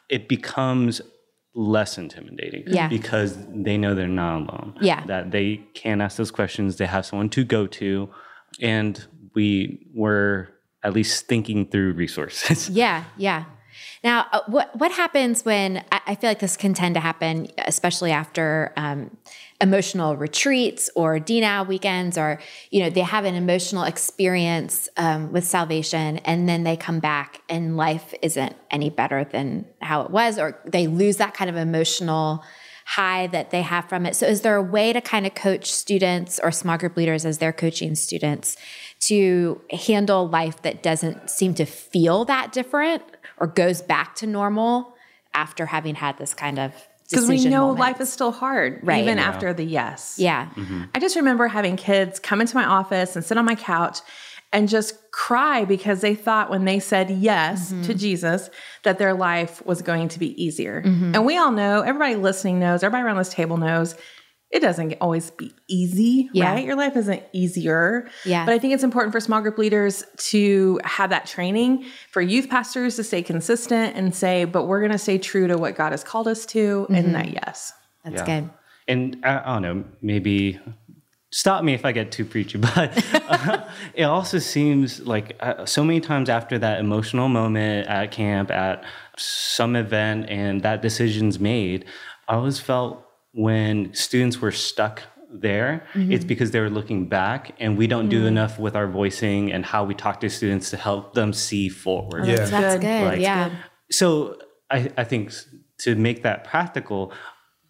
it 0.09 0.27
becomes 0.27 1.01
less 1.59 1.97
intimidating 1.97 2.63
Yeah. 2.67 2.87
because 2.87 3.37
they 3.53 3.77
know 3.77 3.93
they're 3.93 4.07
not 4.07 4.37
alone. 4.41 4.75
Yeah. 4.81 5.05
That 5.07 5.31
they 5.31 5.57
can 5.73 5.99
ask 5.99 6.15
those 6.15 6.31
questions, 6.31 6.77
they 6.77 6.85
have 6.85 7.05
someone 7.05 7.29
to 7.31 7.43
go 7.43 7.67
to, 7.67 8.09
and 8.61 9.05
we 9.35 9.85
were 9.93 10.49
at 10.83 10.93
least 10.93 11.27
thinking 11.27 11.65
through 11.69 11.93
resources. 11.93 12.69
Yeah, 12.69 13.03
yeah. 13.17 13.43
Now, 14.03 14.27
uh, 14.31 14.41
what 14.47 14.75
what 14.77 14.91
happens 14.91 15.43
when 15.43 15.83
I, 15.91 16.15
feel 16.15 16.29
like 16.29 16.39
this 16.39 16.55
can 16.55 16.73
tend 16.73 16.95
to 16.95 17.01
happen, 17.01 17.47
especially 17.57 18.11
after 18.11 18.71
um, 18.77 19.15
emotional 19.59 20.15
retreats 20.15 20.89
or 20.95 21.19
DNOW 21.19 21.67
weekends, 21.67 22.17
or 22.17 22.39
you 22.71 22.81
know 22.81 22.89
they 22.89 23.01
have 23.01 23.25
an 23.25 23.35
emotional 23.35 23.83
experience 23.83 24.87
um, 24.95 25.31
with 25.33 25.45
salvation, 25.45 26.19
and 26.19 26.47
then 26.47 26.63
they 26.63 26.77
come 26.77 26.99
back 26.99 27.41
and 27.49 27.75
life 27.75 28.13
isn't 28.21 28.55
any 28.71 28.89
better 28.89 29.25
than 29.25 29.65
how 29.81 30.01
it 30.01 30.11
was, 30.11 30.39
or 30.39 30.59
they 30.65 30.87
lose 30.87 31.17
that 31.17 31.33
kind 31.33 31.49
of 31.49 31.57
emotional 31.57 32.43
high 32.85 33.27
that 33.27 33.51
they 33.51 33.61
have 33.61 33.87
from 33.87 34.05
it. 34.05 34.15
So, 34.15 34.25
is 34.25 34.41
there 34.41 34.55
a 34.55 34.63
way 34.63 34.93
to 34.93 35.01
kind 35.01 35.27
of 35.27 35.35
coach 35.35 35.71
students 35.71 36.39
or 36.41 36.51
small 36.51 36.77
group 36.77 36.95
leaders 36.97 37.25
as 37.25 37.37
they're 37.37 37.53
coaching 37.53 37.95
students 37.95 38.55
to 39.01 39.61
handle 39.71 40.27
life 40.27 40.61
that 40.63 40.81
doesn't 40.81 41.29
seem 41.29 41.53
to 41.55 41.65
feel 41.65 42.25
that 42.25 42.51
different 42.51 43.03
or 43.39 43.47
goes 43.47 43.81
back 43.81 44.15
to 44.15 44.27
normal 44.27 44.93
after 45.33 45.65
having 45.67 45.95
had 45.95 46.17
this 46.17 46.33
kind 46.33 46.59
of 46.59 46.73
because 47.09 47.27
we 47.27 47.43
know 47.45 47.61
moment? 47.67 47.79
life 47.79 48.01
is 48.01 48.11
still 48.13 48.31
hard, 48.31 48.79
Right. 48.83 49.01
even 49.01 49.17
Yeah. 49.17 49.27
after 49.27 49.53
the 49.53 49.63
yes. 49.63 50.15
Yeah. 50.19 50.49
I 50.93 50.99
just 50.99 51.15
remember 51.15 51.47
having 51.47 51.75
kids 51.75 52.19
come 52.19 52.39
into 52.41 52.55
my 52.55 52.65
office 52.65 53.15
and 53.15 53.25
sit 53.25 53.37
on 53.37 53.45
my 53.45 53.55
couch 53.55 53.99
and 54.53 54.67
just 54.69 55.11
cry 55.11 55.65
because 55.65 56.01
they 56.01 56.13
thought 56.15 56.49
when 56.51 56.65
they 56.65 56.79
said 56.79 57.09
yes 57.09 57.71
Mm-hmm. 57.71 57.81
to 57.83 57.93
Jesus 57.95 58.49
that 58.83 58.97
their 58.99 59.13
life 59.13 59.63
was 59.65 59.81
going 59.81 60.07
to 60.09 60.19
be 60.19 60.39
easier. 60.43 60.79
And 60.85 61.25
we 61.25 61.37
all 61.37 61.51
know, 61.51 61.81
everybody 61.81 62.15
listening 62.15 62.59
knows, 62.59 62.83
everybody 62.83 63.03
around 63.05 63.17
this 63.17 63.29
table 63.29 63.57
knows, 63.57 63.95
it 64.51 64.61
doesn't 64.61 64.95
always 64.99 65.29
be 65.31 65.53
easy, 65.67 66.29
Yeah. 66.33 66.53
right? 66.53 66.65
Your 66.65 66.75
life 66.75 66.95
isn't 66.97 67.21
easier. 67.33 68.09
Yeah. 68.25 68.45
But 68.45 68.53
I 68.53 68.59
think 68.59 68.73
it's 68.73 68.83
important 68.83 69.11
for 69.11 69.19
small 69.19 69.41
group 69.41 69.57
leaders 69.59 70.03
to 70.29 70.79
have 70.83 71.11
that 71.11 71.27
training, 71.27 71.85
for 72.11 72.21
youth 72.21 72.49
pastors 72.49 72.95
to 72.95 73.03
stay 73.03 73.21
consistent 73.21 73.95
and 73.95 74.13
say, 74.15 74.45
but 74.45 74.65
we're 74.65 74.79
going 74.79 74.91
to 74.91 74.97
stay 74.97 75.17
true 75.19 75.47
to 75.47 75.57
what 75.57 75.75
God 75.75 75.91
has 75.91 76.03
called 76.03 76.27
us 76.27 76.45
to 76.47 76.81
Mm-hmm. 76.89 76.95
and 76.95 77.15
that 77.15 77.31
yes. 77.31 77.73
That's 78.03 78.27
Yeah. 78.27 78.41
good. 78.41 78.49
and 78.87 79.17
I, 79.23 79.39
I 79.39 79.53
don't 79.53 79.61
know, 79.61 79.83
maybe 80.01 80.59
stop 81.31 81.63
me 81.63 81.75
if 81.75 81.85
I 81.85 81.91
get 81.91 82.11
too 82.11 82.25
preachy, 82.25 82.57
but 82.75 83.05
uh, 83.29 83.67
it 83.93 84.03
also 84.05 84.39
seems 84.39 84.99
like 85.01 85.35
uh, 85.41 85.63
so 85.67 85.83
many 85.83 85.99
times 85.99 86.27
after 86.27 86.57
that 86.57 86.79
emotional 86.79 87.27
moment 87.29 87.87
at 87.87 88.09
camp, 88.11 88.49
at 88.49 88.83
some 89.15 89.75
event, 89.75 90.27
and 90.29 90.63
that 90.63 90.81
decision's 90.81 91.39
made, 91.39 91.85
I 92.27 92.33
always 92.35 92.59
felt 92.59 93.05
when 93.33 93.93
students 93.93 94.39
were 94.39 94.51
stuck 94.51 95.03
there, 95.31 95.85
mm-hmm. 95.93 96.11
it's 96.11 96.25
because 96.25 96.51
they 96.51 96.59
were 96.59 96.69
looking 96.69 97.07
back, 97.07 97.55
and 97.59 97.77
we 97.77 97.87
don't 97.87 98.09
do 98.09 98.19
mm-hmm. 98.19 98.27
enough 98.27 98.59
with 98.59 98.75
our 98.75 98.87
voicing 98.87 99.51
and 99.51 99.65
how 99.65 99.83
we 99.83 99.93
talk 99.93 100.19
to 100.21 100.29
students 100.29 100.71
to 100.71 100.77
help 100.77 101.13
them 101.13 101.33
see 101.33 101.69
forward. 101.69 102.25
Yeah. 102.25 102.35
That's, 102.35 102.51
that's 102.51 102.75
good. 102.75 102.81
good. 102.81 103.05
Like- 103.05 103.19
yeah. 103.19 103.55
So 103.91 104.37
I, 104.69 104.91
I 104.97 105.03
think 105.03 105.31
to 105.79 105.95
make 105.95 106.23
that 106.23 106.43
practical, 106.43 107.13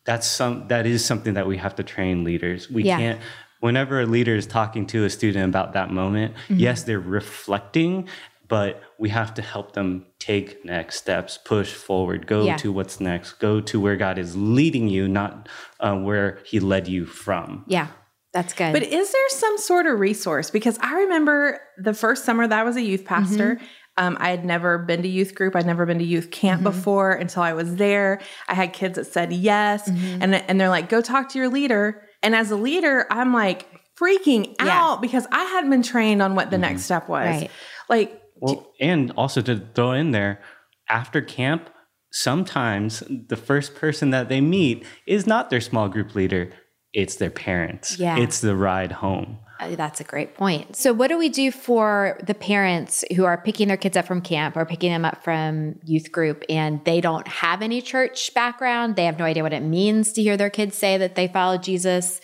that's 0.06 0.28
some 0.28 0.68
that 0.70 0.86
is 0.86 1.04
something 1.06 1.34
that 1.36 1.48
we 1.48 1.58
have 1.58 1.76
to 1.76 1.84
train 1.84 2.24
leaders. 2.24 2.70
We 2.70 2.84
Yeah. 2.84 2.98
can't 2.98 3.22
whenever 3.60 4.02
a 4.02 4.06
leader 4.06 4.36
is 4.36 4.48
talking 4.48 4.86
to 4.88 5.04
a 5.06 5.10
student 5.10 5.46
about 5.46 5.74
that 5.74 5.92
moment, 5.92 6.34
mm-hmm. 6.34 6.56
yes, 6.56 6.84
they're 6.84 7.00
reflecting, 7.00 8.08
but 8.50 8.82
we 8.98 9.10
have 9.10 9.34
to 9.36 9.42
help 9.42 9.72
them 9.74 10.06
take 10.20 10.66
next 10.66 10.98
steps, 10.98 11.38
push 11.38 11.72
forward, 11.74 12.28
go 12.28 12.44
Yeah. 12.44 12.58
to 12.58 12.72
what's 12.74 13.00
next, 13.00 13.34
go 13.34 13.62
to 13.62 13.80
where 13.80 13.96
God 13.96 14.18
is 14.18 14.36
leading 14.36 14.88
you, 14.90 15.08
not 15.08 15.48
uh, 15.80 15.96
where 15.96 16.40
He 16.46 16.60
led 16.60 16.88
you 16.88 17.06
from. 17.06 17.64
Yeah. 17.68 17.88
That's 18.34 18.54
good. 18.54 18.74
But 18.74 18.84
is 18.84 19.12
there 19.12 19.30
some 19.30 19.58
sort 19.58 19.86
of 19.88 20.00
resource? 20.00 20.52
Because 20.52 20.78
I 20.82 20.94
remember 21.04 21.60
the 21.78 21.94
first 21.96 22.26
summer 22.26 22.46
that 22.48 22.60
I 22.60 22.64
was 22.64 22.76
a 22.76 22.82
youth 22.82 23.06
pastor. 23.06 23.56
Mm-hmm. 23.56 23.66
Um, 23.98 24.18
I 24.20 24.30
had 24.30 24.46
never 24.46 24.78
been 24.78 25.02
to 25.02 25.08
youth 25.08 25.34
group. 25.36 25.56
I'd 25.56 25.66
never 25.66 25.86
been 25.86 25.98
to 26.00 26.06
youth 26.06 26.30
camp 26.32 26.62
Mm-hmm. 26.62 26.72
before 26.78 27.12
until 27.14 27.42
I 27.44 27.54
was 27.54 27.76
there. 27.78 28.20
I 28.48 28.54
had 28.54 28.72
kids 28.72 28.96
that 28.98 29.06
said 29.08 29.34
yes, 29.34 29.90
Mm-hmm. 29.90 30.22
and 30.24 30.36
and 30.36 30.62
they're 30.62 30.70
like, 30.70 30.90
"Go 30.90 31.02
talk 31.02 31.30
to 31.30 31.40
your 31.40 31.50
leader." 31.50 32.04
And 32.24 32.36
as 32.36 32.52
a 32.52 32.56
leader, 32.56 33.08
I'm 33.10 33.34
like 33.34 33.68
freaking 34.00 34.46
Yeah. 34.46 34.54
Mm-hmm. 34.60 34.70
out 34.70 35.02
because 35.02 35.26
I 35.32 35.44
hadn't 35.46 35.72
been 35.72 35.84
trained 35.84 36.22
on 36.22 36.36
what 36.36 36.52
the 36.52 36.58
next 36.60 36.84
step 36.84 37.10
was. 37.10 37.26
Right. 37.28 37.52
Like, 37.90 38.19
Well, 38.40 38.72
and 38.80 39.12
also 39.12 39.42
to 39.42 39.62
throw 39.74 39.92
in 39.92 40.12
there, 40.12 40.42
after 40.90 41.22
camp, 41.22 41.70
sometimes 42.12 43.04
the 43.10 43.38
first 43.38 43.76
person 43.76 44.10
that 44.12 44.30
they 44.30 44.42
meet 44.42 44.86
is 45.06 45.28
not 45.28 45.50
their 45.50 45.62
small 45.62 45.90
group 45.90 46.16
leader, 46.16 46.50
it's 46.94 47.16
their 47.16 47.30
parents. 47.30 48.00
Yeah. 48.00 48.18
It's 48.18 48.42
the 48.42 48.56
ride 48.56 48.94
home. 48.94 49.40
Uh, 49.60 49.76
That's 49.76 50.00
a 50.00 50.06
great 50.06 50.36
point. 50.36 50.76
So, 50.76 50.94
what 50.94 51.10
do 51.10 51.18
we 51.18 51.28
do 51.28 51.52
for 51.52 52.18
the 52.26 52.34
parents 52.34 53.04
who 53.16 53.26
are 53.26 53.38
picking 53.38 53.68
their 53.68 53.78
kids 53.78 53.98
up 53.98 54.06
from 54.06 54.22
camp 54.22 54.56
or 54.56 54.66
picking 54.66 54.92
them 54.92 55.04
up 55.04 55.24
from 55.24 55.76
youth 55.84 56.12
group 56.12 56.44
and 56.50 56.84
they 56.86 57.02
don't 57.02 57.28
have 57.28 57.62
any 57.62 57.82
church 57.82 58.34
background? 58.34 58.96
They 58.96 59.06
have 59.06 59.20
no 59.20 59.26
idea 59.26 59.44
what 59.44 59.54
it 59.54 59.64
means 59.64 60.14
to 60.14 60.24
hear 60.24 60.38
their 60.38 60.50
kids 60.50 60.78
say 60.78 60.98
that 60.98 61.16
they 61.16 61.28
follow 61.28 61.58
Jesus. 61.58 62.22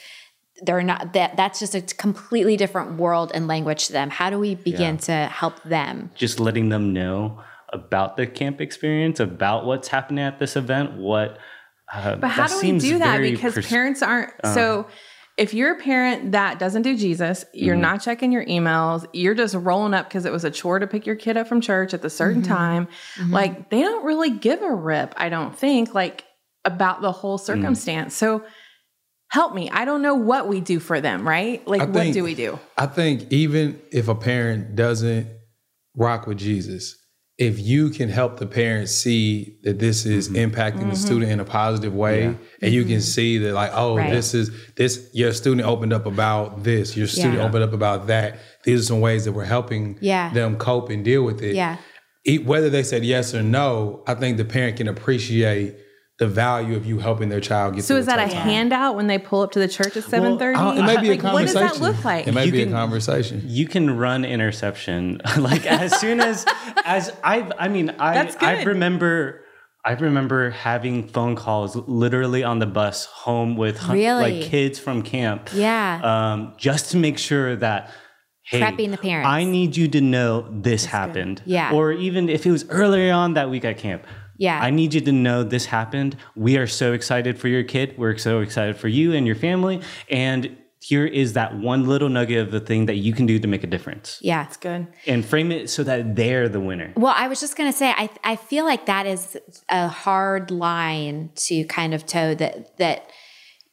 They're 0.62 0.84
not 0.84 1.14
that 1.14 1.36
that's 1.36 1.60
just 1.60 1.76
a 1.76 1.82
completely 1.82 2.56
different 2.56 2.98
world 2.98 3.32
and 3.34 3.48
language 3.48 3.88
to 3.88 3.94
them. 3.94 4.10
How 4.10 4.30
do 4.30 4.40
we 4.40 4.56
begin 4.56 4.98
to 5.00 5.26
help 5.26 5.62
them? 5.64 6.12
Just 6.16 6.40
letting 6.40 6.70
them 6.70 6.94
know 6.94 7.42
about 7.70 8.16
the 8.16 8.26
camp 8.26 8.62
experience, 8.62 9.20
about 9.20 9.66
what's 9.66 9.90
happening 9.90 10.24
at 10.24 10.40
this 10.40 10.56
event, 10.56 10.94
what. 10.94 11.38
Uh, 11.94 12.16
But 12.16 12.30
how 12.30 12.48
do 12.48 12.60
we 12.62 12.80
do 12.80 13.00
that? 13.00 13.22
Because 13.22 13.54
pers- 13.54 13.68
parents 13.68 14.02
aren't. 14.02 14.30
Uh-huh. 14.44 14.54
so 14.54 14.88
if 15.38 15.54
you're 15.54 15.74
a 15.74 15.80
parent 15.80 16.32
that 16.32 16.60
doesn't 16.60 16.84
do 16.84 16.96
Jesus, 16.96 17.44
you're 17.54 17.76
mm-hmm. 17.76 17.82
not 17.82 18.02
checking 18.02 18.32
your 18.32 18.46
emails, 18.46 19.06
you're 19.12 19.36
just 19.36 19.54
rolling 19.54 19.94
up 19.94 20.08
because 20.08 20.26
it 20.26 20.32
was 20.32 20.46
a 20.46 20.52
chore 20.52 20.80
to 20.80 20.88
pick 20.88 21.06
your 21.06 21.18
kid 21.18 21.36
up 21.36 21.48
from 21.48 21.60
church 21.60 21.94
at 21.94 22.02
the 22.02 22.10
certain 22.10 22.42
mm-hmm. 22.42 22.54
time. 22.54 22.88
Mm-hmm. 23.18 23.34
Like 23.34 23.70
they 23.70 23.82
don't 23.82 24.06
really 24.06 24.30
give 24.30 24.62
a 24.62 24.74
rip, 24.74 25.14
I 25.18 25.28
don't 25.30 25.58
think, 25.58 25.94
like 25.94 26.24
about 26.64 27.02
the 27.02 27.12
whole 27.12 27.38
mm. 27.38 27.42
circumstance. 27.42 28.16
So 28.16 28.44
help 29.30 29.54
me. 29.54 29.70
I 29.70 29.86
don't 29.86 30.02
know 30.02 30.16
what 30.16 30.48
we 30.48 30.62
do 30.62 30.80
for 30.80 31.02
them, 31.02 31.28
right? 31.28 31.66
Like 31.68 31.82
I 31.82 31.86
what 31.86 32.14
do 32.14 32.24
we 32.24 32.36
do? 32.36 32.60
I 32.78 32.86
think 32.86 33.32
even 33.32 33.82
if 33.92 34.08
a 34.08 34.16
parent 34.16 34.76
doesn't 34.76 35.28
rock 35.96 36.28
with 36.28 36.38
Jesus, 36.38 36.98
if 37.38 37.60
you 37.60 37.90
can 37.90 38.08
help 38.08 38.40
the 38.40 38.46
parent 38.46 38.88
see 38.88 39.58
that 39.64 39.78
this 39.78 40.06
is 40.06 40.30
mm-hmm. 40.30 40.54
impacting 40.54 40.80
the 40.80 40.86
mm-hmm. 40.86 40.94
student 40.94 41.32
in 41.32 41.40
a 41.42 41.46
positive 41.46 41.94
way, 41.94 42.24
and 42.62 42.74
you 42.74 42.84
can 42.84 42.94
mm-hmm. 42.94 43.00
see 43.02 43.38
that 43.40 43.54
like, 43.54 43.72
oh, 43.74 43.98
Right. 43.98 44.10
this 44.10 44.34
is 44.34 44.52
this 44.76 45.10
your 45.14 45.34
student 45.34 45.68
opened 45.68 45.92
up 45.92 46.06
about 46.06 46.64
this, 46.64 46.96
your 46.96 47.08
student 47.08 47.36
Yeah. 47.36 47.46
opened 47.46 47.64
up 47.64 47.74
about 47.74 48.08
that. 48.08 48.40
These 48.64 48.82
are 48.82 48.84
some 48.84 49.02
ways 49.02 49.26
that 49.26 49.34
we're 49.34 49.44
helping 49.44 49.98
Yeah. 50.00 50.34
them 50.34 50.56
cope 50.56 50.90
and 50.90 51.04
deal 51.04 51.24
with 51.24 51.42
it. 51.42 51.56
Yeah. 51.56 51.78
Whether 52.44 52.70
they 52.70 52.84
said 52.84 53.04
yes 53.04 53.36
or 53.36 53.44
no, 53.44 54.04
I 54.08 54.16
think 54.16 54.38
the 54.38 54.46
parent 54.46 54.78
can 54.78 54.88
appreciate 54.88 55.76
the 56.18 56.28
value 56.28 56.78
of 56.78 56.86
you 56.86 57.00
helping 57.00 57.28
their 57.30 57.42
child 57.42 57.76
get 57.76 57.84
So 57.84 57.98
is 57.98 58.06
that 58.06 58.20
a 58.20 58.32
time. 58.32 58.48
handout 58.48 58.96
when 58.96 59.08
they 59.08 59.18
pull 59.18 59.42
up 59.42 59.52
to 59.52 59.60
the 59.60 59.68
church 59.68 59.98
at 59.98 60.04
seven 60.06 60.40
thirty? 60.40 60.58
I 60.58 60.64
don't- 60.64 60.78
it 60.78 60.84
may 60.84 61.02
be 61.02 61.08
a 61.10 61.12
like, 61.12 61.24
what 61.24 61.42
does 61.42 61.54
conversation. 61.54 61.82
that 61.84 61.94
look 61.96 62.06
like? 62.06 62.28
It 62.28 62.34
may 62.34 62.46
You 62.46 62.52
be 62.52 62.60
can- 62.64 62.70
a 62.70 62.72
conversation. 62.78 63.42
you 63.46 63.68
can 63.68 63.98
run 63.98 64.24
interception 64.24 65.20
like 65.38 65.66
as 65.66 66.00
soon 66.00 66.20
as 66.22 66.46
as 66.86 67.12
I 67.24 67.52
I 67.60 67.68
mean 67.68 67.90
I 68.00 68.14
That's 68.14 68.38
I 68.42 68.64
remember 68.64 69.42
I 69.84 69.92
remember 69.94 70.50
having 70.52 71.08
phone 71.10 71.36
calls 71.36 71.76
literally 71.76 72.44
on 72.44 72.60
the 72.60 72.66
bus 72.66 73.06
home 73.06 73.56
with 73.56 73.78
hun- 73.78 73.96
Really? 73.98 74.40
like 74.40 74.50
kids 74.50 74.80
from 74.80 75.04
camp. 75.04 75.50
Yeah. 75.54 76.00
Um, 76.02 76.54
just 76.58 76.92
to 76.92 76.98
make 76.98 77.18
sure 77.20 77.56
that 77.58 77.92
hey, 78.48 78.62
Prepping 78.62 78.90
the 78.92 78.98
parents. 78.98 79.28
I 79.28 79.44
need 79.44 79.76
you 79.78 79.88
to 79.90 80.02
know 80.02 80.48
this 80.50 80.86
happened. 80.86 81.42
Yeah. 81.46 81.72
Or 81.74 81.92
even 81.92 82.30
if 82.30 82.46
it 82.48 82.52
was 82.52 82.68
earlier 82.70 83.14
on 83.14 83.34
that 83.36 83.50
week 83.52 83.64
at 83.66 83.78
camp. 83.78 84.06
Yeah. 84.38 84.60
I 84.60 84.70
need 84.70 84.94
you 84.94 85.02
to 85.02 85.12
know 85.12 85.44
this 85.44 85.66
happened. 85.66 86.18
We 86.36 86.58
are 86.58 86.68
so 86.68 86.94
excited 86.94 87.40
for 87.40 87.48
your 87.48 87.64
kid. 87.64 87.96
We're 87.98 88.18
so 88.18 88.42
excited 88.42 88.78
for 88.78 88.88
you 88.88 89.14
and 89.14 89.26
your 89.26 89.36
family. 89.36 89.82
And 90.10 90.58
here 90.80 91.06
is 91.06 91.34
that 91.34 91.58
one 91.58 91.88
little 91.88 92.10
nugget 92.10 92.38
of 92.38 92.52
the 92.52 92.60
thing 92.60 92.86
that 92.86 92.98
you 92.98 93.12
can 93.12 93.26
do 93.26 93.40
to 93.40 93.48
make 93.48 93.64
a 93.64 93.68
difference 93.68 94.20
yeah. 94.22 94.46
It's 94.46 94.58
good. 94.58 94.88
and 95.08 95.26
frame 95.26 95.52
it 95.52 95.70
so 95.70 95.84
that 95.84 96.16
they're 96.16 96.48
the 96.48 96.60
winner. 96.60 96.94
Well, 96.96 97.14
I 97.16 97.28
was 97.28 97.40
just 97.40 97.58
going 97.58 97.72
to 97.72 97.78
say, 97.78 97.90
I, 97.90 98.10
I 98.24 98.36
feel 98.36 98.66
like 98.66 98.86
that 98.86 99.08
is 99.08 99.36
a 99.68 99.88
hard 99.88 100.52
line 100.52 101.32
to 101.36 101.64
kind 101.66 101.96
of 101.96 102.06
toe 102.06 102.36
that, 102.36 102.78
that 102.78 103.10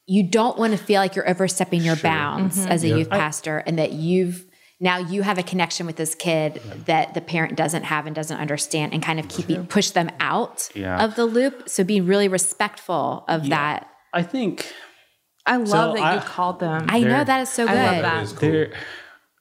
you 0.07 0.22
don't 0.22 0.59
want 0.59 0.72
to 0.72 0.79
feel 0.79 1.01
like 1.01 1.14
you're 1.14 1.29
overstepping 1.29 1.83
your 1.83 1.96
bounds 1.96 2.59
mm-hmm. 2.59 2.70
as 2.70 2.83
a 2.83 2.88
youth 2.88 3.11
pastor 3.11 3.59
and 3.59 3.79
that 3.79 3.92
you've 3.92 4.46
now 4.82 4.98
you 4.98 5.22
have 5.22 5.38
a 5.38 5.42
connection 5.44 5.86
with 5.86 5.96
this 5.96 6.14
kid 6.14 6.60
that 6.86 7.14
the 7.14 7.20
parent 7.20 7.56
doesn't 7.56 7.84
have 7.84 8.04
and 8.06 8.14
doesn't 8.14 8.37
understand 8.38 8.92
and 8.92 9.02
kind 9.02 9.18
of 9.20 9.28
keeping 9.28 9.64
push 9.66 9.90
them 9.90 10.10
out 10.20 10.68
Yeah. 10.74 11.02
of 11.04 11.14
the 11.14 11.24
loop. 11.24 11.68
So 11.68 11.85
being 11.85 12.04
really 12.04 12.26
respectful 12.28 13.24
of 13.28 13.48
that. 13.48 13.87
I 14.12 14.22
think 14.24 14.70
I 15.46 15.56
love 15.56 15.68
So 15.68 15.92
that 15.94 16.02
I- 16.02 16.14
you 16.16 16.20
called 16.20 16.58
them. 16.60 16.87
I 16.88 17.00
know 17.00 17.22
that 17.24 17.40
is 17.42 17.48
so 17.48 17.66
good. 17.66 17.76
I 17.76 17.87
love 17.87 18.02
That 18.02 18.14
that. 18.14 18.22
is 18.24 18.33
cool. 18.33 18.66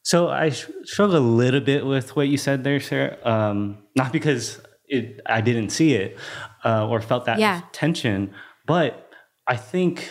So 0.03 0.29
I 0.29 0.49
sh- 0.49 0.67
struggle 0.83 1.17
a 1.17 1.19
little 1.19 1.59
bit 1.59 1.85
with 1.85 2.15
what 2.15 2.27
you 2.27 2.37
said 2.37 2.63
there, 2.63 2.79
Sarah. 2.79 3.17
Um, 3.23 3.79
not 3.95 4.11
because 4.13 4.59
it, 4.87 5.19
I 5.25 5.41
didn't 5.41 5.69
see 5.69 5.93
it 5.95 6.17
uh, 6.63 6.87
or 6.87 7.01
felt 7.01 7.25
that 7.25 7.39
Yeah. 7.39 7.61
tension, 7.71 8.33
but 8.67 9.09
I 9.47 9.55
think 9.57 10.09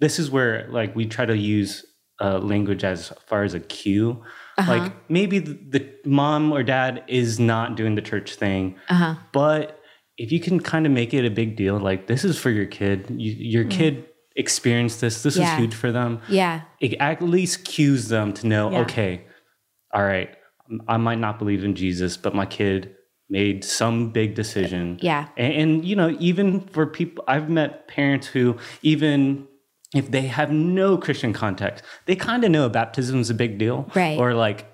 this 0.00 0.18
is 0.18 0.30
where 0.30 0.66
like 0.70 0.94
we 0.94 1.06
try 1.06 1.24
to 1.24 1.36
use 1.36 1.84
uh, 2.20 2.38
language 2.38 2.84
as 2.84 3.12
far 3.26 3.42
as 3.42 3.52
a 3.54 3.60
cue. 3.60 4.22
Uh-huh. 4.62 4.72
Like 4.78 5.10
maybe 5.10 5.38
the, 5.38 5.54
the 5.74 5.82
mom 6.04 6.52
or 6.52 6.62
dad 6.62 7.02
is 7.08 7.38
not 7.38 7.76
doing 7.76 7.94
the 7.94 8.02
church 8.02 8.34
thing, 8.34 8.76
Uh-huh. 8.88 9.14
but 9.32 9.78
if 10.18 10.30
you 10.32 10.40
can 10.40 10.60
kind 10.60 10.84
of 10.86 10.92
make 10.92 11.12
it 11.14 11.24
a 11.24 11.30
big 11.30 11.56
deal, 11.56 11.78
like 11.78 12.06
this 12.06 12.24
is 12.24 12.38
for 12.38 12.50
your 12.50 12.66
kid. 12.66 13.06
You, 13.10 13.32
your 13.56 13.64
kid 13.64 14.04
experienced 14.36 15.00
this. 15.00 15.22
This 15.22 15.36
Mm. 15.36 15.40
Yeah. 15.40 15.52
is 15.54 15.58
huge 15.60 15.74
for 15.74 15.92
them 15.92 16.20
Yeah. 16.28 16.62
it 16.80 16.94
at 17.00 17.20
least 17.22 17.64
cues 17.64 18.08
them 18.08 18.32
to 18.34 18.46
know 18.46 18.70
Yeah. 18.70 18.80
okay 18.80 19.12
all 19.94 20.04
right 20.04 20.30
i 20.88 20.96
might 20.96 21.18
not 21.18 21.38
believe 21.38 21.64
in 21.64 21.74
jesus 21.74 22.16
but 22.16 22.34
my 22.34 22.46
kid 22.46 22.94
made 23.28 23.62
some 23.62 24.10
big 24.10 24.34
decision 24.34 24.98
Yeah. 25.02 25.28
and, 25.36 25.52
and 25.60 25.84
you 25.84 25.94
know 25.96 26.16
even 26.18 26.60
for 26.74 26.86
people 26.86 27.22
i've 27.28 27.50
met 27.50 27.88
parents 27.88 28.26
who 28.26 28.56
even 28.82 29.46
if 29.94 30.10
they 30.10 30.22
have 30.22 30.50
no 30.50 30.96
christian 30.96 31.32
context 31.32 31.84
they 32.06 32.16
kind 32.16 32.44
of 32.44 32.50
know 32.50 32.68
baptism 32.68 33.20
is 33.20 33.30
a 33.30 33.34
big 33.34 33.58
deal 33.58 33.88
Right. 33.94 34.18
or 34.18 34.34
like 34.34 34.66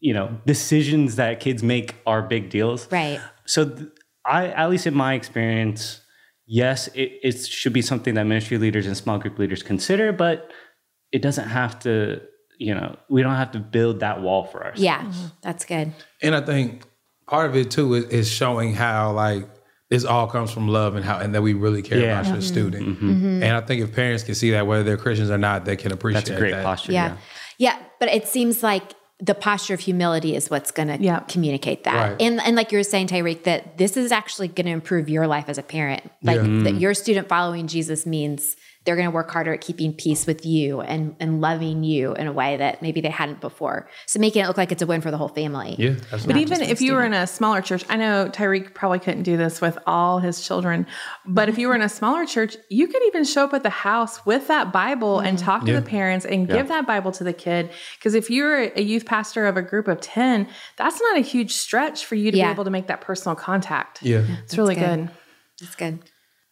you 0.00 0.14
know 0.14 0.38
decisions 0.46 1.16
that 1.16 1.40
kids 1.40 1.62
make 1.62 1.94
are 2.06 2.22
big 2.22 2.50
deals 2.50 2.90
Right. 2.90 3.20
so 3.46 3.68
th- 3.68 3.88
I, 4.24 4.48
at 4.48 4.68
least 4.68 4.86
in 4.86 4.92
my 4.94 5.14
experience, 5.14 6.02
yes, 6.46 6.88
it, 6.88 7.10
it 7.22 7.38
should 7.46 7.72
be 7.72 7.80
something 7.80 8.14
that 8.14 8.24
ministry 8.24 8.58
leaders 8.58 8.86
and 8.86 8.94
small 8.94 9.18
group 9.18 9.38
leaders 9.38 9.62
consider, 9.62 10.12
but 10.12 10.52
it 11.10 11.22
doesn't 11.22 11.48
have 11.48 11.78
to, 11.80 12.20
you 12.58 12.74
know, 12.74 12.96
we 13.08 13.22
don't 13.22 13.34
have 13.36 13.50
to 13.52 13.58
build 13.58 14.00
that 14.00 14.20
wall 14.20 14.44
for 14.44 14.58
ourselves. 14.62 14.82
Yeah. 14.82 15.00
Mm-hmm. 15.00 15.26
That's 15.40 15.64
good. 15.64 15.94
And 16.22 16.34
I 16.36 16.42
think 16.42 16.82
part 17.26 17.48
of 17.48 17.56
it 17.56 17.70
too 17.70 17.94
is, 17.94 18.04
is 18.10 18.30
showing 18.30 18.74
how 18.74 19.12
like 19.12 19.48
this 19.90 20.04
all 20.04 20.28
comes 20.28 20.52
from 20.52 20.68
love 20.68 20.94
and 20.94 21.04
how 21.04 21.18
and 21.18 21.34
that 21.34 21.42
we 21.42 21.52
really 21.52 21.82
care 21.82 21.98
Yeah. 21.98 22.20
about 22.20 22.26
your 22.26 22.36
mm-hmm. 22.36 22.42
student. 22.42 22.86
Mm-hmm. 22.88 23.10
mm-hmm. 23.10 23.42
And 23.42 23.56
I 23.56 23.60
think 23.60 23.82
if 23.82 23.94
parents 23.94 24.22
can 24.22 24.36
see 24.36 24.52
that, 24.52 24.66
whether 24.66 24.84
they're 24.84 24.96
Christians 24.96 25.30
or 25.30 25.38
not, 25.38 25.64
they 25.64 25.76
can 25.76 25.92
appreciate 25.92 26.26
That's 26.26 26.30
a 26.30 26.38
great 26.38 26.52
that. 26.52 26.64
posture. 26.64 26.92
Yeah. 26.92 27.16
yeah. 27.58 27.78
But 27.98 28.08
it 28.08 28.28
seems 28.28 28.62
like 28.62 28.94
the 29.18 29.34
posture 29.34 29.74
of 29.74 29.80
humility 29.80 30.34
is 30.34 30.48
what's 30.48 30.70
going 30.70 30.88
to 30.88 30.96
Yeah. 31.02 31.20
communicate 31.20 31.84
that. 31.84 32.10
Right. 32.12 32.22
And 32.22 32.40
and 32.40 32.56
like 32.56 32.72
you 32.72 32.78
were 32.78 32.84
saying, 32.84 33.08
Tyreek, 33.08 33.42
that 33.44 33.78
this 33.78 33.96
is 33.96 34.12
actually 34.12 34.48
going 34.48 34.66
to 34.66 34.72
improve 34.72 35.10
your 35.10 35.26
life 35.26 35.48
as 35.48 35.58
a 35.58 35.62
parent. 35.62 36.08
Like 36.22 36.36
Yeah. 36.36 36.42
that 36.42 36.74
mm. 36.74 36.80
your 36.80 36.94
student 36.94 37.28
following 37.28 37.66
Jesus 37.66 38.06
means 38.06 38.56
they're 38.84 38.96
going 38.96 39.08
to 39.08 39.14
work 39.14 39.30
harder 39.30 39.52
at 39.52 39.60
keeping 39.60 39.92
peace 39.92 40.26
with 40.26 40.46
you 40.46 40.80
and 40.80 41.14
and 41.20 41.40
loving 41.42 41.84
you 41.84 42.14
in 42.14 42.26
a 42.26 42.32
way 42.32 42.56
that 42.56 42.80
maybe 42.80 43.02
they 43.02 43.10
hadn't 43.10 43.40
before. 43.40 43.88
So 44.06 44.18
making 44.18 44.42
it 44.42 44.48
look 44.48 44.56
like 44.56 44.72
it's 44.72 44.80
a 44.80 44.86
win 44.86 45.02
for 45.02 45.10
the 45.10 45.18
whole 45.18 45.28
family. 45.28 45.76
Yeah, 45.78 45.94
But 46.26 46.38
even 46.38 46.62
if 46.62 46.80
you 46.80 46.94
were 46.94 47.04
in 47.04 47.12
a 47.12 47.26
smaller 47.26 47.60
church, 47.60 47.84
I 47.90 47.96
know 47.96 48.30
Tyreek 48.32 48.72
probably 48.72 48.98
couldn't 48.98 49.24
do 49.24 49.36
this 49.36 49.60
with 49.60 49.78
all 49.86 50.18
his 50.18 50.40
children, 50.46 50.86
but 51.26 51.48
if 51.50 51.58
you 51.58 51.68
were 51.68 51.74
in 51.74 51.82
a 51.82 51.88
smaller 51.90 52.24
church, 52.24 52.56
you 52.70 52.86
could 52.86 53.02
even 53.08 53.24
show 53.24 53.44
up 53.44 53.52
at 53.54 53.62
the 53.62 53.70
house 53.70 54.24
with 54.24 54.48
that 54.48 54.72
Bible 54.72 55.20
and 55.20 55.36
mm. 55.36 55.42
talk 55.42 55.66
to 55.66 55.72
Yeah. 55.72 55.80
the 55.80 55.86
parents 55.86 56.24
and 56.24 56.48
give 56.48 56.68
that 56.68 56.86
Bible 56.86 57.12
to 57.12 57.24
the 57.24 57.34
kid. 57.34 57.70
Because 57.98 58.14
if 58.14 58.30
you're 58.30 58.62
a 58.62 58.80
youth 58.80 59.04
pastor 59.04 59.46
of 59.46 59.56
a 59.58 59.62
group 59.62 59.88
of 59.88 60.00
10, 60.00 60.48
that's 60.76 61.00
not 61.00 61.18
a 61.18 61.20
huge 61.20 61.52
stretch 61.52 62.06
for 62.06 62.14
you 62.14 62.30
to 62.30 62.38
Yeah. 62.38 62.46
be 62.46 62.52
able 62.52 62.64
to 62.64 62.70
make 62.70 62.86
that 62.86 63.02
personal 63.02 63.36
contact. 63.36 64.02
yeah. 64.02 64.24
It's 64.44 64.56
really 64.56 64.74
good. 64.74 65.06
good. 65.06 65.10
That's 65.60 65.74
good. 65.76 65.98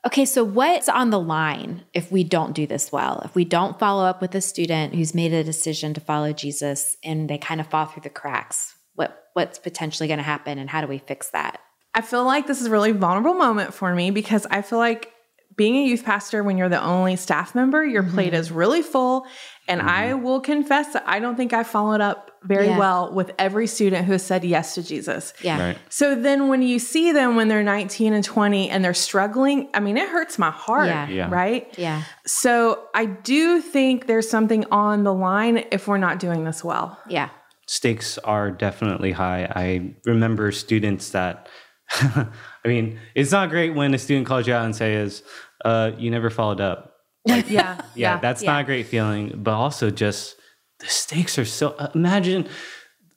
Okay, 0.07 0.25
so 0.25 0.45
what's 0.45 0.89
on 0.89 1.11
the 1.11 1.19
line 1.19 1.85
if 1.93 2.13
we 2.13 2.23
don't 2.23 2.55
do 2.55 2.67
this 2.67 2.93
well? 2.93 3.21
If 3.25 3.35
we 3.35 3.45
don't 3.45 3.79
follow 3.79 4.05
up 4.05 4.21
with 4.21 4.35
a 4.35 4.41
student 4.41 4.95
who's 4.95 5.15
made 5.15 5.33
a 5.33 5.43
decision 5.43 5.93
to 5.95 6.01
follow 6.01 6.33
Jesus 6.33 6.97
and 7.03 7.29
they 7.29 7.37
kind 7.37 7.61
of 7.61 7.67
fall 7.67 7.87
through 7.87 8.03
the 8.03 8.11
cracks, 8.11 8.77
what 8.95 9.25
what's 9.33 9.59
potentially 9.59 10.07
going 10.07 10.19
to 10.19 10.25
happen 10.25 10.59
and 10.59 10.71
how 10.71 10.81
do 10.81 10.87
we 10.87 10.99
fix 10.99 11.31
that? 11.31 11.61
I 11.95 12.01
feel 12.01 12.25
like 12.25 12.47
this 12.47 12.61
is 12.61 12.69
a 12.69 12.71
really 12.71 12.93
vulnerable 12.93 13.35
moment 13.35 13.75
for 13.75 13.93
me 13.93 14.13
because 14.13 14.47
I 14.51 14.63
feel 14.63 14.79
like 14.79 15.13
being 15.57 15.77
a 15.77 15.85
youth 15.85 16.05
pastor 16.05 16.45
when 16.45 16.57
you're 16.57 16.69
the 16.69 16.83
only 16.83 17.17
staff 17.17 17.55
member, 17.55 17.85
your 17.85 18.05
plate 18.05 18.29
mm-hmm. 18.29 18.37
is 18.37 18.53
really 18.53 18.83
full. 18.83 19.27
And 19.69 19.83
I 19.83 20.15
will 20.15 20.41
confess 20.41 20.95
that 20.95 21.05
I 21.07 21.21
don't 21.21 21.37
think 21.37 21.53
I 21.53 21.63
followed 21.63 22.01
up 22.01 22.31
very 22.43 22.69
Yeah. 22.69 22.79
well 22.79 23.13
with 23.13 23.33
every 23.39 23.67
student 23.67 24.07
who 24.07 24.13
has 24.13 24.25
said 24.25 24.45
yes 24.45 24.75
to 24.77 24.83
Jesus. 24.83 25.35
Yeah. 25.43 25.61
Right. 25.63 25.79
So 25.91 26.15
then 26.15 26.49
when 26.49 26.63
you 26.63 26.79
see 26.79 27.13
them 27.13 27.37
when 27.37 27.49
they're 27.49 27.63
19 27.63 28.13
and 28.15 28.25
20 28.25 28.71
and 28.71 28.83
they're 28.85 28.95
struggling, 28.95 29.69
I 29.75 29.81
mean, 29.81 29.97
it 29.97 30.09
hurts 30.09 30.39
my 30.39 30.51
heart, 30.51 30.87
Yeah. 30.87 31.09
Yeah. 31.09 31.29
right? 31.31 31.73
Yeah. 31.77 32.03
So 32.27 32.85
I 32.95 33.05
do 33.07 33.61
think 33.61 34.07
there's 34.07 34.29
something 34.31 34.65
on 34.71 35.05
the 35.05 35.13
line 35.13 35.65
if 35.71 35.87
we're 35.87 35.99
not 35.99 36.19
doing 36.19 36.45
this 36.45 36.65
well. 36.65 36.99
Yeah. 37.09 37.29
Stakes 37.67 38.17
are 38.19 38.51
definitely 38.51 39.13
high. 39.13 39.45
I 39.55 39.95
remember 40.07 40.51
students 40.53 41.11
that, 41.11 41.49
I 42.01 42.29
mean, 42.67 42.99
it's 43.15 43.33
not 43.33 43.51
great 43.51 43.75
when 43.75 43.93
a 43.95 43.99
student 43.99 44.27
calls 44.27 44.47
you 44.47 44.55
out 44.55 44.65
and 44.65 44.75
says, 44.75 45.23
uh, 45.65 45.91
you 45.99 46.11
never 46.11 46.31
followed 46.31 46.61
up. 46.61 46.95
Yeah. 47.49 47.81
yeah, 47.95 48.19
that's 48.19 48.43
not 48.43 48.63
a 48.63 48.65
great 48.65 48.87
feeling. 48.87 49.33
But 49.37 49.53
also, 49.55 49.91
just 49.91 50.37
the 50.81 50.87
stakes 50.87 51.39
are 51.39 51.45
so. 51.45 51.71
Uh, 51.79 51.89
imagine 51.95 52.49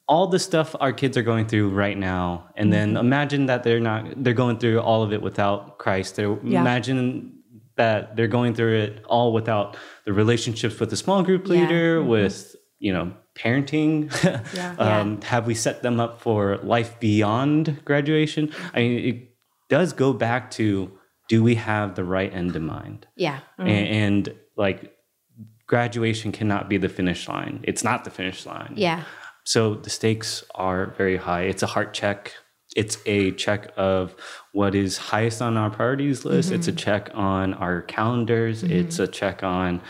all 0.08 0.28
the 0.28 0.40
stuff 0.40 0.76
our 0.80 0.92
kids 0.94 1.16
are 1.18 1.22
going 1.24 1.48
through 1.48 1.70
right 1.70 1.98
now, 1.98 2.50
and 2.56 2.72
then 2.74 2.98
imagine 2.98 3.46
that 3.48 3.64
they're 3.64 3.80
not. 3.80 4.06
They're 4.24 4.34
going 4.34 4.58
through 4.60 4.80
all 4.82 5.04
of 5.04 5.14
it 5.14 5.22
without 5.22 5.78
Christ. 5.78 6.16
They're, 6.16 6.38
Yeah. 6.44 6.62
Imagine 6.62 7.38
that 7.78 8.16
they're 8.16 8.28
going 8.28 8.54
through 8.54 8.78
it 8.80 9.04
all 9.08 9.32
without 9.34 9.78
the 10.06 10.14
relationships 10.14 10.80
with 10.80 10.90
the 10.90 10.98
small 10.98 11.24
group 11.24 11.48
Yeah. 11.48 11.54
leader, 11.54 12.04
with 12.04 12.56
you 12.80 12.94
know 12.94 13.14
parenting. 13.36 14.12
Yeah. 14.54 14.76
um, 14.78 15.22
Have 15.22 15.48
we 15.48 15.56
set 15.56 15.82
them 15.82 16.00
up 16.00 16.22
for 16.22 16.58
life 16.64 17.00
beyond 17.00 17.80
graduation? 17.86 18.52
I 18.74 18.80
mean, 18.80 19.00
it 19.10 19.18
does 19.70 19.94
go 19.94 20.12
back 20.14 20.52
to 20.52 20.92
do 21.32 21.42
we 21.42 21.56
have 21.56 21.96
the 21.96 22.04
right 22.04 22.32
end 22.34 22.54
in 22.58 22.66
mind? 22.66 23.08
Yeah. 23.16 23.40
A- 23.58 23.64
and, 23.64 24.36
like 24.58 24.80
graduation 25.66 26.34
cannot 26.34 26.68
be 26.68 26.78
the 26.78 26.90
finish 26.90 27.30
line 27.30 27.62
it's 27.64 27.84
not 27.84 28.04
the 28.04 28.10
finish 28.10 28.46
line 28.46 28.74
Yeah. 28.76 29.04
so 29.46 29.76
the 29.76 29.90
stakes 29.90 30.44
are 30.54 30.88
very 30.98 31.16
high 31.16 31.44
it's 31.44 31.64
a 31.64 31.68
heart 31.68 31.94
check 31.94 32.34
it's 32.76 32.98
a 33.06 33.32
check 33.32 33.72
of 33.78 34.14
what 34.52 34.76
is 34.76 34.98
highest 34.98 35.42
on 35.42 35.56
our 35.56 35.70
priorities 35.70 36.26
list 36.26 36.52
it's 36.52 36.68
a 36.68 36.72
mm-hmm. 36.72 36.78
check 36.86 37.10
on 37.14 37.54
our 37.54 37.82
calendars 37.84 38.62
mm-hmm. 38.62 38.74
it's 38.80 39.00
a 39.00 39.08
check 39.08 39.44
on 39.44 39.82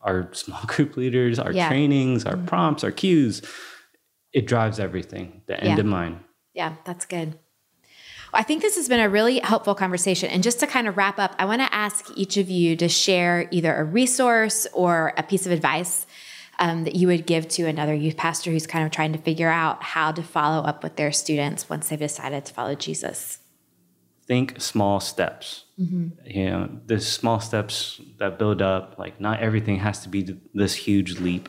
our 0.00 0.28
small 0.32 0.60
group 0.66 0.96
leaders 0.96 1.38
our 1.38 1.52
Yeah. 1.52 1.68
trainings 1.68 2.26
our 2.26 2.34
mm-hmm. 2.34 2.46
prompts 2.46 2.82
our 2.82 2.90
cues 2.90 3.42
it 4.32 4.48
drives 4.48 4.80
everything 4.80 5.42
the 5.46 5.54
end 5.60 5.78
Yeah. 5.78 5.84
in 5.84 5.88
mind 5.88 6.14
Yeah, 6.52 6.72
that's 6.84 7.06
good. 7.06 7.38
I 8.34 8.42
think 8.42 8.62
this 8.62 8.76
has 8.76 8.88
been 8.88 9.00
a 9.00 9.08
really 9.08 9.40
helpful 9.40 9.74
conversation. 9.74 10.30
And 10.30 10.42
just 10.42 10.60
to 10.60 10.66
kind 10.66 10.88
of 10.88 10.96
wrap 10.96 11.18
up, 11.18 11.34
I 11.38 11.44
want 11.44 11.60
to 11.60 11.74
ask 11.74 12.10
each 12.16 12.36
of 12.36 12.48
you 12.48 12.76
to 12.76 12.88
share 12.88 13.46
either 13.50 13.74
a 13.74 13.84
resource 13.84 14.66
or 14.72 15.12
a 15.16 15.22
piece 15.22 15.44
of 15.44 15.52
advice 15.52 16.06
um, 16.58 16.84
that 16.84 16.94
you 16.94 17.08
would 17.08 17.26
give 17.26 17.48
to 17.48 17.64
another 17.64 17.94
youth 17.94 18.16
pastor 18.16 18.50
who's 18.50 18.66
kind 18.66 18.86
of 18.86 18.90
trying 18.90 19.12
to 19.12 19.18
figure 19.18 19.48
out 19.48 19.82
how 19.82 20.12
to 20.12 20.22
follow 20.22 20.62
up 20.64 20.82
with 20.82 20.96
their 20.96 21.12
students 21.12 21.68
once 21.68 21.88
they've 21.88 21.98
decided 21.98 22.44
to 22.46 22.54
follow 22.54 22.74
Jesus. 22.74 23.38
think 24.26 24.60
small 24.60 25.00
steps. 25.00 25.64
You 26.24 26.50
know, 26.50 26.78
the 26.86 27.00
small 27.00 27.40
steps 27.40 28.00
that 28.18 28.38
build 28.38 28.62
up. 28.62 28.96
Like, 28.98 29.20
not 29.20 29.40
everything 29.40 29.76
has 29.78 30.00
to 30.04 30.08
be 30.08 30.38
this 30.54 30.74
huge 30.74 31.20
leap. 31.20 31.48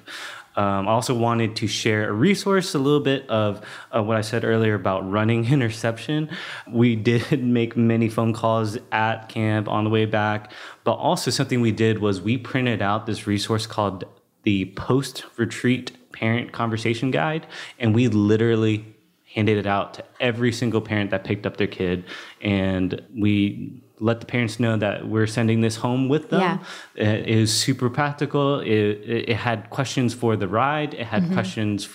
Um, 0.55 0.87
I 0.87 0.91
also 0.91 1.13
wanted 1.13 1.55
to 1.57 1.67
share 1.67 2.09
a 2.09 2.13
resource, 2.13 2.75
a 2.75 2.79
little 2.79 2.99
bit 2.99 3.27
of 3.29 3.65
uh, 3.95 4.03
what 4.03 4.17
I 4.17 4.21
said 4.21 4.43
earlier 4.43 4.75
about 4.75 5.09
running 5.09 5.45
interception. 5.51 6.29
We 6.69 6.95
did 6.95 7.43
make 7.43 7.75
many 7.75 8.09
phone 8.09 8.33
calls 8.33 8.77
at 8.91 9.29
camp 9.29 9.67
on 9.67 9.83
the 9.83 9.89
way 9.89 10.05
back, 10.05 10.51
but 10.83 10.93
also 10.93 11.31
something 11.31 11.61
we 11.61 11.71
did 11.71 11.99
was 11.99 12.21
we 12.21 12.37
printed 12.37 12.81
out 12.81 13.05
this 13.05 13.27
resource 13.27 13.65
called 13.65 14.05
the 14.43 14.65
Post 14.75 15.25
Retreat 15.37 15.91
Parent 16.11 16.51
Conversation 16.51 17.11
Guide, 17.11 17.47
and 17.79 17.95
we 17.95 18.07
literally 18.07 18.93
handed 19.33 19.57
it 19.57 19.65
out 19.65 19.95
to 19.95 20.05
every 20.19 20.51
single 20.51 20.79
parent 20.79 21.09
that 21.09 21.23
picked 21.23 21.45
up 21.45 21.57
their 21.57 21.67
kid 21.67 22.05
and 22.41 23.01
we 23.15 23.82
let 24.03 24.19
the 24.19 24.25
parents 24.25 24.59
know 24.59 24.75
that 24.75 25.07
we're 25.07 25.27
sending 25.27 25.61
this 25.61 25.77
home 25.77 26.09
with 26.09 26.29
them. 26.29 26.41
Yeah. 26.41 26.59
it 26.95 27.29
is 27.29 27.53
super 27.53 27.89
practical. 27.89 28.59
It, 28.59 29.29
it, 29.29 29.35
had 29.35 29.69
questions 29.69 30.13
for 30.13 30.35
the 30.35 30.47
ride. 30.47 30.93
It 30.93 31.07
had 31.07 31.23
mm-hmm. 31.23 31.33
questions 31.33 31.85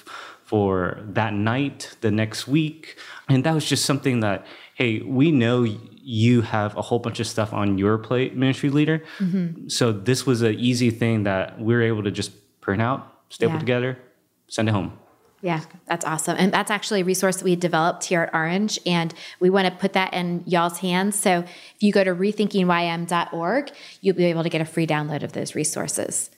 for 0.44 0.98
that 1.02 1.34
night 1.34 1.96
the 2.00 2.11
next 2.11 2.48
week. 2.48 2.96
And 3.28 3.44
that 3.44 3.52
was 3.52 3.66
just 3.66 3.84
something 3.84 4.20
that 4.20 4.46
hey 4.74 5.00
we 5.00 5.30
know 5.30 5.66
you 6.22 6.40
have 6.40 6.74
a 6.76 6.82
whole 6.82 6.98
bunch 6.98 7.20
of 7.20 7.26
stuff 7.26 7.52
on 7.52 7.76
your 7.76 7.98
plate 7.98 8.34
ministry 8.34 8.70
leader. 8.70 9.04
Mm-hmm. 9.18 9.68
So 9.68 9.92
this 9.92 10.24
was 10.24 10.40
an 10.40 10.54
easy 10.54 10.90
thing 10.90 11.24
that 11.24 11.61
we 11.61 11.74
were 11.74 11.82
able 11.82 12.04
to 12.04 12.11
just 12.11 12.30
print 12.62 12.80
out 12.80 13.00
staple 13.28 13.54
Yeah. 13.54 13.61
together 13.61 13.98
send 14.48 14.68
it 14.68 14.72
home 14.72 14.98
Yeah, 15.41 15.61
that's 15.86 16.05
awesome. 16.05 16.36
And 16.36 16.53
that's 16.53 16.70
actually 16.70 17.03
a 17.03 17.05
resource 17.05 17.36
that 17.36 17.45
we 17.45 17.55
developed 17.55 18.05
here 18.05 18.22
at 18.22 18.34
Orange, 18.34 18.78
and 18.84 19.14
we 19.39 19.51
want 19.51 19.68
to 19.68 19.74
put 19.74 19.93
that 19.93 20.12
in 20.12 20.43
y'all's 20.47 20.78
hands. 20.78 21.18
So 21.18 21.41
if 21.41 21.82
you 21.82 21.93
go 21.93 22.03
to 22.03 22.14
rethinkingym.org, 22.14 23.70
you'll 24.01 24.16
be 24.16 24.24
able 24.24 24.43
to 24.43 24.49
get 24.49 24.61
a 24.61 24.64
free 24.64 24.86
download 24.86 25.22
of 25.22 25.32
those 25.32 25.55
resources. 25.55 26.30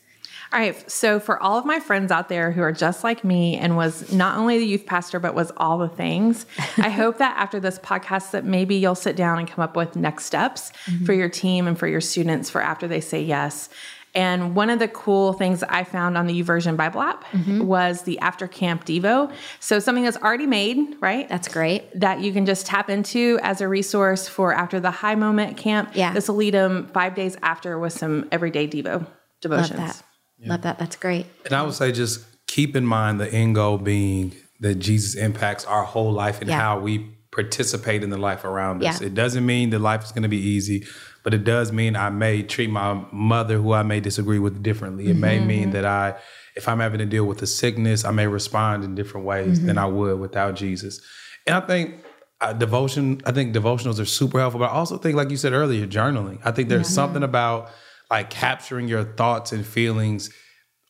All 0.53 0.59
right. 0.59 0.91
So 0.91 1.21
for 1.21 1.41
all 1.41 1.59
of 1.59 1.65
my 1.65 1.79
friends 1.79 2.11
out 2.11 2.29
there 2.29 2.51
who 2.51 2.61
are 2.61 2.73
just 2.73 3.05
like 3.05 3.23
me 3.23 3.57
and 3.57 3.77
was 3.77 4.13
not 4.13 4.37
only 4.37 4.59
the 4.59 4.67
youth 4.67 4.85
pastor 4.85 5.21
but 5.21 5.33
was 5.33 5.53
all 5.57 5.79
the 5.79 5.89
things, 5.89 6.45
I 6.77 6.91
hope 6.91 7.19
that 7.19 7.37
after 7.39 7.61
this 7.61 7.79
podcast 7.79 8.33
that 8.33 8.45
maybe 8.45 8.75
you'll 8.75 8.97
sit 8.97 9.15
down 9.15 9.39
and 9.39 9.47
come 9.47 9.63
up 9.63 9.77
with 9.77 9.95
next 9.95 10.25
steps 10.25 10.73
mm-hmm. 10.87 11.05
for 11.05 11.13
your 11.13 11.29
team 11.29 11.69
and 11.69 11.79
for 11.79 11.87
your 11.87 12.01
students 12.01 12.51
for 12.51 12.61
after 12.61 12.89
they 12.89 13.01
say 13.01 13.23
yes. 13.23 13.69
And 14.15 14.57
one 14.57 14.71
of 14.71 14.79
the 14.79 14.89
cool 14.89 15.33
things 15.33 15.63
I 15.63 15.85
found 15.85 16.19
on 16.19 16.27
the 16.27 16.43
YouVersion 16.43 16.77
Bible 16.77 17.01
app 17.01 17.25
mm-hmm. 17.27 17.65
was 17.65 18.03
the 18.03 18.19
after 18.19 18.49
camp 18.49 18.85
Devo. 18.85 19.33
So 19.61 19.79
something 19.79 20.05
that's 20.05 20.17
already 20.17 20.47
made, 20.47 20.97
right? 21.01 21.29
That's 21.29 21.49
great. 21.49 21.85
That 21.99 22.21
you 22.21 22.33
can 22.33 22.45
just 22.47 22.67
tap 22.67 22.91
into 22.91 23.39
as 23.43 23.61
a 23.61 23.69
resource 23.69 24.27
for 24.27 24.53
after 24.53 24.81
the 24.81 24.91
high 24.91 25.15
moment 25.15 25.57
camp. 25.57 25.93
Yeah. 25.95 26.13
This 26.13 26.29
will 26.29 26.37
lead 26.37 26.55
them 26.55 26.89
five 26.89 27.15
days 27.15 27.37
after 27.43 27.79
with 27.79 27.93
some 27.93 28.29
everyday 28.33 28.67
Devo 28.67 29.07
devotions. 29.41 29.79
Love 29.79 29.89
that. 29.89 30.03
Yeah. 30.39 30.49
Love 30.49 30.63
that. 30.63 30.79
That's 30.79 30.97
great. 30.97 31.27
And 31.45 31.55
I 31.55 31.63
would 31.63 31.75
say 31.75 31.93
just 31.93 32.25
keep 32.47 32.75
in 32.75 32.85
mind 32.85 33.21
the 33.21 33.33
end 33.33 33.55
goal 33.55 33.79
being 33.79 34.35
that 34.61 34.77
Jesus 34.77 35.15
impacts 35.15 35.65
our 35.65 35.85
whole 35.85 36.13
life 36.13 36.41
and 36.41 36.51
yeah. 36.51 36.59
how 36.59 36.81
we 36.81 37.07
participate 37.31 38.03
in 38.03 38.11
the 38.11 38.19
life 38.19 38.45
around 38.45 38.85
us. 38.85 39.01
Yeah. 39.01 39.07
It 39.07 39.15
doesn't 39.15 39.47
mean 39.47 39.71
that 39.71 39.79
life 39.79 40.05
is 40.05 40.13
going 40.13 40.25
to 40.25 40.29
be 40.29 40.41
easy, 40.41 40.85
but 41.23 41.35
it 41.35 41.45
does 41.45 41.73
mean 41.73 41.97
I 41.97 42.11
may 42.11 42.43
treat 42.43 42.71
my 42.71 43.05
mother, 43.12 43.57
who 43.57 43.73
I 43.73 43.83
may 43.83 44.01
disagree 44.01 44.39
with, 44.39 44.62
differently. 44.62 45.07
It 45.07 45.12
mm-hmm. 45.12 45.21
may 45.21 45.41
mean 45.41 45.71
that 45.71 45.85
I, 45.85 46.16
if 46.57 46.68
I'm 46.68 46.81
having 46.81 46.99
to 46.99 47.07
deal 47.07 47.25
with 47.25 47.43
a 47.43 47.47
sickness, 47.47 48.05
I 48.05 48.11
may 48.11 48.27
respond 48.27 48.85
in 48.85 48.95
different 48.95 49.27
ways 49.27 49.59
mm-hmm. 49.59 49.66
than 49.66 49.79
I 49.79 49.87
would 49.87 50.18
without 50.18 50.57
Jesus. 50.57 51.01
And 51.47 51.57
I 51.57 51.61
think 51.61 52.05
uh, 52.41 52.53
devotion, 52.53 53.21
I 53.27 53.33
think 53.33 53.55
devotionals 53.55 54.01
are 54.01 54.07
super 54.07 54.39
helpful, 54.39 54.61
but 54.61 54.71
I 54.71 54.75
also 54.75 54.97
think, 54.97 55.16
like 55.16 55.31
you 55.31 55.37
said 55.37 55.53
earlier, 55.53 55.87
journaling. 55.87 56.41
I 56.45 56.53
think 56.53 56.68
there's 56.68 56.89
something 56.89 57.23
about 57.23 57.71
like 58.11 58.31
capturing 58.31 58.89
your 58.89 59.05
thoughts 59.05 59.53
and 59.53 59.64
feelings 59.64 60.31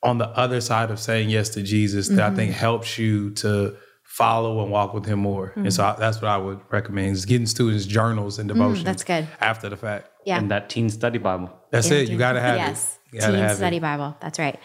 on 0.03 0.18
the 0.18 0.28
other 0.28 0.61
side 0.61 0.91
of 0.91 0.99
saying 0.99 1.28
yes 1.28 1.51
to 1.51 1.62
Jesus 1.62 2.09
that 2.09 2.14
mm-hmm. 2.14 2.33
I 2.33 2.37
think 2.37 2.53
helps 2.53 2.99
you 2.99 3.31
to 3.33 3.76
follow 4.11 4.61
and 4.61 4.73
walk 4.73 4.93
with 4.93 5.07
him 5.07 5.21
more. 5.21 5.51
Mm-hmm. 5.51 5.61
And 5.61 5.73
so 5.73 5.85
I, 5.85 5.95
that's 5.97 6.21
what 6.21 6.33
I 6.33 6.37
would 6.37 6.61
recommend 6.69 7.13
is 7.13 7.25
getting 7.25 7.47
students 7.47 7.87
journals 7.87 8.41
and 8.41 8.49
devotions. 8.49 8.83
Mm, 8.83 8.87
that's 8.87 9.05
good. 9.05 9.29
After 9.41 9.69
the 9.69 9.77
fact. 9.77 10.11
Yeah. 10.27 10.39
And 10.39 10.51
that 10.51 10.69
teen 10.69 10.91
study 10.91 11.19
Bible. 11.19 11.51
That's 11.71 11.91
it. 11.93 12.09
You 12.09 12.19
got 12.19 12.33
to 12.33 12.41
have 12.41 12.57
yes. 12.57 12.99
it. 13.13 13.17
Yes. 13.17 13.27
Teen 13.27 13.57
study 13.57 13.77
it. 13.77 13.81
Bible. 13.81 14.17
That's 14.21 14.39
right. 14.39 14.59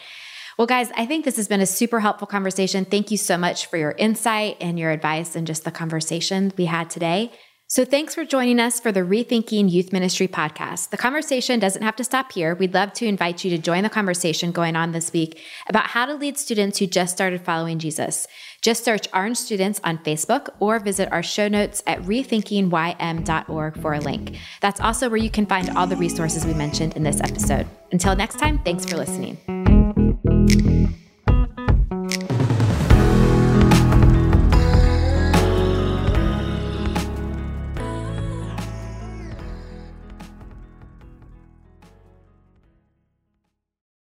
Well, 0.57 0.65
guys, 0.65 0.89
I 0.97 1.05
think 1.05 1.25
this 1.25 1.35
has 1.35 1.47
been 1.47 1.61
a 1.61 1.65
super 1.67 1.99
helpful 1.99 2.27
conversation. 2.27 2.85
Thank 2.85 3.11
you 3.11 3.17
so 3.17 3.37
much 3.37 3.67
for 3.67 3.77
your 3.77 3.91
insight 3.91 4.57
and 4.59 4.79
your 4.79 4.89
advice 4.89 5.35
and 5.35 5.45
just 5.45 5.63
the 5.63 5.71
conversation 5.71 6.51
we 6.57 6.65
had 6.65 6.89
today. 6.89 7.31
So, 7.67 7.83
thanks 7.83 8.13
for 8.13 8.23
joining 8.23 8.59
us 8.59 8.79
for 8.79 8.91
the 8.91 8.99
Rethinking 8.99 9.71
Youth 9.71 9.91
Ministry 9.91 10.27
podcast. 10.27 10.91
The 10.91 10.97
conversation 10.97 11.59
doesn't 11.59 11.81
have 11.81 11.95
to 11.95 12.03
stop 12.03 12.31
here. 12.31 12.53
We'd 12.53 12.75
love 12.75 12.93
to 12.93 13.07
invite 13.07 13.43
you 13.43 13.49
to 13.49 13.57
join 13.57 13.81
the 13.81 13.89
conversation 13.89 14.51
going 14.51 14.75
on 14.75 14.91
this 14.91 15.11
week 15.11 15.41
about 15.67 15.87
how 15.87 16.05
to 16.05 16.13
lead 16.13 16.37
students 16.37 16.77
who 16.77 16.85
just 16.85 17.13
started 17.15 17.41
following 17.41 17.79
Jesus. 17.79 18.27
Just 18.65 18.83
search 18.83 19.07
Orange 19.13 19.37
Students 19.37 19.79
on 19.83 19.99
Facebook 19.99 20.49
or 20.59 20.79
visit 20.79 21.11
our 21.11 21.21
show 21.21 21.47
notes 21.47 21.83
at 21.85 22.01
rethinkingym.org 22.01 23.79
for 23.79 23.93
a 23.93 23.99
link. 23.99 24.39
That's 24.59 24.81
also 24.81 25.07
where 25.07 25.19
you 25.19 25.29
can 25.29 25.45
find 25.45 25.69
all 25.77 25.85
the 25.85 25.95
resources 25.95 26.47
we 26.47 26.55
mentioned 26.55 26.97
in 26.97 27.03
this 27.03 27.21
episode. 27.21 27.67
Until 27.91 28.15
next 28.15 28.39
time, 28.39 28.57
thanks 28.63 28.83
for 28.83 28.97
listening. 28.97 29.64